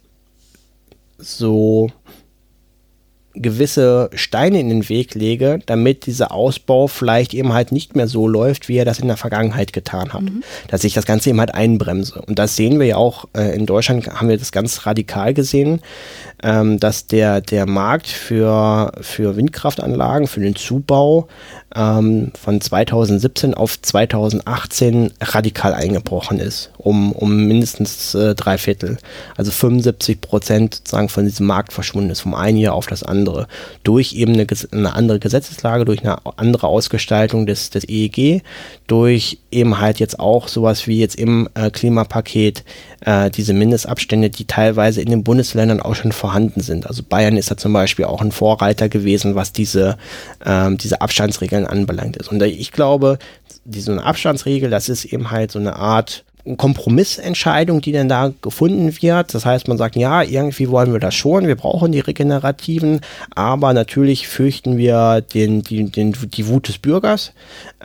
[1.18, 1.92] so
[3.34, 8.28] gewisse Steine in den Weg lege, damit dieser Ausbau vielleicht eben halt nicht mehr so
[8.28, 10.24] läuft, wie er das in der Vergangenheit getan hat.
[10.24, 10.44] Mhm.
[10.68, 12.22] Dass ich das Ganze eben halt einbremse.
[12.22, 15.82] Und das sehen wir ja auch äh, in Deutschland, haben wir das ganz radikal gesehen,
[16.44, 21.28] ähm, dass der, der Markt für, für Windkraftanlagen, für den Zubau
[21.76, 28.98] ähm, von 2017 auf 2018 radikal eingebrochen ist, um, um mindestens äh, drei Viertel.
[29.38, 33.48] Also 75 Prozent sozusagen von diesem Markt verschwunden ist, vom einen Jahr auf das andere.
[33.84, 38.42] Durch eben eine, eine andere Gesetzeslage, durch eine andere Ausgestaltung des, des EEG,
[38.88, 42.64] durch eben halt jetzt auch sowas wie jetzt im äh, Klimapaket
[43.02, 46.88] äh, diese Mindestabstände, die teilweise in den Bundesländern auch schon vorhanden sind.
[46.88, 49.98] Also Bayern ist da zum Beispiel auch ein Vorreiter gewesen, was diese,
[50.46, 52.32] ähm, diese Abstandsregeln anbelangt ist.
[52.32, 53.18] Und ich glaube,
[53.66, 56.24] diese Abstandsregel, das ist eben halt so eine Art
[56.58, 59.34] Kompromissentscheidung, die denn da gefunden wird.
[59.34, 63.02] Das heißt, man sagt, ja, irgendwie wollen wir das schon, wir brauchen die Regenerativen,
[63.36, 67.34] aber natürlich fürchten wir den, die, den, die Wut des Bürgers.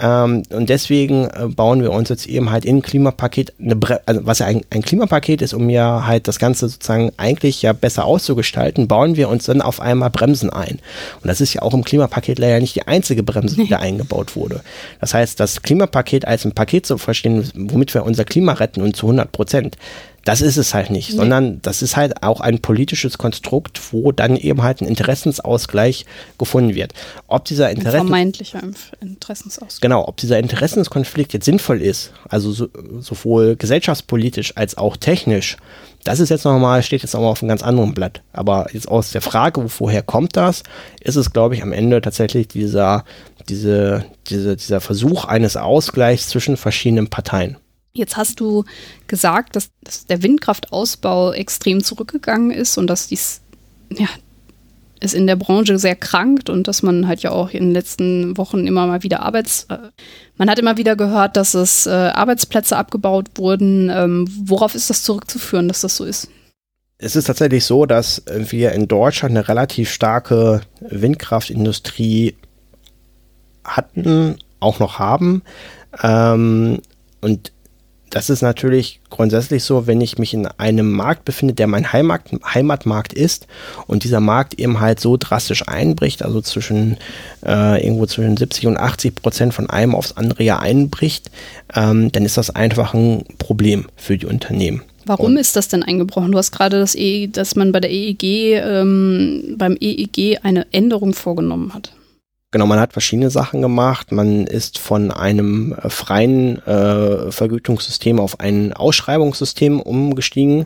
[0.01, 4.01] Ähm, und deswegen äh, bauen wir uns jetzt eben halt in ein Klimapaket, eine Bre
[4.07, 7.73] also was ja ein, ein Klimapaket ist, um ja halt das Ganze sozusagen eigentlich ja
[7.73, 10.79] besser auszugestalten, bauen wir uns dann auf einmal Bremsen ein.
[11.23, 14.37] Und das ist ja auch im Klimapaket leider nicht die einzige Bremse, die da eingebaut
[14.37, 14.61] wurde.
[15.01, 18.83] Das heißt, das Klimapaket als ein Paket zu verstehen, womit wir unser Klima Klima retten
[18.83, 19.77] und zu 100 Prozent.
[20.25, 21.17] Das ist es halt nicht, nee.
[21.17, 26.05] sondern das ist halt auch ein politisches Konstrukt, wo dann eben halt ein Interessensausgleich
[26.37, 26.95] gefunden wird.
[27.29, 28.61] Ob dieser Interessen vermeintlicher
[29.01, 29.81] Interessensausgleich.
[29.81, 32.69] Genau, ob dieser Interessenskonflikt jetzt sinnvoll ist, also so,
[32.99, 35.59] sowohl gesellschaftspolitisch als auch technisch,
[36.03, 38.23] das ist jetzt nochmal, steht jetzt nochmal auf einem ganz anderen Blatt.
[38.33, 40.65] Aber jetzt aus der Frage, woher kommt das,
[41.01, 43.05] ist es, glaube ich, am Ende tatsächlich dieser,
[43.49, 47.59] diese, diese, dieser Versuch eines Ausgleichs zwischen verschiedenen Parteien.
[47.97, 48.65] Jetzt hast du
[49.07, 53.41] gesagt, dass, dass der Windkraftausbau extrem zurückgegangen ist und dass dies,
[53.91, 54.09] ja,
[55.01, 58.37] es in der Branche sehr krankt und dass man halt ja auch in den letzten
[58.37, 59.79] Wochen immer mal wieder Arbeits, äh,
[60.37, 63.91] man hat immer wieder gehört, dass es äh, Arbeitsplätze abgebaut wurden.
[63.91, 66.29] Ähm, worauf ist das zurückzuführen, dass das so ist?
[66.99, 72.35] Es ist tatsächlich so, dass wir in Deutschland eine relativ starke Windkraftindustrie
[73.65, 75.43] hatten, auch noch haben.
[76.03, 76.81] Ähm,
[77.21, 77.53] und
[78.11, 82.23] das ist natürlich grundsätzlich so, wenn ich mich in einem Markt befinde, der mein Heimat,
[82.45, 83.47] Heimatmarkt ist
[83.87, 86.99] und dieser Markt eben halt so drastisch einbricht, also zwischen
[87.45, 91.31] äh, irgendwo zwischen 70 und 80 Prozent von einem aufs andere Jahr einbricht,
[91.75, 94.83] ähm, dann ist das einfach ein Problem für die Unternehmen.
[95.07, 96.33] Warum und ist das denn eingebrochen?
[96.33, 101.15] Du hast gerade das e, dass man bei der EEG, ähm, beim EEG eine Änderung
[101.15, 101.93] vorgenommen hat.
[102.57, 104.13] Genau, man hat verschiedene Sachen gemacht.
[104.13, 110.65] Man ist von einem äh, freien äh, Vergütungssystem auf ein Ausschreibungssystem umgestiegen.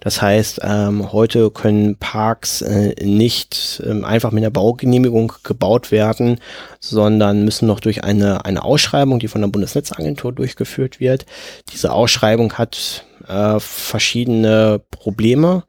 [0.00, 6.40] Das heißt, ähm, heute können Parks äh, nicht ähm, einfach mit einer Baugenehmigung gebaut werden,
[6.80, 11.26] sondern müssen noch durch eine, eine Ausschreibung, die von der Bundesnetzagentur durchgeführt wird.
[11.72, 15.62] Diese Ausschreibung hat äh, verschiedene Probleme.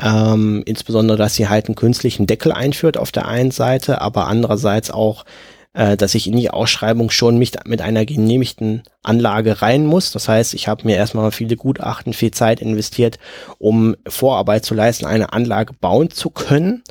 [0.00, 4.90] Ähm, insbesondere, dass sie halt einen künstlichen Deckel einführt auf der einen Seite, aber andererseits
[4.90, 5.24] auch,
[5.72, 10.12] äh, dass ich in die Ausschreibung schon mich mit einer genehmigten Anlage rein muss.
[10.12, 13.18] Das heißt, ich habe mir erstmal viele Gutachten, viel Zeit investiert,
[13.58, 16.84] um Vorarbeit zu leisten, eine Anlage bauen zu können.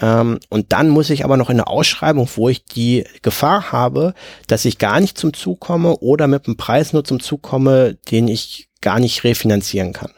[0.00, 4.14] Ähm, und dann muss ich aber noch in eine Ausschreibung, wo ich die Gefahr habe,
[4.46, 7.96] dass ich gar nicht zum Zug komme oder mit einem Preis nur zum Zug komme,
[8.10, 10.10] den ich gar nicht refinanzieren kann.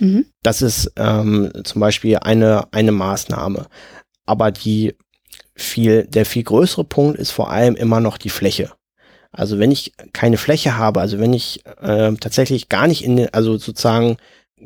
[0.00, 0.26] Mhm.
[0.42, 3.66] Das ist ähm, zum Beispiel eine, eine Maßnahme.
[4.26, 4.94] Aber die
[5.54, 8.72] viel, der viel größere Punkt ist vor allem immer noch die Fläche.
[9.32, 13.58] Also wenn ich keine Fläche habe, also wenn ich äh, tatsächlich gar nicht in also
[13.58, 14.16] sozusagen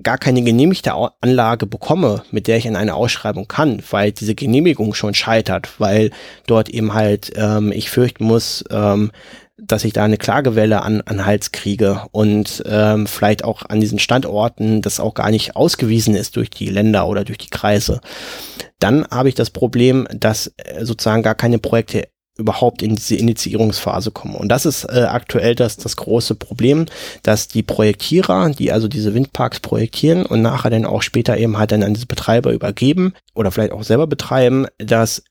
[0.03, 4.95] gar keine genehmigte Anlage bekomme, mit der ich in eine Ausschreibung kann, weil diese Genehmigung
[4.95, 6.11] schon scheitert, weil
[6.47, 9.13] dort eben halt ähm, ich fürchten muss, ähm,
[9.57, 13.99] dass ich da eine Klagewelle an, an Hals kriege und ähm, vielleicht auch an diesen
[13.99, 18.01] Standorten das auch gar nicht ausgewiesen ist durch die Länder oder durch die Kreise.
[18.81, 24.11] Dann habe ich das Problem, dass äh, sozusagen gar keine Projekte überhaupt in diese Initiierungsphase
[24.11, 24.35] kommen.
[24.35, 26.87] Und das ist äh, aktuell das, das große Problem,
[27.23, 31.71] dass die Projektierer, die also diese Windparks projektieren und nachher dann auch später eben halt
[31.71, 35.23] dann an diese Betreiber übergeben oder vielleicht auch selber betreiben, dass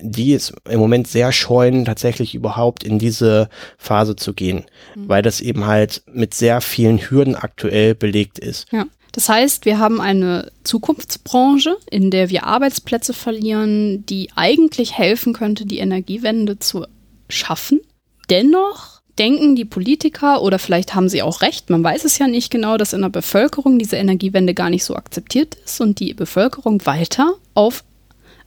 [0.00, 3.48] die es im Moment sehr scheuen, tatsächlich überhaupt in diese
[3.78, 4.64] Phase zu gehen,
[4.94, 5.08] mhm.
[5.08, 8.66] weil das eben halt mit sehr vielen Hürden aktuell belegt ist.
[8.72, 8.86] Ja.
[9.12, 15.64] Das heißt, wir haben eine Zukunftsbranche, in der wir Arbeitsplätze verlieren, die eigentlich helfen könnte,
[15.64, 16.84] die Energiewende zu
[17.30, 17.80] schaffen.
[18.28, 22.50] Dennoch denken die Politiker oder vielleicht haben sie auch recht, man weiß es ja nicht
[22.50, 26.84] genau, dass in der Bevölkerung diese Energiewende gar nicht so akzeptiert ist und die Bevölkerung
[26.84, 27.84] weiter auf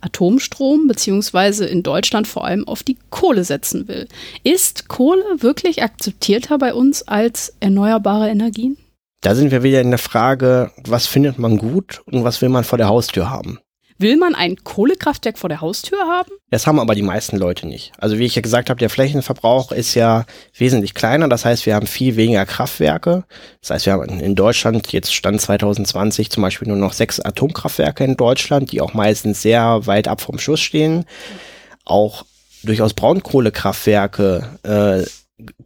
[0.01, 4.07] Atomstrom beziehungsweise in Deutschland vor allem auf die Kohle setzen will.
[4.43, 8.77] Ist Kohle wirklich akzeptierter bei uns als erneuerbare Energien?
[9.21, 12.63] Da sind wir wieder in der Frage, was findet man gut und was will man
[12.63, 13.59] vor der Haustür haben?
[14.01, 16.31] Will man ein Kohlekraftwerk vor der Haustür haben?
[16.51, 17.91] Das haben aber die meisten Leute nicht.
[17.97, 20.25] Also wie ich ja gesagt habe, der Flächenverbrauch ist ja
[20.57, 21.27] wesentlich kleiner.
[21.27, 23.25] Das heißt, wir haben viel weniger Kraftwerke.
[23.59, 28.05] Das heißt, wir haben in Deutschland jetzt Stand 2020 zum Beispiel nur noch sechs Atomkraftwerke
[28.05, 31.03] in Deutschland, die auch meistens sehr weit ab vom Schuss stehen.
[31.83, 32.23] Auch
[32.63, 35.09] durchaus Braunkohlekraftwerke äh,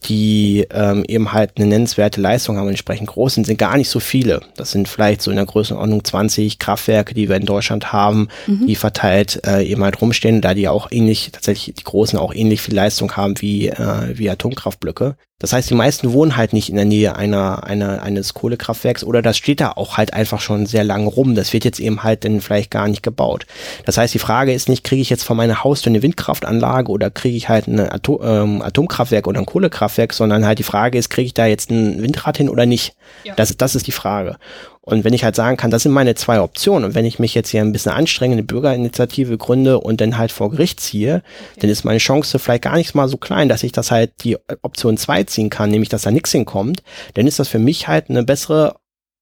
[0.05, 3.99] die ähm, eben halt eine nennenswerte Leistung haben, entsprechend groß sind, sind gar nicht so
[3.99, 4.41] viele.
[4.55, 8.67] Das sind vielleicht so in der Größenordnung 20 Kraftwerke, die wir in Deutschland haben, mhm.
[8.67, 12.61] die verteilt äh, eben halt rumstehen, da die auch ähnlich, tatsächlich die großen auch ähnlich
[12.61, 15.15] viel Leistung haben wie, äh, wie Atomkraftblöcke.
[15.43, 19.21] Das heißt, die meisten wohnen halt nicht in der Nähe einer, einer, eines Kohlekraftwerks oder
[19.21, 21.35] das steht da auch halt einfach schon sehr lange rum.
[21.35, 23.45] Das wird jetzt eben halt dann vielleicht gar nicht gebaut.
[23.83, 27.11] Das heißt, die Frage ist nicht, kriege ich jetzt von meiner Haustür eine Windkraftanlage oder
[27.11, 31.09] kriege ich halt ein Atom, ähm, Atomkraftwerk oder ein Kohlekraftwerk, sondern halt die Frage ist,
[31.09, 32.95] kriege ich da jetzt ein Windrad hin oder nicht?
[33.25, 33.35] Ja.
[33.35, 34.37] Das, das ist die Frage.
[34.85, 37.33] Und wenn ich halt sagen kann, das sind meine zwei Optionen und wenn ich mich
[37.33, 41.61] jetzt hier ein bisschen anstrenge, eine Bürgerinitiative gründe und dann halt vor Gericht ziehe, okay.
[41.61, 44.37] dann ist meine Chance vielleicht gar nicht mal so klein, dass ich das halt die
[44.61, 46.83] Option zwei ziehen kann, nämlich dass da nichts hinkommt,
[47.13, 48.75] dann ist das für mich halt eine bessere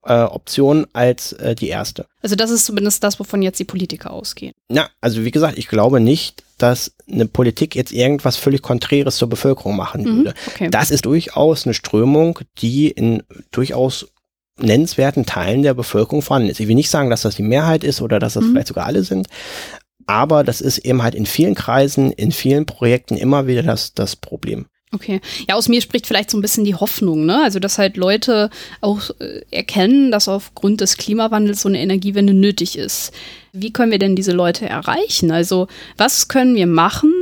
[0.04, 2.08] äh, Option als äh, die erste.
[2.24, 4.54] Also das ist zumindest das, wovon jetzt die Politiker ausgehen.
[4.68, 9.30] Na, also wie gesagt, ich glaube nicht, dass eine Politik jetzt irgendwas völlig Konträres zur
[9.30, 10.34] Bevölkerung machen mhm, würde.
[10.48, 10.70] Okay.
[10.72, 14.11] Das ist durchaus eine Strömung, die in durchaus
[14.62, 16.60] nennenswerten Teilen der Bevölkerung vorhanden ist.
[16.60, 18.52] Ich will nicht sagen, dass das die Mehrheit ist oder dass das mhm.
[18.52, 19.28] vielleicht sogar alle sind,
[20.08, 24.16] aber das ist eben halt in vielen Kreisen, in vielen Projekten immer wieder das, das
[24.16, 24.66] Problem.
[24.94, 25.22] Okay.
[25.48, 27.42] Ja, aus mir spricht vielleicht so ein bisschen die Hoffnung, ne?
[27.44, 28.50] Also, dass halt Leute
[28.82, 33.14] auch äh, erkennen, dass aufgrund des Klimawandels so eine Energiewende nötig ist.
[33.54, 35.32] Wie können wir denn diese Leute erreichen?
[35.32, 37.14] Also, was können wir machen,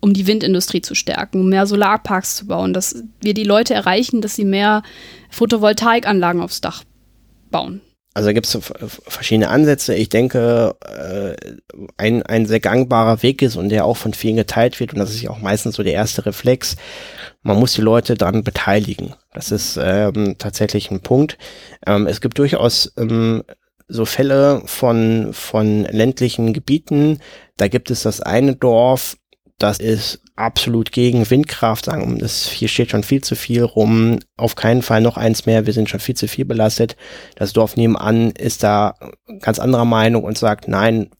[0.00, 4.20] um die Windindustrie zu stärken, um mehr Solarparks zu bauen, dass wir die Leute erreichen,
[4.20, 4.82] dass sie mehr
[5.30, 6.84] Photovoltaikanlagen aufs Dach
[7.50, 7.80] bauen.
[8.14, 8.58] Also da gibt es
[9.06, 9.94] verschiedene Ansätze.
[9.94, 11.36] Ich denke, äh,
[11.98, 15.10] ein, ein sehr gangbarer Weg ist und der auch von vielen geteilt wird, und das
[15.10, 16.76] ist ja auch meistens so der erste Reflex,
[17.42, 19.14] man muss die Leute dann beteiligen.
[19.34, 21.38] Das ist ähm, tatsächlich ein Punkt.
[21.86, 23.44] Ähm, es gibt durchaus ähm,
[23.86, 27.20] so Fälle von, von ländlichen Gebieten.
[27.56, 29.16] Da gibt es das eine Dorf,
[29.58, 34.54] das ist absolut gegen Windkraft, sagen, das, hier steht schon viel zu viel rum, auf
[34.54, 36.96] keinen Fall noch eins mehr, wir sind schon viel zu viel belastet.
[37.34, 38.94] Das Dorf nebenan ist da
[39.40, 41.10] ganz anderer Meinung und sagt, nein,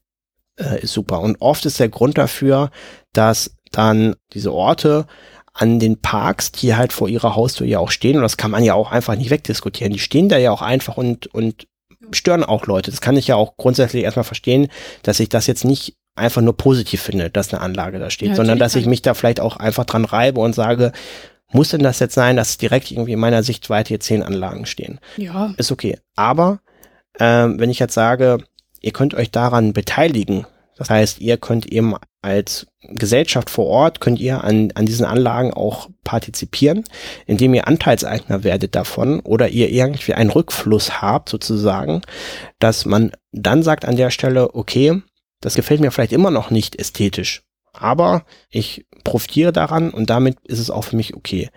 [0.56, 1.20] äh, ist super.
[1.20, 2.70] Und oft ist der Grund dafür,
[3.12, 5.06] dass dann diese Orte
[5.52, 8.62] an den Parks, die halt vor ihrer Haustür ja auch stehen, und das kann man
[8.62, 11.66] ja auch einfach nicht wegdiskutieren, die stehen da ja auch einfach und, und
[12.12, 12.92] stören auch Leute.
[12.92, 14.68] Das kann ich ja auch grundsätzlich erstmal verstehen,
[15.02, 18.34] dass ich das jetzt nicht einfach nur positiv finde, dass eine Anlage da steht, ja,
[18.34, 20.92] sondern dass ich mich da vielleicht auch einfach dran reibe und sage,
[21.52, 25.00] muss denn das jetzt sein, dass direkt irgendwie in meiner Sichtweite hier zehn Anlagen stehen?
[25.16, 25.54] Ja.
[25.56, 25.98] Ist okay.
[26.14, 26.60] Aber
[27.18, 28.38] ähm, wenn ich jetzt sage,
[28.80, 30.46] ihr könnt euch daran beteiligen,
[30.76, 35.52] das heißt, ihr könnt eben als Gesellschaft vor Ort, könnt ihr an, an diesen Anlagen
[35.52, 36.84] auch partizipieren,
[37.26, 42.02] indem ihr Anteilseigner werdet davon oder ihr irgendwie einen Rückfluss habt sozusagen,
[42.60, 45.02] dass man dann sagt an der Stelle, okay,
[45.40, 47.42] Das gefällt mir vielleicht immer noch nicht ästhetisch,
[47.72, 51.50] aber ich profitiere daran und damit ist es auch für mich okay.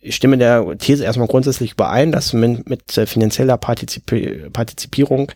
[0.00, 5.30] Ich stimme der These erstmal grundsätzlich überein, dass mit, mit finanzieller Partizip Partizipierung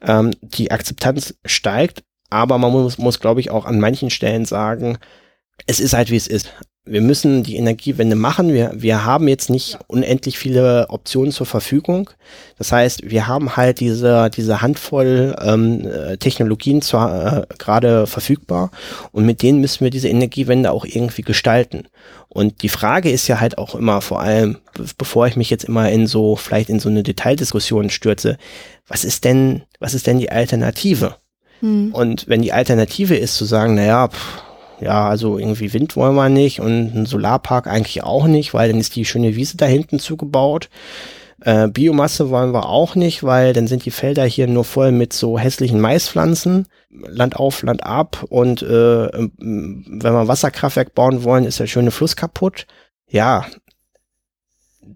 [0.00, 4.98] ähm, die Akzeptanz steigt, aber man muss, muss glaube ich, auch an manchen Stellen sagen,
[5.66, 8.52] es ist halt wie es ist wir müssen die Energiewende machen.
[8.52, 12.10] Wir, wir haben jetzt nicht unendlich viele Optionen zur Verfügung.
[12.58, 18.72] Das heißt, wir haben halt diese, diese Handvoll ähm, äh, Technologien zwar äh, gerade verfügbar
[19.12, 21.84] und mit denen müssen wir diese Energiewende auch irgendwie gestalten.
[22.28, 24.58] Und die Frage ist ja halt auch immer vor allem,
[24.98, 28.38] bevor ich mich jetzt immer in so, vielleicht in so eine Detaildiskussion stürze,
[28.88, 31.16] was ist denn, was ist denn die Alternative?
[31.60, 31.94] Hm.
[31.94, 34.42] Und wenn die Alternative ist zu sagen, naja, pff,
[34.82, 38.80] ja, also irgendwie Wind wollen wir nicht und ein Solarpark eigentlich auch nicht, weil dann
[38.80, 40.68] ist die schöne Wiese da hinten zugebaut.
[41.40, 45.12] Äh, Biomasse wollen wir auch nicht, weil dann sind die Felder hier nur voll mit
[45.12, 48.66] so hässlichen Maispflanzen, Land auf, Land ab und äh,
[49.08, 52.66] wenn wir Wasserkraftwerk bauen wollen, ist der schöne Fluss kaputt.
[53.08, 53.46] Ja,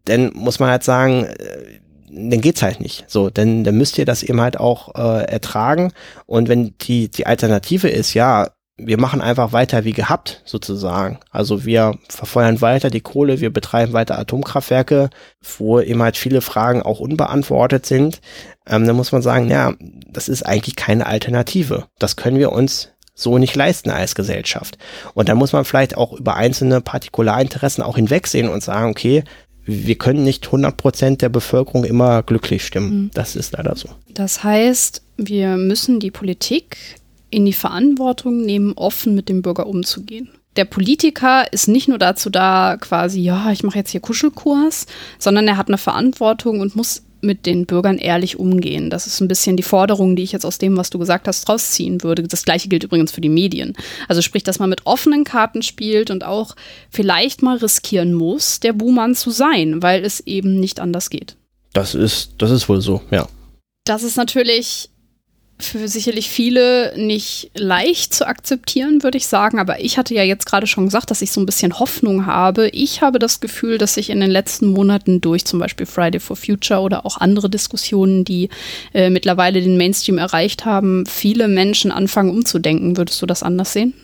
[0.05, 3.05] dann muss man halt sagen, äh, dann geht's halt nicht.
[3.09, 5.93] So, denn dann müsst ihr das eben halt auch äh, ertragen.
[6.27, 8.49] Und wenn die die Alternative ist, ja,
[8.79, 11.19] wir machen einfach weiter wie gehabt, sozusagen.
[11.31, 15.09] Also wir verfeuern weiter die Kohle, wir betreiben weiter Atomkraftwerke,
[15.59, 18.21] wo eben halt viele Fragen auch unbeantwortet sind.
[18.67, 19.73] Ähm, dann muss man sagen, ja,
[20.11, 21.87] das ist eigentlich keine Alternative.
[21.99, 24.77] Das können wir uns so nicht leisten als Gesellschaft.
[25.15, 29.25] Und dann muss man vielleicht auch über einzelne Partikularinteressen auch hinwegsehen und sagen, okay,
[29.65, 33.05] wir können nicht 100 Prozent der Bevölkerung immer glücklich stimmen.
[33.05, 33.11] Mhm.
[33.15, 33.89] Das ist leider so.
[34.09, 36.77] Das heißt, wir müssen die Politik
[37.37, 40.31] in die Verantwortung nehmen, offen mit dem Bürger umzugehen.
[40.57, 44.87] Der Politiker ist nicht nur dazu da, quasi, ja, ich mache jetzt hier Kuschelkurs,
[45.19, 48.89] sondern er hat eine Verantwortung und muss mit den Bürgern ehrlich umgehen.
[48.89, 51.47] Das ist ein bisschen die Forderung, die ich jetzt aus dem, was du gesagt hast,
[51.47, 52.23] rausziehen würde.
[52.23, 53.75] Das gleiche gilt übrigens für die Medien.
[54.09, 56.57] Also sprich, dass man mit offenen Karten spielt und auch
[56.89, 61.37] vielleicht mal riskieren muss, der Buhmann zu sein, weil es eben nicht anders geht.
[61.75, 63.29] Das ist, das ist wohl so, ja.
[63.85, 64.89] Das ist natürlich
[65.59, 69.59] für sicherlich viele nicht leicht zu akzeptieren, würde ich sagen.
[69.59, 72.69] Aber ich hatte ja jetzt gerade schon gesagt, dass ich so ein bisschen Hoffnung habe.
[72.69, 76.37] Ich habe das Gefühl, dass sich in den letzten Monaten durch zum Beispiel Friday for
[76.37, 78.51] Future oder auch andere Diskussionen, die
[78.93, 82.97] äh, mittlerweile den Mainstream erreicht haben, viele Menschen anfangen umzudenken.
[82.97, 83.95] Würdest du das anders sehen?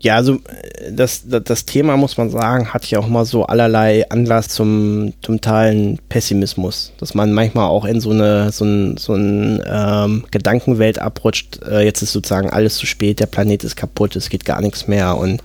[0.00, 3.44] Ja, also äh, das, das, das Thema, muss man sagen, hat ja auch mal so
[3.44, 8.96] allerlei Anlass zum, zum totalen Pessimismus, dass man manchmal auch in so eine so ein,
[8.96, 13.76] so ein ähm, Gedankenwelt abrutscht, äh, jetzt ist sozusagen alles zu spät, der Planet ist
[13.76, 15.42] kaputt, es geht gar nichts mehr und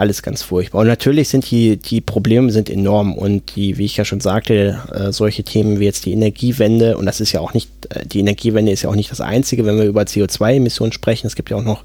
[0.00, 0.80] alles ganz furchtbar.
[0.80, 4.80] Und natürlich sind die, die Probleme sind enorm und die, wie ich ja schon sagte,
[4.92, 8.20] äh, solche Themen wie jetzt die Energiewende, und das ist ja auch nicht, äh, die
[8.20, 11.26] Energiewende ist ja auch nicht das einzige, wenn wir über CO2-Emissionen sprechen.
[11.26, 11.84] Es gibt ja auch noch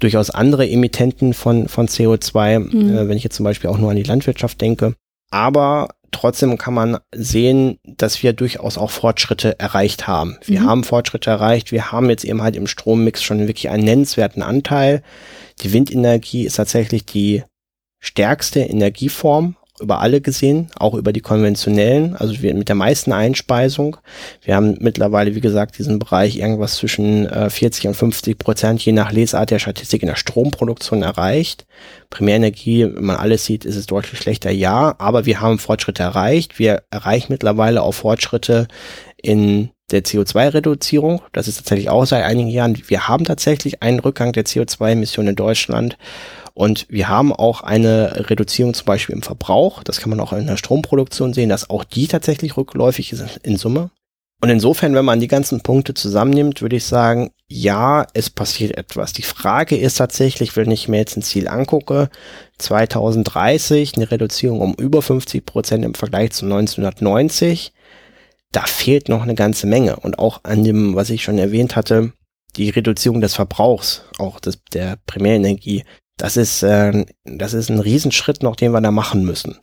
[0.00, 2.96] durchaus andere Emittenten von, von CO2, mhm.
[2.96, 4.94] äh, wenn ich jetzt zum Beispiel auch nur an die Landwirtschaft denke.
[5.30, 10.36] Aber trotzdem kann man sehen, dass wir durchaus auch Fortschritte erreicht haben.
[10.44, 10.66] Wir mhm.
[10.66, 11.70] haben Fortschritte erreicht.
[11.70, 15.02] Wir haben jetzt eben halt im Strommix schon wirklich einen nennenswerten Anteil.
[15.62, 17.42] Die Windenergie ist tatsächlich die
[18.00, 23.98] stärkste Energieform über alle gesehen, auch über die konventionellen, also wir mit der meisten Einspeisung.
[24.42, 28.92] Wir haben mittlerweile, wie gesagt, diesen Bereich irgendwas zwischen äh, 40 und 50 Prozent je
[28.92, 31.66] nach Lesart der Statistik in der Stromproduktion erreicht.
[32.08, 36.58] Primärenergie, wenn man alles sieht, ist es deutlich schlechter, ja, aber wir haben Fortschritte erreicht.
[36.58, 38.68] Wir erreichen mittlerweile auch Fortschritte
[39.16, 41.22] in der CO2-Reduzierung.
[41.32, 42.80] Das ist tatsächlich auch seit einigen Jahren.
[42.88, 45.96] Wir haben tatsächlich einen Rückgang der CO2-Emissionen in Deutschland.
[46.54, 49.82] Und wir haben auch eine Reduzierung zum Beispiel im Verbrauch.
[49.82, 53.56] Das kann man auch in der Stromproduktion sehen, dass auch die tatsächlich rückläufig ist in
[53.56, 53.90] Summe.
[54.42, 59.12] Und insofern, wenn man die ganzen Punkte zusammennimmt, würde ich sagen, ja, es passiert etwas.
[59.12, 62.10] Die Frage ist tatsächlich, wenn ich mir jetzt ein Ziel angucke,
[62.58, 67.72] 2030 eine Reduzierung um über 50 Prozent im Vergleich zu 1990
[68.52, 69.96] da fehlt noch eine ganze Menge.
[69.96, 72.12] Und auch an dem, was ich schon erwähnt hatte,
[72.56, 75.84] die Reduzierung des Verbrauchs, auch des, der Primärenergie,
[76.16, 79.58] das ist, äh, das ist ein Riesenschritt noch, den wir da machen müssen.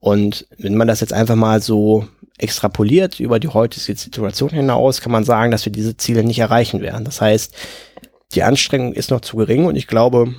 [0.00, 5.12] Und wenn man das jetzt einfach mal so extrapoliert über die heutige Situation hinaus, kann
[5.12, 7.04] man sagen, dass wir diese Ziele nicht erreichen werden.
[7.04, 7.54] Das heißt,
[8.34, 10.34] die Anstrengung ist noch zu gering und ich glaube,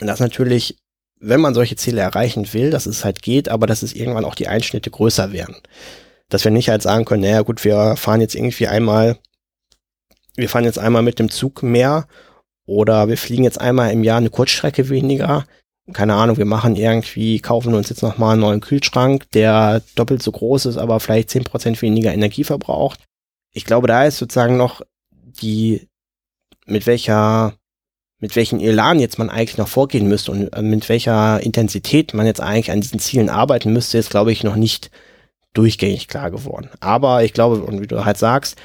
[0.00, 0.76] dass natürlich,
[1.18, 4.34] wenn man solche Ziele erreichen will, dass es halt geht, aber dass es irgendwann auch
[4.34, 5.56] die Einschnitte größer werden
[6.32, 9.18] dass wir nicht halt sagen können, naja gut, wir fahren jetzt irgendwie einmal,
[10.34, 12.06] wir fahren jetzt einmal mit dem Zug mehr
[12.64, 15.44] oder wir fliegen jetzt einmal im Jahr eine Kurzstrecke weniger.
[15.92, 20.32] Keine Ahnung, wir machen irgendwie, kaufen uns jetzt nochmal einen neuen Kühlschrank, der doppelt so
[20.32, 23.00] groß ist, aber vielleicht zehn Prozent weniger Energie verbraucht.
[23.52, 24.80] Ich glaube, da ist sozusagen noch
[25.10, 25.86] die
[26.64, 27.54] mit welcher
[28.20, 32.24] mit welchen Elan jetzt man eigentlich noch vorgehen müsste und äh, mit welcher Intensität man
[32.24, 34.92] jetzt eigentlich an diesen Zielen arbeiten müsste, ist, glaube ich, noch nicht
[35.54, 36.70] durchgängig klar geworden.
[36.80, 38.56] Aber ich glaube, und wie du halt sagst,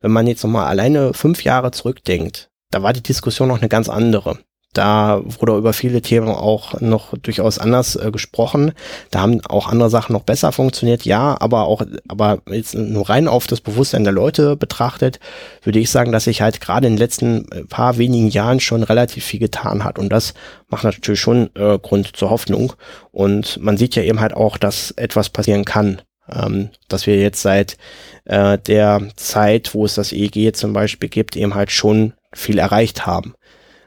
[0.00, 3.88] wenn man jetzt nochmal alleine fünf Jahre zurückdenkt, da war die Diskussion noch eine ganz
[3.88, 4.38] andere.
[4.74, 8.72] Da wurde über viele Themen auch noch durchaus anders äh, gesprochen.
[9.12, 13.28] Da haben auch andere Sachen noch besser funktioniert, ja, aber auch, aber jetzt nur rein
[13.28, 15.20] auf das Bewusstsein der Leute betrachtet,
[15.62, 18.82] würde ich sagen, dass sich halt gerade in den letzten äh, paar wenigen Jahren schon
[18.82, 19.98] relativ viel getan hat.
[19.98, 20.34] Und das
[20.68, 22.72] macht natürlich schon äh, Grund zur Hoffnung.
[23.12, 26.02] Und man sieht ja eben halt auch, dass etwas passieren kann.
[26.28, 27.76] Ähm, dass wir jetzt seit
[28.24, 33.06] äh, der Zeit, wo es das EEG zum Beispiel gibt, eben halt schon viel erreicht
[33.06, 33.34] haben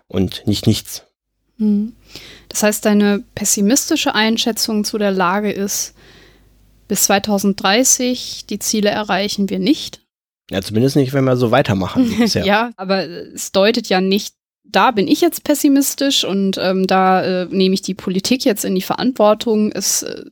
[0.08, 1.04] und nicht nichts.
[1.58, 1.94] Hm.
[2.50, 5.96] Das heißt, deine pessimistische Einschätzung zu der Lage ist,
[6.88, 10.02] bis 2030 die Ziele erreichen wir nicht.
[10.50, 12.26] Ja, zumindest nicht, wenn wir so weitermachen.
[12.26, 14.34] ja, aber es deutet ja nicht,
[14.64, 18.76] da bin ich jetzt pessimistisch und ähm, da äh, nehme ich die Politik jetzt in
[18.76, 19.72] die Verantwortung.
[19.72, 20.24] Es, äh,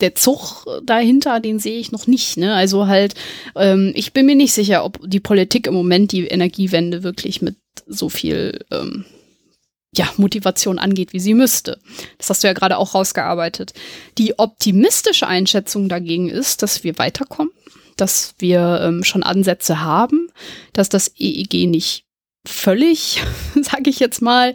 [0.00, 2.36] der Zug dahinter, den sehe ich noch nicht.
[2.36, 2.54] Ne?
[2.54, 3.14] Also halt,
[3.54, 7.56] ähm, ich bin mir nicht sicher, ob die Politik im Moment die Energiewende wirklich mit
[7.86, 9.04] so viel ähm,
[9.94, 11.78] ja, Motivation angeht, wie sie müsste.
[12.18, 13.72] Das hast du ja gerade auch rausgearbeitet.
[14.18, 17.52] Die optimistische Einschätzung dagegen ist, dass wir weiterkommen,
[17.96, 20.28] dass wir ähm, schon Ansätze haben,
[20.72, 22.05] dass das EEG nicht
[22.48, 23.22] völlig,
[23.60, 24.54] sage ich jetzt mal,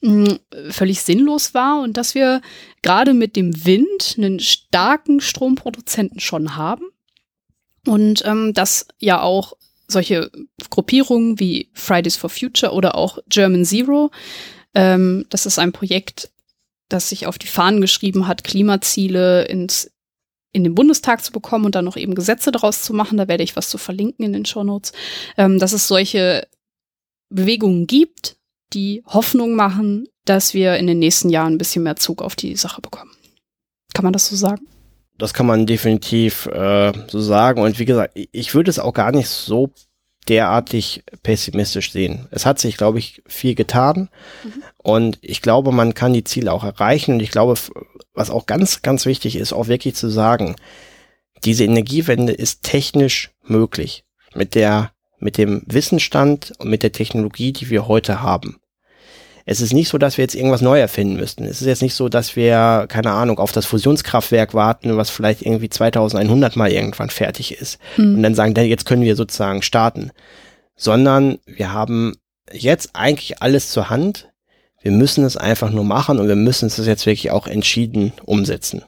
[0.00, 0.34] mm,
[0.70, 2.40] völlig sinnlos war und dass wir
[2.82, 6.86] gerade mit dem Wind einen starken Stromproduzenten schon haben
[7.86, 9.54] und ähm, dass ja auch
[9.88, 10.30] solche
[10.70, 14.10] Gruppierungen wie Fridays for Future oder auch German Zero.
[14.74, 16.30] Ähm, das ist ein Projekt,
[16.88, 19.90] das sich auf die Fahnen geschrieben hat, Klimaziele ins,
[20.52, 23.18] in den Bundestag zu bekommen und dann noch eben Gesetze daraus zu machen.
[23.18, 24.92] Da werde ich was zu verlinken in den Shownotes.
[25.36, 26.46] Ähm, dass es solche
[27.28, 28.36] Bewegungen gibt,
[28.72, 32.56] die Hoffnung machen, dass wir in den nächsten Jahren ein bisschen mehr Zug auf die
[32.56, 33.12] Sache bekommen.
[33.94, 34.66] Kann man das so sagen?
[35.18, 37.62] das kann man definitiv äh, so sagen.
[37.62, 39.70] Und wie gesagt, ich würde es auch gar nicht so
[40.28, 42.26] derartig pessimistisch sehen.
[42.30, 44.08] Es hat sich, glaube ich, viel getan.
[44.44, 44.62] Mhm.
[44.78, 47.14] Und ich glaube, man kann die Ziele auch erreichen.
[47.14, 47.54] Und ich glaube,
[48.12, 50.56] was auch ganz, ganz wichtig ist, auch wirklich zu sagen,
[51.44, 54.04] diese Energiewende ist technisch möglich.
[54.34, 58.60] Mit der, mit dem Wissensstand und mit der Technologie, die wir heute haben
[59.48, 61.44] es ist nicht so, dass wir jetzt irgendwas neu erfinden müssten.
[61.44, 65.42] Es ist jetzt nicht so, dass wir, keine Ahnung, auf das Fusionskraftwerk warten, was vielleicht
[65.42, 67.78] irgendwie 2100 mal irgendwann fertig ist.
[67.96, 68.16] Mhm.
[68.16, 70.10] Und dann sagen, jetzt können wir sozusagen starten.
[70.74, 72.16] Sondern wir haben
[72.52, 74.28] jetzt eigentlich alles zur Hand.
[74.82, 78.82] Wir müssen es einfach nur machen und wir müssen es jetzt wirklich auch entschieden umsetzen.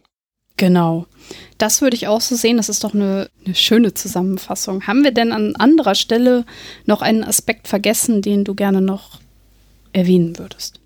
[0.59, 1.07] Genau.
[1.57, 2.59] Das würde ich auch so sehen.
[2.59, 4.87] Das ist doch eine, eine, schöne Zusammenfassung.
[4.87, 6.45] Haben wir denn an anderer Stelle
[6.85, 9.21] noch einen Aspekt vergessen, den du gerne noch
[9.93, 10.81] erwähnen würdest.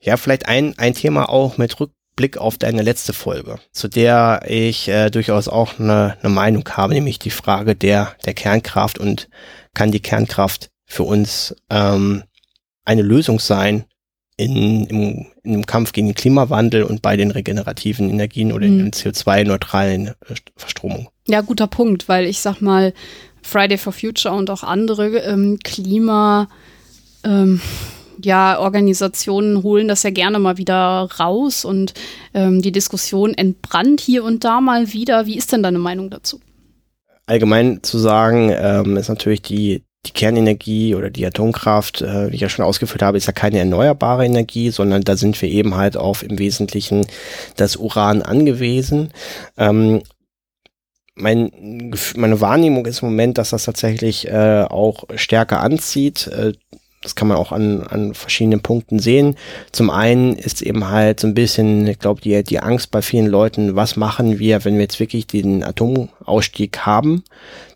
[0.00, 4.88] Ja, vielleicht ein, ein Thema auch mit Rückblick auf deine letzte Folge, zu der ich
[4.88, 9.28] äh, durchaus auch eine, eine Meinung habe, nämlich die Frage der, der Kernkraft und
[9.72, 12.24] kann die Kernkraft für uns ähm,
[12.84, 13.84] eine Lösung sein
[14.36, 18.80] in, im, im Kampf gegen den Klimawandel und bei den regenerativen Energien oder mhm.
[18.80, 20.12] in CO2-neutralen äh,
[20.56, 21.08] Verstromungen.
[21.26, 22.92] Ja, guter Punkt, weil ich sag mal,
[23.42, 26.48] Friday for Future und auch andere ähm, Klima-
[27.24, 27.60] ähm,
[28.22, 31.94] ja, Organisationen holen das ja gerne mal wieder raus und
[32.32, 35.26] ähm, die Diskussion entbrannt hier und da mal wieder.
[35.26, 36.40] Wie ist denn deine Meinung dazu?
[37.26, 42.40] Allgemein zu sagen, ähm, ist natürlich die, die Kernenergie oder die Atomkraft, äh, wie ich
[42.40, 45.96] ja schon ausgeführt habe, ist ja keine erneuerbare Energie, sondern da sind wir eben halt
[45.96, 47.06] auf im Wesentlichen
[47.56, 49.12] das Uran angewiesen.
[49.56, 50.02] Ähm,
[51.16, 56.26] mein, meine Wahrnehmung ist im Moment, dass das tatsächlich äh, auch stärker anzieht.
[56.26, 56.52] Äh,
[57.04, 59.36] das kann man auch an, an verschiedenen Punkten sehen.
[59.70, 63.26] Zum einen ist eben halt so ein bisschen, ich glaube, die, die Angst bei vielen
[63.26, 67.22] Leuten, was machen wir, wenn wir jetzt wirklich den Atomausstieg haben?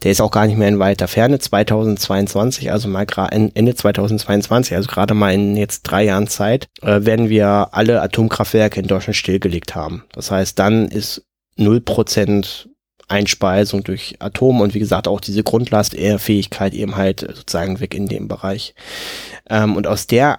[0.03, 4.89] Der ist auch gar nicht mehr in weiter Ferne, 2022, also mal Ende 2022, also
[4.89, 9.75] gerade mal in jetzt drei Jahren Zeit, äh, werden wir alle Atomkraftwerke in Deutschland stillgelegt
[9.75, 10.05] haben.
[10.13, 11.23] Das heißt, dann ist
[11.57, 12.69] null Prozent
[13.09, 18.29] Einspeisung durch Atom und wie gesagt auch diese Grundlastfähigkeit eben halt sozusagen weg in dem
[18.29, 18.75] Bereich.
[19.49, 20.39] Ähm, und aus der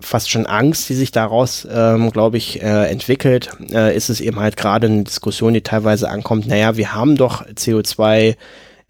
[0.00, 4.38] fast schon Angst, die sich daraus, ähm, glaube ich, äh, entwickelt, äh, ist es eben
[4.38, 8.36] halt gerade eine Diskussion, die teilweise ankommt, naja, wir haben doch CO2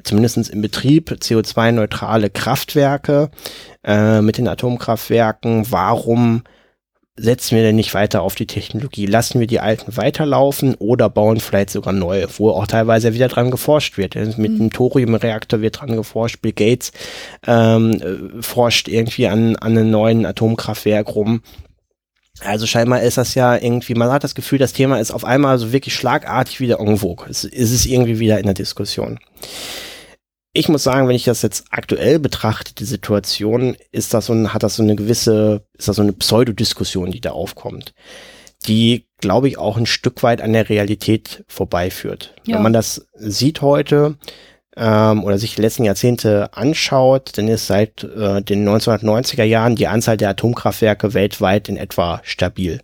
[0.03, 3.31] zumindest im Betrieb CO2-neutrale Kraftwerke
[3.85, 5.67] äh, mit den Atomkraftwerken.
[5.71, 6.43] Warum
[7.17, 9.07] setzen wir denn nicht weiter auf die Technologie?
[9.07, 13.51] Lassen wir die alten weiterlaufen oder bauen vielleicht sogar neue, wo auch teilweise wieder dran
[13.51, 14.15] geforscht wird.
[14.15, 14.59] Mit mhm.
[14.59, 16.43] dem Thoriumreaktor wird dran geforscht.
[16.43, 16.93] Bill Gates
[17.47, 21.43] ähm, äh, forscht irgendwie an, an einem neuen Atomkraftwerk rum.
[22.41, 25.59] Also scheinbar ist das ja irgendwie, man hat das Gefühl, das Thema ist auf einmal
[25.59, 27.27] so wirklich schlagartig wieder en vogue.
[27.31, 29.19] Es ist irgendwie wieder in der Diskussion
[30.57, 34.55] ich muss sagen, wenn ich das jetzt aktuell betrachte, die Situation, ist das so ein,
[34.55, 37.93] hat das so eine gewisse, ist das so eine Pseudodiskussion, die da aufkommt,
[38.67, 42.35] die, glaube ich, auch ein Stück weit an der Realität vorbeiführt.
[42.47, 42.57] Ja.
[42.57, 44.17] Wenn man das sieht heute,
[44.77, 49.87] ähm, oder sich die letzten Jahrzehnte anschaut, dann ist seit äh, den 1990er Jahren die
[49.87, 52.81] Anzahl der Atomkraftwerke weltweit in etwa stabil.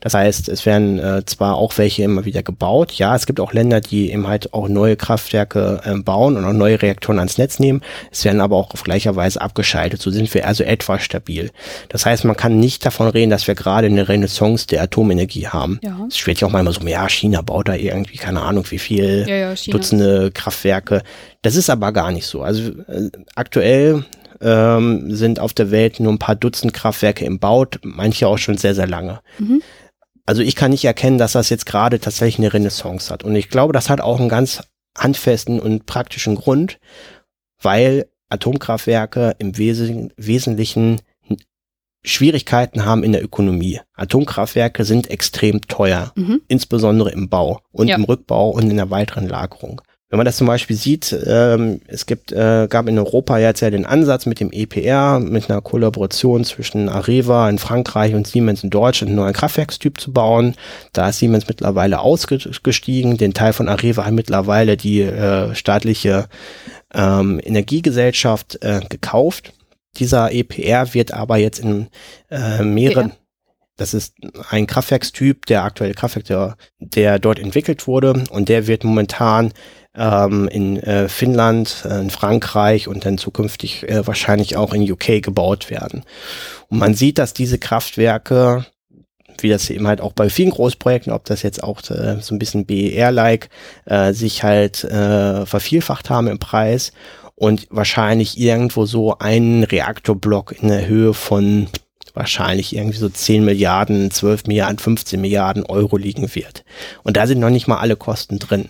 [0.00, 3.52] Das heißt, es werden äh, zwar auch welche immer wieder gebaut, ja, es gibt auch
[3.52, 7.58] Länder, die eben halt auch neue Kraftwerke äh, bauen und auch neue Reaktoren ans Netz
[7.58, 11.50] nehmen, es werden aber auch auf gleicher Weise abgeschaltet, so sind wir also etwa stabil.
[11.88, 15.80] Das heißt, man kann nicht davon reden, dass wir gerade eine Renaissance der Atomenergie haben.
[15.82, 16.06] Ja.
[16.08, 18.78] Es wird ja auch mal immer so, ja, China baut da irgendwie, keine Ahnung, wie
[18.78, 21.02] viel ja, ja, Dutzende Kraftwerke.
[21.44, 22.42] Das ist aber gar nicht so.
[22.42, 24.06] Also äh, aktuell
[24.40, 28.56] ähm, sind auf der Welt nur ein paar Dutzend Kraftwerke im Bau, manche auch schon
[28.56, 29.20] sehr, sehr lange.
[29.38, 29.62] Mhm.
[30.24, 33.24] Also ich kann nicht erkennen, dass das jetzt gerade tatsächlich eine Renaissance hat.
[33.24, 34.62] Und ich glaube, das hat auch einen ganz
[34.96, 36.78] handfesten und praktischen Grund,
[37.60, 39.82] weil Atomkraftwerke im Wes
[40.16, 41.02] Wesentlichen
[42.06, 43.80] Schwierigkeiten haben in der Ökonomie.
[43.92, 46.40] Atomkraftwerke sind extrem teuer, mhm.
[46.48, 47.96] insbesondere im Bau und ja.
[47.96, 49.82] im Rückbau und in der weiteren Lagerung.
[50.10, 53.70] Wenn man das zum Beispiel sieht, ähm, es gibt, äh, gab in Europa jetzt ja
[53.70, 58.70] den Ansatz mit dem EPR, mit einer Kollaboration zwischen Areva in Frankreich und Siemens in
[58.70, 60.54] Deutschland einen neuen Kraftwerkstyp zu bauen.
[60.92, 63.16] Da ist Siemens mittlerweile ausgestiegen.
[63.16, 66.28] Den Teil von Areva hat mittlerweile die äh, staatliche
[66.92, 69.52] ähm, Energiegesellschaft äh, gekauft.
[69.96, 71.88] Dieser EPR wird aber jetzt in
[72.30, 73.16] äh, mehreren ja.
[73.76, 74.14] Das ist
[74.50, 79.52] ein Kraftwerkstyp, der aktuelle Kraftwerk, der, der dort entwickelt wurde und der wird momentan
[79.96, 85.22] ähm, in äh, Finnland, äh, in Frankreich und dann zukünftig äh, wahrscheinlich auch in UK
[85.22, 86.04] gebaut werden.
[86.68, 88.66] Und man sieht, dass diese Kraftwerke
[89.38, 92.38] wie das eben halt auch bei vielen Großprojekten, ob das jetzt auch äh, so ein
[92.38, 93.48] bisschen BER-like,
[93.84, 96.92] äh, sich halt äh, vervielfacht haben im Preis
[97.34, 101.68] und wahrscheinlich irgendwo so einen Reaktorblock in der Höhe von
[102.14, 106.64] wahrscheinlich irgendwie so 10 Milliarden, 12 Milliarden, 15 Milliarden Euro liegen wird.
[107.02, 108.68] Und da sind noch nicht mal alle Kosten drin.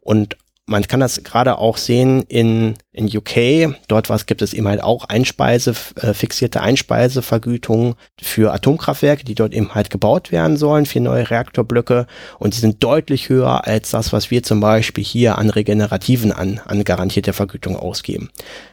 [0.00, 0.36] Und
[0.72, 3.76] man kann das gerade auch sehen in, in UK.
[3.88, 9.52] Dort was gibt es eben halt auch Einspeise, äh, fixierte Einspeisevergütungen für Atomkraftwerke, die dort
[9.52, 12.06] eben halt gebaut werden sollen, für neue Reaktorblöcke.
[12.38, 16.60] Und die sind deutlich höher als das, was wir zum Beispiel hier an Regenerativen an,
[16.64, 18.30] an garantierte Vergütung ausgeben.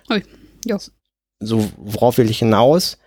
[0.09, 0.23] Ui,
[0.65, 0.77] ja.
[1.41, 2.97] So, worauf will ich hinaus?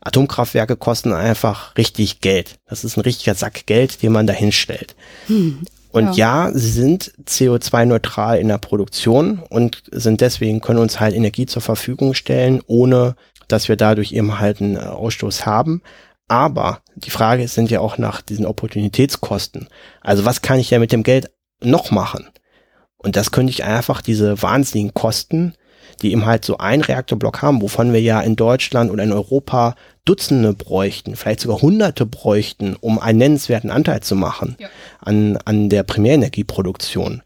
[0.00, 2.58] Atomkraftwerke kosten einfach richtig Geld.
[2.66, 4.96] Das ist ein richtiger Sack Geld, den man da hinstellt.
[5.26, 5.60] Hm.
[5.92, 6.46] Und ja.
[6.46, 11.62] ja, sie sind CO2-neutral in der Produktion und sind deswegen, können uns halt Energie zur
[11.62, 13.16] Verfügung stellen, ohne
[13.48, 15.82] dass wir dadurch eben halt einen Ausstoß haben.
[16.28, 19.68] Aber die Frage ist, sind ja auch nach diesen Opportunitätskosten.
[20.00, 21.30] Also was kann ich ja mit dem Geld
[21.60, 22.28] noch machen?
[22.96, 25.54] Und das könnte ich einfach diese wahnsinnigen Kosten
[26.02, 29.74] die eben halt so einen Reaktorblock haben, wovon wir ja in Deutschland oder in Europa
[30.04, 34.68] Dutzende bräuchten, vielleicht sogar Hunderte bräuchten, um einen nennenswerten Anteil zu machen ja.
[35.00, 37.22] an, an der Primärenergieproduktion.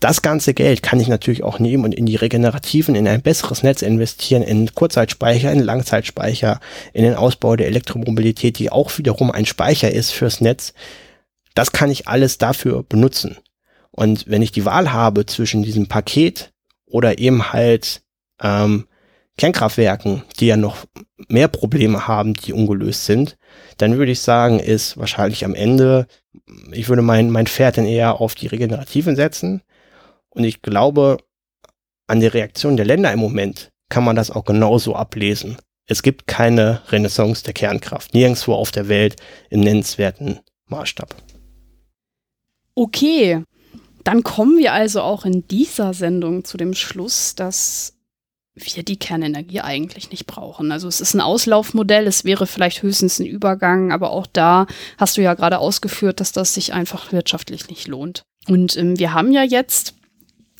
[0.00, 3.64] Das ganze Geld kann ich natürlich auch nehmen und in die Regenerativen, in ein besseres
[3.64, 6.60] Netz investieren, in Kurzzeitspeicher, in Langzeitspeicher,
[6.92, 10.72] in den Ausbau der Elektromobilität, die auch wiederum ein Speicher ist fürs Netz.
[11.54, 13.38] Das kann ich alles dafür benutzen.
[13.90, 16.52] Und wenn ich die Wahl habe zwischen diesem Paket
[16.86, 18.02] oder eben halt
[18.42, 18.86] ähm,
[19.38, 20.84] Kernkraftwerken, die ja noch
[21.28, 23.38] mehr Probleme haben, die ungelöst sind,
[23.78, 26.06] dann würde ich sagen, ist wahrscheinlich am Ende,
[26.72, 29.62] ich würde mein, mein Pferd dann eher auf die Regenerativen setzen.
[30.30, 31.18] Und ich glaube,
[32.08, 35.56] an der Reaktion der Länder im Moment kann man das auch genauso ablesen.
[35.86, 39.16] Es gibt keine Renaissance der Kernkraft, nirgendwo auf der Welt
[39.50, 41.14] im nennenswerten Maßstab.
[42.74, 43.42] Okay,
[44.04, 47.97] dann kommen wir also auch in dieser Sendung zu dem Schluss, dass
[48.60, 50.72] wir die Kernenergie eigentlich nicht brauchen.
[50.72, 54.66] Also es ist ein Auslaufmodell, es wäre vielleicht höchstens ein Übergang, aber auch da
[54.96, 58.22] hast du ja gerade ausgeführt, dass das sich einfach wirtschaftlich nicht lohnt.
[58.46, 59.94] Und ähm, wir haben ja jetzt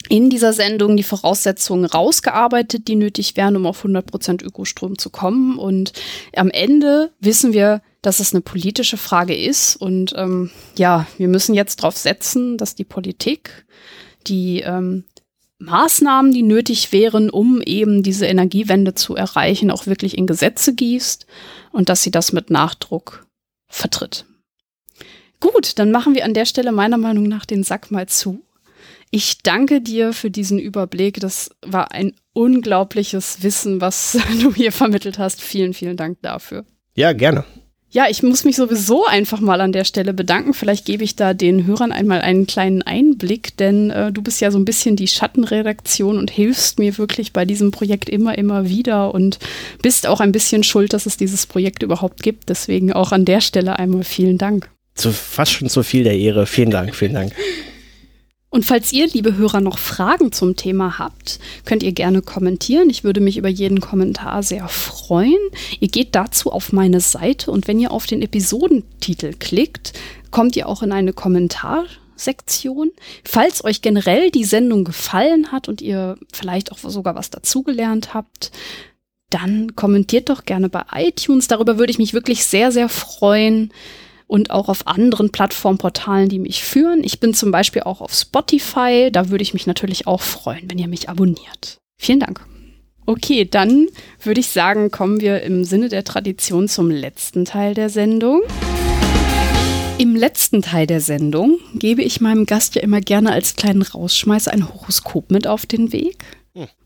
[0.08, 5.58] in dieser Sendung die Voraussetzungen rausgearbeitet, die nötig wären, um auf 100% Ökostrom zu kommen.
[5.58, 5.92] Und
[6.34, 9.76] am Ende wissen wir, dass es eine politische Frage ist.
[9.76, 13.66] Und ähm, ja, wir müssen jetzt darauf setzen, dass die Politik
[14.26, 15.04] die ähm,
[15.59, 21.26] Maßnahmen, die nötig wären, um eben diese Energiewende zu erreichen, auch wirklich in Gesetze gießt
[21.72, 23.26] und dass sie das mit Nachdruck
[23.68, 24.24] vertritt.
[25.40, 28.43] Gut, dann machen wir an der Stelle meiner Meinung nach den Sack mal zu.
[29.10, 31.20] Ich danke dir für diesen Überblick.
[31.20, 35.40] Das war ein unglaubliches Wissen, was du hier vermittelt hast.
[35.40, 36.64] Vielen, vielen Dank dafür.
[36.94, 37.44] Ja, gerne.
[37.90, 40.52] Ja, ich muss mich sowieso einfach mal an der Stelle bedanken.
[40.52, 44.51] Vielleicht gebe ich da den Hörern einmal einen kleinen Einblick, denn äh, du bist ja
[44.51, 49.15] so ein bisschen die Schattenredaktion und hilfst mir wirklich bei diesem Projekt immer, immer wieder
[49.15, 49.39] und
[49.81, 52.51] bist auch ein bisschen schuld, dass es dieses Projekt überhaupt gibt.
[52.51, 54.69] Deswegen auch an der Stelle einmal vielen Dank.
[54.94, 56.44] Zu, fast schon zu viel der Ehre.
[56.44, 57.32] Vielen Dank, vielen Dank.
[58.50, 62.88] Und falls ihr, liebe Hörer, noch Fragen zum Thema habt, könnt ihr gerne kommentieren.
[62.88, 65.36] Ich würde mich über jeden Kommentar sehr freuen.
[65.80, 69.92] Ihr geht dazu auf meine Seite und wenn ihr auf den Episodentitel klickt,
[70.30, 72.90] kommt ihr auch in eine Kommentarsektion.
[73.22, 78.50] Falls euch generell die Sendung gefallen hat und ihr vielleicht auch sogar was dazugelernt habt,
[79.28, 81.48] dann kommentiert doch gerne bei iTunes.
[81.48, 83.72] Darüber würde ich mich wirklich sehr, sehr freuen
[84.28, 87.02] und auch auf anderen Plattformportalen, die mich führen.
[87.02, 89.09] Ich bin zum Beispiel auch auf Spotify.
[89.10, 91.78] Da würde ich mich natürlich auch freuen, wenn ihr mich abonniert.
[92.00, 92.46] Vielen Dank.
[93.06, 93.88] Okay, dann
[94.22, 98.42] würde ich sagen, kommen wir im Sinne der Tradition zum letzten Teil der Sendung.
[99.96, 104.52] Im letzten Teil der Sendung gebe ich meinem Gast ja immer gerne als kleinen Rausschmeißer
[104.52, 106.18] ein Horoskop mit auf den Weg.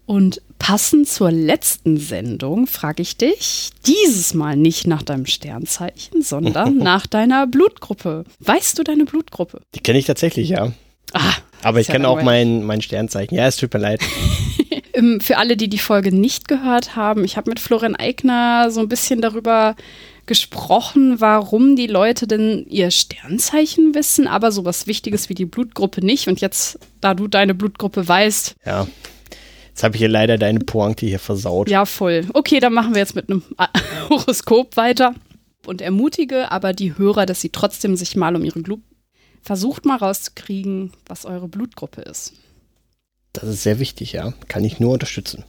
[0.04, 6.76] Und passend zur letzten Sendung frage ich dich dieses Mal nicht nach deinem Sternzeichen, sondern
[6.78, 8.24] nach deiner Blutgruppe.
[8.40, 9.62] Weißt du deine Blutgruppe?
[9.74, 10.72] Die kenne ich tatsächlich, ja.
[11.12, 13.36] Ah, Aber ich kenne auch mein, mein Sternzeichen.
[13.36, 14.00] Ja, es tut mir leid.
[14.94, 18.80] Ähm, für alle, die die Folge nicht gehört haben, ich habe mit Florian Eigner so
[18.80, 19.74] ein bisschen darüber
[20.26, 26.28] gesprochen, warum die Leute denn ihr Sternzeichen wissen, aber sowas Wichtiges wie die Blutgruppe nicht.
[26.28, 28.86] Und jetzt, da du deine Blutgruppe weißt, ja.
[29.72, 31.70] Jetzt habe ich hier leider deine Pointe hier versaut.
[31.70, 32.26] Ja, voll.
[32.34, 33.42] Okay, dann machen wir jetzt mit einem
[34.10, 35.14] Horoskop weiter
[35.66, 38.80] und ermutige aber die Hörer, dass sie trotzdem sich mal um ihre Blut
[39.42, 42.34] versucht mal rauszukriegen, was eure Blutgruppe ist.
[43.32, 44.34] Das ist sehr wichtig, ja.
[44.48, 45.44] Kann ich nur unterstützen.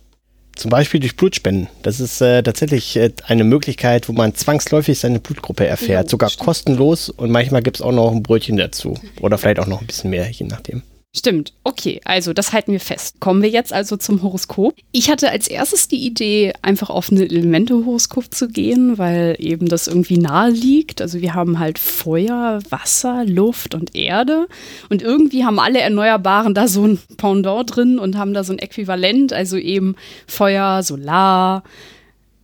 [0.56, 1.68] Zum Beispiel durch Blutspenden.
[1.82, 6.06] Das ist äh, tatsächlich äh, eine Möglichkeit, wo man zwangsläufig seine Blutgruppe erfährt.
[6.06, 6.46] Ja, Sogar stimmt.
[6.46, 8.98] kostenlos und manchmal gibt es auch noch ein Brötchen dazu.
[9.20, 10.84] Oder vielleicht auch noch ein bisschen mehr, je nachdem.
[11.16, 11.54] Stimmt.
[11.64, 13.20] Okay, also das halten wir fest.
[13.20, 14.74] Kommen wir jetzt also zum Horoskop.
[14.92, 19.88] Ich hatte als erstes die Idee, einfach auf ein Elemente-Horoskop zu gehen, weil eben das
[19.88, 21.02] irgendwie nahe liegt.
[21.02, 24.48] Also wir haben halt Feuer, Wasser, Luft und Erde.
[24.90, 28.60] Und irgendwie haben alle Erneuerbaren da so ein Pendant drin und haben da so ein
[28.60, 29.96] Äquivalent, also eben
[30.26, 31.62] Feuer, Solar,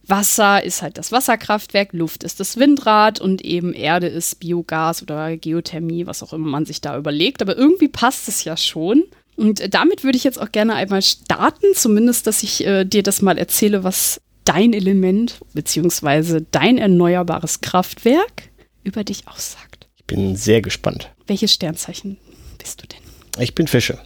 [0.09, 5.37] Wasser ist halt das Wasserkraftwerk, Luft ist das Windrad und eben Erde ist Biogas oder
[5.37, 7.41] Geothermie, was auch immer man sich da überlegt.
[7.41, 9.03] Aber irgendwie passt es ja schon.
[9.35, 13.21] Und damit würde ich jetzt auch gerne einmal starten, zumindest, dass ich äh, dir das
[13.21, 16.41] mal erzähle, was dein Element bzw.
[16.51, 18.49] dein erneuerbares Kraftwerk
[18.83, 19.87] über dich aussagt.
[19.97, 21.11] Ich bin sehr gespannt.
[21.27, 22.17] Welches Sternzeichen
[22.57, 22.99] bist du denn?
[23.41, 23.99] Ich bin Fische.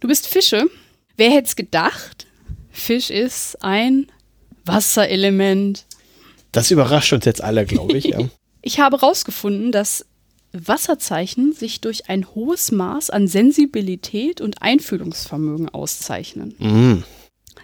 [0.00, 0.70] Du bist Fische?
[1.16, 2.26] Wer hätte es gedacht?
[2.70, 4.06] Fisch ist ein
[4.66, 5.84] Wasserelement.
[6.52, 8.04] Das überrascht uns jetzt alle, glaube ich.
[8.06, 8.20] Ja.
[8.62, 10.06] ich habe herausgefunden, dass
[10.52, 16.54] Wasserzeichen sich durch ein hohes Maß an Sensibilität und Einfühlungsvermögen auszeichnen.
[16.58, 17.04] Mm.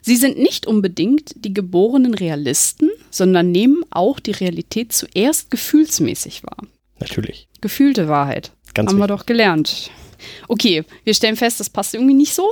[0.02, 6.66] Sie sind nicht unbedingt die geborenen Realisten, sondern nehmen auch die Realität zuerst gefühlsmäßig wahr.
[6.98, 7.48] Natürlich.
[7.60, 8.52] Gefühlte Wahrheit.
[8.74, 9.10] Ganz Haben wichtig.
[9.10, 9.90] wir doch gelernt.
[10.48, 12.48] Okay, wir stellen fest, das passt irgendwie nicht so.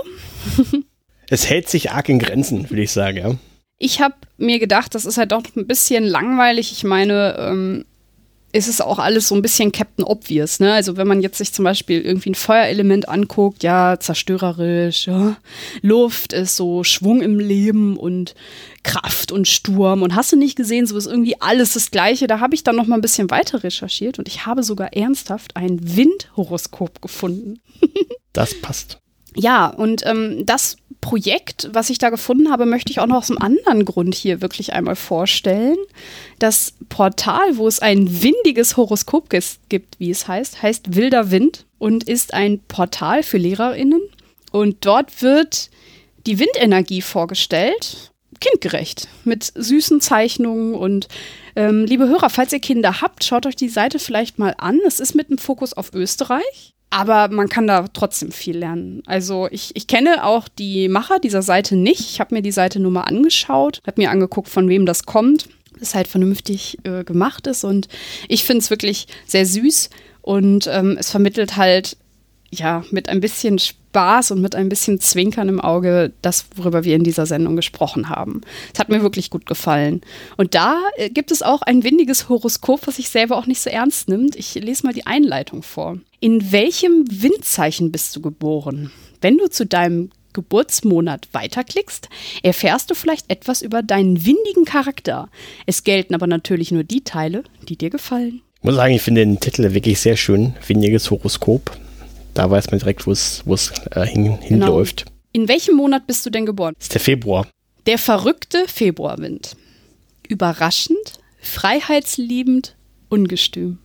[1.28, 3.34] es hält sich arg in Grenzen, würde ich sagen, ja.
[3.82, 6.70] Ich habe mir gedacht, das ist halt doch ein bisschen langweilig.
[6.70, 7.84] Ich meine, ähm,
[8.52, 10.74] ist es auch alles so ein bisschen Captain Obvious, ne?
[10.74, 15.38] Also wenn man jetzt sich zum Beispiel irgendwie ein Feuerelement anguckt, ja, zerstörerisch, ja,
[15.80, 18.34] Luft ist so Schwung im Leben und
[18.82, 22.26] Kraft und Sturm und hast du nicht gesehen, so ist irgendwie alles das Gleiche.
[22.26, 25.56] Da habe ich dann noch mal ein bisschen weiter recherchiert und ich habe sogar ernsthaft
[25.56, 27.60] ein Windhoroskop gefunden.
[28.32, 28.98] das passt.
[29.36, 33.30] Ja, und ähm, das Projekt, was ich da gefunden habe, möchte ich auch noch aus
[33.30, 35.76] einem anderen Grund hier wirklich einmal vorstellen.
[36.38, 42.04] Das Portal, wo es ein windiges Horoskop gibt, wie es heißt, heißt Wilder Wind und
[42.04, 44.02] ist ein Portal für LehrerInnen.
[44.52, 45.70] Und dort wird
[46.26, 51.08] die Windenergie vorgestellt, kindgerecht, mit süßen Zeichnungen und
[51.56, 54.78] ähm, liebe Hörer, falls ihr Kinder habt, schaut euch die Seite vielleicht mal an.
[54.86, 56.74] Es ist mit einem Fokus auf Österreich.
[56.90, 59.02] Aber man kann da trotzdem viel lernen.
[59.06, 62.00] Also ich, ich kenne auch die Macher dieser Seite nicht.
[62.00, 65.48] Ich habe mir die Seite nur mal angeschaut, habe mir angeguckt, von wem das kommt,
[65.78, 67.62] das halt vernünftig äh, gemacht ist.
[67.62, 67.88] Und
[68.28, 69.90] ich finde es wirklich sehr süß
[70.22, 71.96] und ähm, es vermittelt halt
[72.50, 76.94] ja mit ein bisschen Spaß und mit ein bisschen Zwinkern im Auge das, worüber wir
[76.94, 78.42] in dieser Sendung gesprochen haben.
[78.72, 80.02] Es hat mir wirklich gut gefallen.
[80.36, 83.70] Und da äh, gibt es auch ein windiges Horoskop, was sich selber auch nicht so
[83.70, 84.36] ernst nimmt.
[84.36, 85.98] Ich lese mal die Einleitung vor.
[86.20, 88.90] In welchem Windzeichen bist du geboren?
[89.20, 92.08] Wenn du zu deinem Geburtsmonat weiterklickst,
[92.42, 95.28] erfährst du vielleicht etwas über deinen windigen Charakter.
[95.66, 98.42] Es gelten aber natürlich nur die Teile, die dir gefallen.
[98.58, 100.54] Ich muss sagen, ich finde den Titel wirklich sehr schön.
[100.66, 101.76] Windiges Horoskop.
[102.34, 103.42] Da weiß man direkt, wo es
[103.90, 104.38] äh, hin, genau.
[104.40, 105.04] hinläuft.
[105.32, 106.74] In welchem Monat bist du denn geboren?
[106.76, 107.46] Das ist der Februar.
[107.86, 109.56] Der verrückte Februarwind.
[110.28, 112.76] Überraschend, freiheitsliebend,
[113.08, 113.78] ungestüm.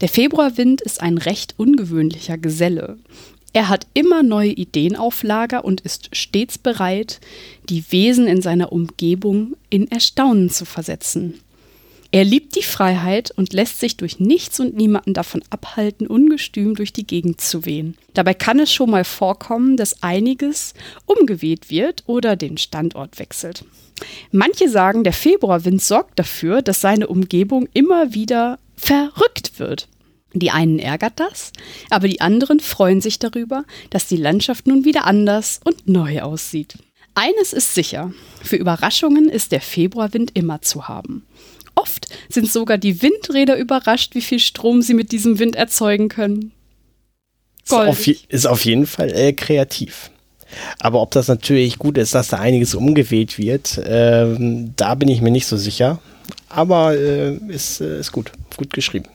[0.00, 2.98] Der Februarwind ist ein recht ungewöhnlicher Geselle.
[3.52, 7.20] Er hat immer neue Ideen auf Lager und ist stets bereit,
[7.68, 11.40] die Wesen in seiner Umgebung in Erstaunen zu versetzen.
[12.14, 16.92] Er liebt die Freiheit und lässt sich durch nichts und niemanden davon abhalten, ungestüm durch
[16.92, 17.96] die Gegend zu wehen.
[18.12, 20.74] Dabei kann es schon mal vorkommen, dass einiges
[21.06, 23.64] umgeweht wird oder den Standort wechselt.
[24.30, 29.88] Manche sagen, der Februarwind sorgt dafür, dass seine Umgebung immer wieder verrückt wird.
[30.34, 31.52] Die einen ärgert das,
[31.88, 36.76] aber die anderen freuen sich darüber, dass die Landschaft nun wieder anders und neu aussieht.
[37.14, 38.12] Eines ist sicher,
[38.42, 41.26] für Überraschungen ist der Februarwind immer zu haben.
[41.74, 46.52] Oft sind sogar die Windräder überrascht, wie viel Strom sie mit diesem Wind erzeugen können.
[47.64, 50.10] Ist auf, ist auf, jeden Fall äh, kreativ.
[50.80, 54.36] Aber ob das natürlich gut ist, dass da einiges umgeweht wird, äh,
[54.76, 56.00] da bin ich mir nicht so sicher.
[56.48, 59.06] Aber äh, ist, äh, ist gut, gut geschrieben.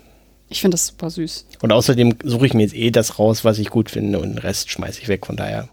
[0.50, 1.46] Ich finde das super süß.
[1.62, 4.38] Und außerdem suche ich mir jetzt eh das raus, was ich gut finde und den
[4.38, 5.70] Rest schmeiße ich weg, von daher.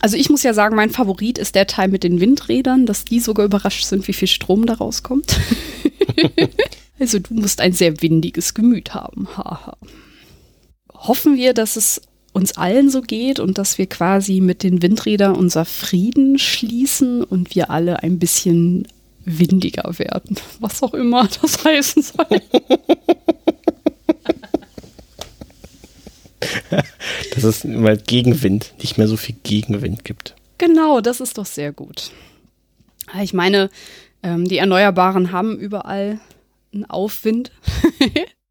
[0.00, 3.20] Also ich muss ja sagen, mein Favorit ist der Teil mit den Windrädern, dass die
[3.20, 5.38] sogar überrascht sind, wie viel Strom da rauskommt.
[6.98, 9.28] also du musst ein sehr windiges Gemüt haben.
[9.36, 9.76] Haha.
[10.92, 12.02] Hoffen wir, dass es
[12.32, 17.54] uns allen so geht und dass wir quasi mit den Windrädern unser Frieden schließen und
[17.54, 18.88] wir alle ein bisschen
[19.24, 20.36] windiger werden.
[20.58, 22.26] Was auch immer das heißen soll.
[27.34, 30.34] dass es mal Gegenwind, nicht mehr so viel Gegenwind gibt.
[30.58, 32.10] Genau, das ist doch sehr gut.
[33.22, 33.70] Ich meine,
[34.22, 36.20] ähm, die Erneuerbaren haben überall
[36.72, 37.52] einen Aufwind.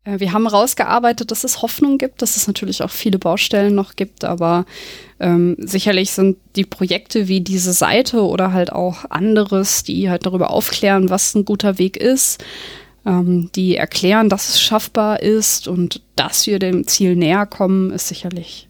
[0.06, 3.96] Äh, wir haben rausgearbeitet, dass es Hoffnung gibt, dass es natürlich auch viele Baustellen noch
[3.96, 4.66] gibt, aber
[5.20, 10.50] ähm, sicherlich sind die Projekte wie diese Seite oder halt auch anderes, die halt darüber
[10.50, 12.44] aufklären, was ein guter Weg ist,
[13.06, 18.08] ähm, die erklären, dass es schaffbar ist und dass wir dem Ziel näher kommen, ist
[18.08, 18.70] sicherlich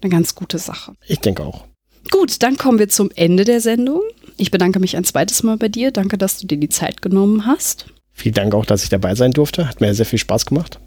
[0.00, 0.94] eine ganz gute Sache.
[1.06, 1.64] Ich denke auch.
[2.10, 4.02] Gut, dann kommen wir zum Ende der Sendung.
[4.36, 5.90] Ich bedanke mich ein zweites Mal bei dir.
[5.90, 7.86] Danke, dass du dir die Zeit genommen hast.
[8.12, 9.68] Vielen Dank auch, dass ich dabei sein durfte.
[9.68, 10.78] Hat mir sehr viel Spaß gemacht.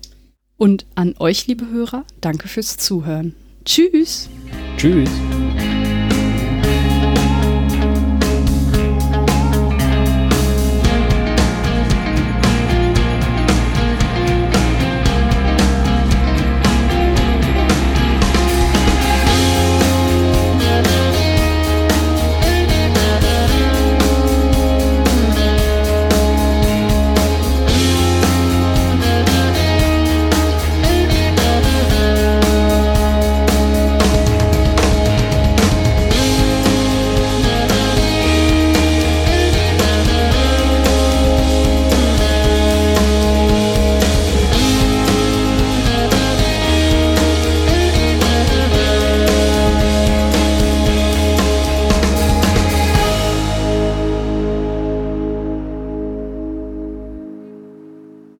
[0.57, 3.35] Und an euch, liebe Hörer, danke fürs Zuhören.
[3.65, 4.29] Tschüss.
[4.77, 5.09] Tschüss.